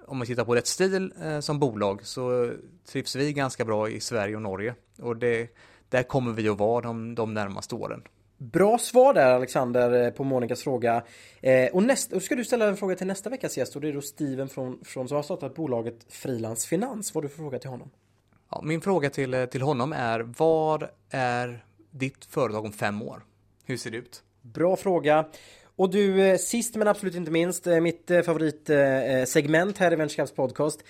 om 0.07 0.19
man 0.19 0.27
tittar 0.27 0.45
på 0.45 0.55
rätt 0.55 0.67
stil 0.67 1.13
eh, 1.23 1.41
som 1.41 1.59
bolag 1.59 2.07
så 2.07 2.53
trivs 2.87 3.17
vi 3.17 3.33
ganska 3.33 3.65
bra 3.65 3.89
i 3.89 4.01
Sverige 4.01 4.37
och 4.37 4.43
Norge 4.43 4.75
och 4.99 5.17
det, 5.17 5.49
där 5.89 6.03
kommer 6.03 6.33
vi 6.33 6.49
att 6.49 6.59
vara 6.59 6.81
de, 6.81 7.15
de 7.15 7.35
närmaste 7.35 7.75
åren. 7.75 8.03
Bra 8.37 8.79
svar 8.79 9.15
där 9.15 9.35
Alexander 9.35 10.05
eh, 10.05 10.11
på 10.11 10.25
Monikas 10.25 10.63
fråga. 10.63 11.03
Eh, 11.41 11.71
och, 11.73 11.83
näst, 11.83 12.13
och 12.13 12.23
ska 12.23 12.35
du 12.35 12.45
ställa 12.45 12.67
en 12.67 12.77
fråga 12.77 12.97
till 12.97 13.07
nästa 13.07 13.31
veckas 13.31 13.59
gäst 13.59 13.77
och 13.77 13.83
det 13.83 13.89
är 13.89 13.93
då 13.93 14.01
Steven 14.01 14.49
från, 14.49 14.85
från 14.85 15.09
som 15.09 15.17
har 15.17 15.23
startat 15.23 15.55
bolaget 15.55 16.07
Frilans 16.09 16.67
Finans. 16.67 17.15
Vad 17.15 17.25
har 17.25 17.29
du 17.29 17.35
för 17.35 17.43
fråga 17.43 17.59
till 17.59 17.71
honom? 17.71 17.91
Ja, 18.53 18.61
min 18.63 18.81
fråga 18.81 19.11
till, 19.11 19.35
eh, 19.35 19.45
till 19.45 19.63
honom 19.63 19.93
är 19.93 20.21
vad 20.21 20.89
är 21.11 21.65
ditt 21.91 22.25
företag 22.25 22.65
om 22.65 22.73
fem 22.73 23.03
år? 23.03 23.25
Hur 23.65 23.77
ser 23.77 23.91
det 23.91 23.97
ut? 23.97 24.23
Bra 24.43 24.77
fråga. 24.77 25.29
Och 25.77 25.91
du, 25.91 26.23
eh, 26.23 26.39
sist 26.39 26.75
men 26.75 26.89
absolut 26.89 27.15
inte 27.15 27.31
minst, 27.31 27.67
eh, 27.67 27.81
mitt 27.81 28.11
favoritsegment 28.25 29.79
här 29.79 29.93
i 29.93 29.97
Vänskaps 29.97 30.33
podcast. 30.33 30.85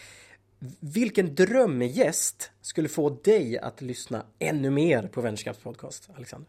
Vilken 0.81 1.35
drömgäst 1.35 2.51
skulle 2.61 2.89
få 2.89 3.11
dig 3.11 3.59
att 3.59 3.81
lyssna 3.81 4.23
ännu 4.39 4.71
mer 4.71 5.03
på 5.03 5.21
Vänskaps 5.21 5.59
podcast, 5.59 6.09
Alexander? 6.17 6.49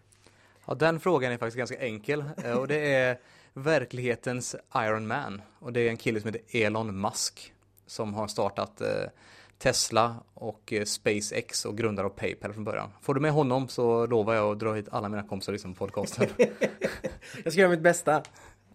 Ja, 0.67 0.73
den 0.76 0.99
frågan 0.99 1.32
är 1.32 1.38
faktiskt 1.38 1.58
ganska 1.58 1.80
enkel 1.80 2.23
och 2.60 2.67
det 2.67 2.93
är 2.93 3.19
verklighetens 3.54 4.56
Iron 4.76 5.08
Man 5.08 5.41
och 5.60 5.73
det 5.73 5.82
är 5.82 5.89
en 5.89 5.97
kille 5.97 6.21
som 6.21 6.34
heter 6.34 6.65
Elon 6.65 7.02
Musk 7.02 7.54
som 7.88 8.13
har 8.13 8.28
startat 8.28 8.82
Tesla 9.57 10.15
och 10.33 10.73
SpaceX 10.85 11.65
och 11.65 11.77
grundare 11.77 12.05
av 12.05 12.09
Paypal 12.09 12.53
från 12.53 12.63
början. 12.63 12.89
Får 13.01 13.13
du 13.13 13.21
med 13.21 13.31
honom 13.31 13.67
så 13.67 14.05
lovar 14.05 14.33
jag 14.33 14.51
att 14.51 14.59
dra 14.59 14.73
hit 14.73 14.87
alla 14.91 15.09
mina 15.09 15.23
kompisar 15.23 15.51
liksom 15.53 15.73
på 15.73 15.85
podcasten. 15.85 16.27
jag 17.43 17.53
ska 17.53 17.61
göra 17.61 17.71
mitt 17.71 17.81
bästa. 17.81 18.23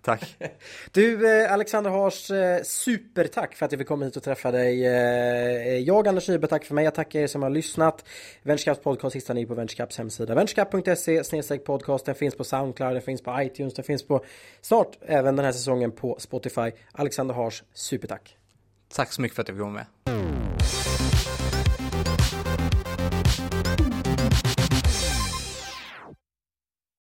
Tack. 0.03 0.37
Du 0.93 1.43
eh, 1.43 1.53
Alexander 1.53 1.91
Hars, 1.91 2.31
eh, 2.31 2.63
supertack 2.63 3.55
för 3.55 3.67
att 3.67 3.73
jag 3.73 3.79
fick 3.79 3.89
komma 3.89 4.05
hit 4.05 4.17
och 4.17 4.23
träffa 4.23 4.51
dig. 4.51 4.87
Eh, 4.87 5.79
jag 5.79 6.09
Anders 6.09 6.29
Nyberg, 6.29 6.51
tack 6.51 6.65
för 6.65 6.75
mig. 6.75 6.85
Jag 6.85 6.95
tackar 6.95 7.21
er 7.21 7.27
som 7.27 7.43
har 7.43 7.51
lyssnat. 7.51 8.05
Venturecaps 8.43 8.81
podcast 8.81 9.17
hittar 9.17 9.35
ni 9.35 9.47
på 9.47 9.55
Venturecaps 9.55 9.99
hemsida. 9.99 10.35
Venturecap.se 10.35 11.59
podcast. 11.59 12.07
Den 12.07 12.15
finns 12.15 12.37
på 12.37 12.45
Soundcloud, 12.45 12.95
den 12.95 13.03
finns 13.03 13.23
på 13.23 13.43
iTunes, 13.43 13.75
den 13.75 13.85
finns 13.85 14.07
på 14.07 14.25
snart 14.61 14.99
även 15.01 15.37
den 15.37 15.45
här 15.45 15.53
säsongen 15.53 15.93
på 15.93 16.17
Spotify. 16.19 16.71
Alexander 16.93 17.35
Hars, 17.35 17.63
supertack. 17.73 18.38
Tack 18.95 19.13
så 19.13 19.23
mycket 19.23 19.37
för 19.37 19.43
att 19.43 19.49
jag 19.49 19.57
fick 19.57 19.63
vara 19.63 19.73
med. 19.73 19.87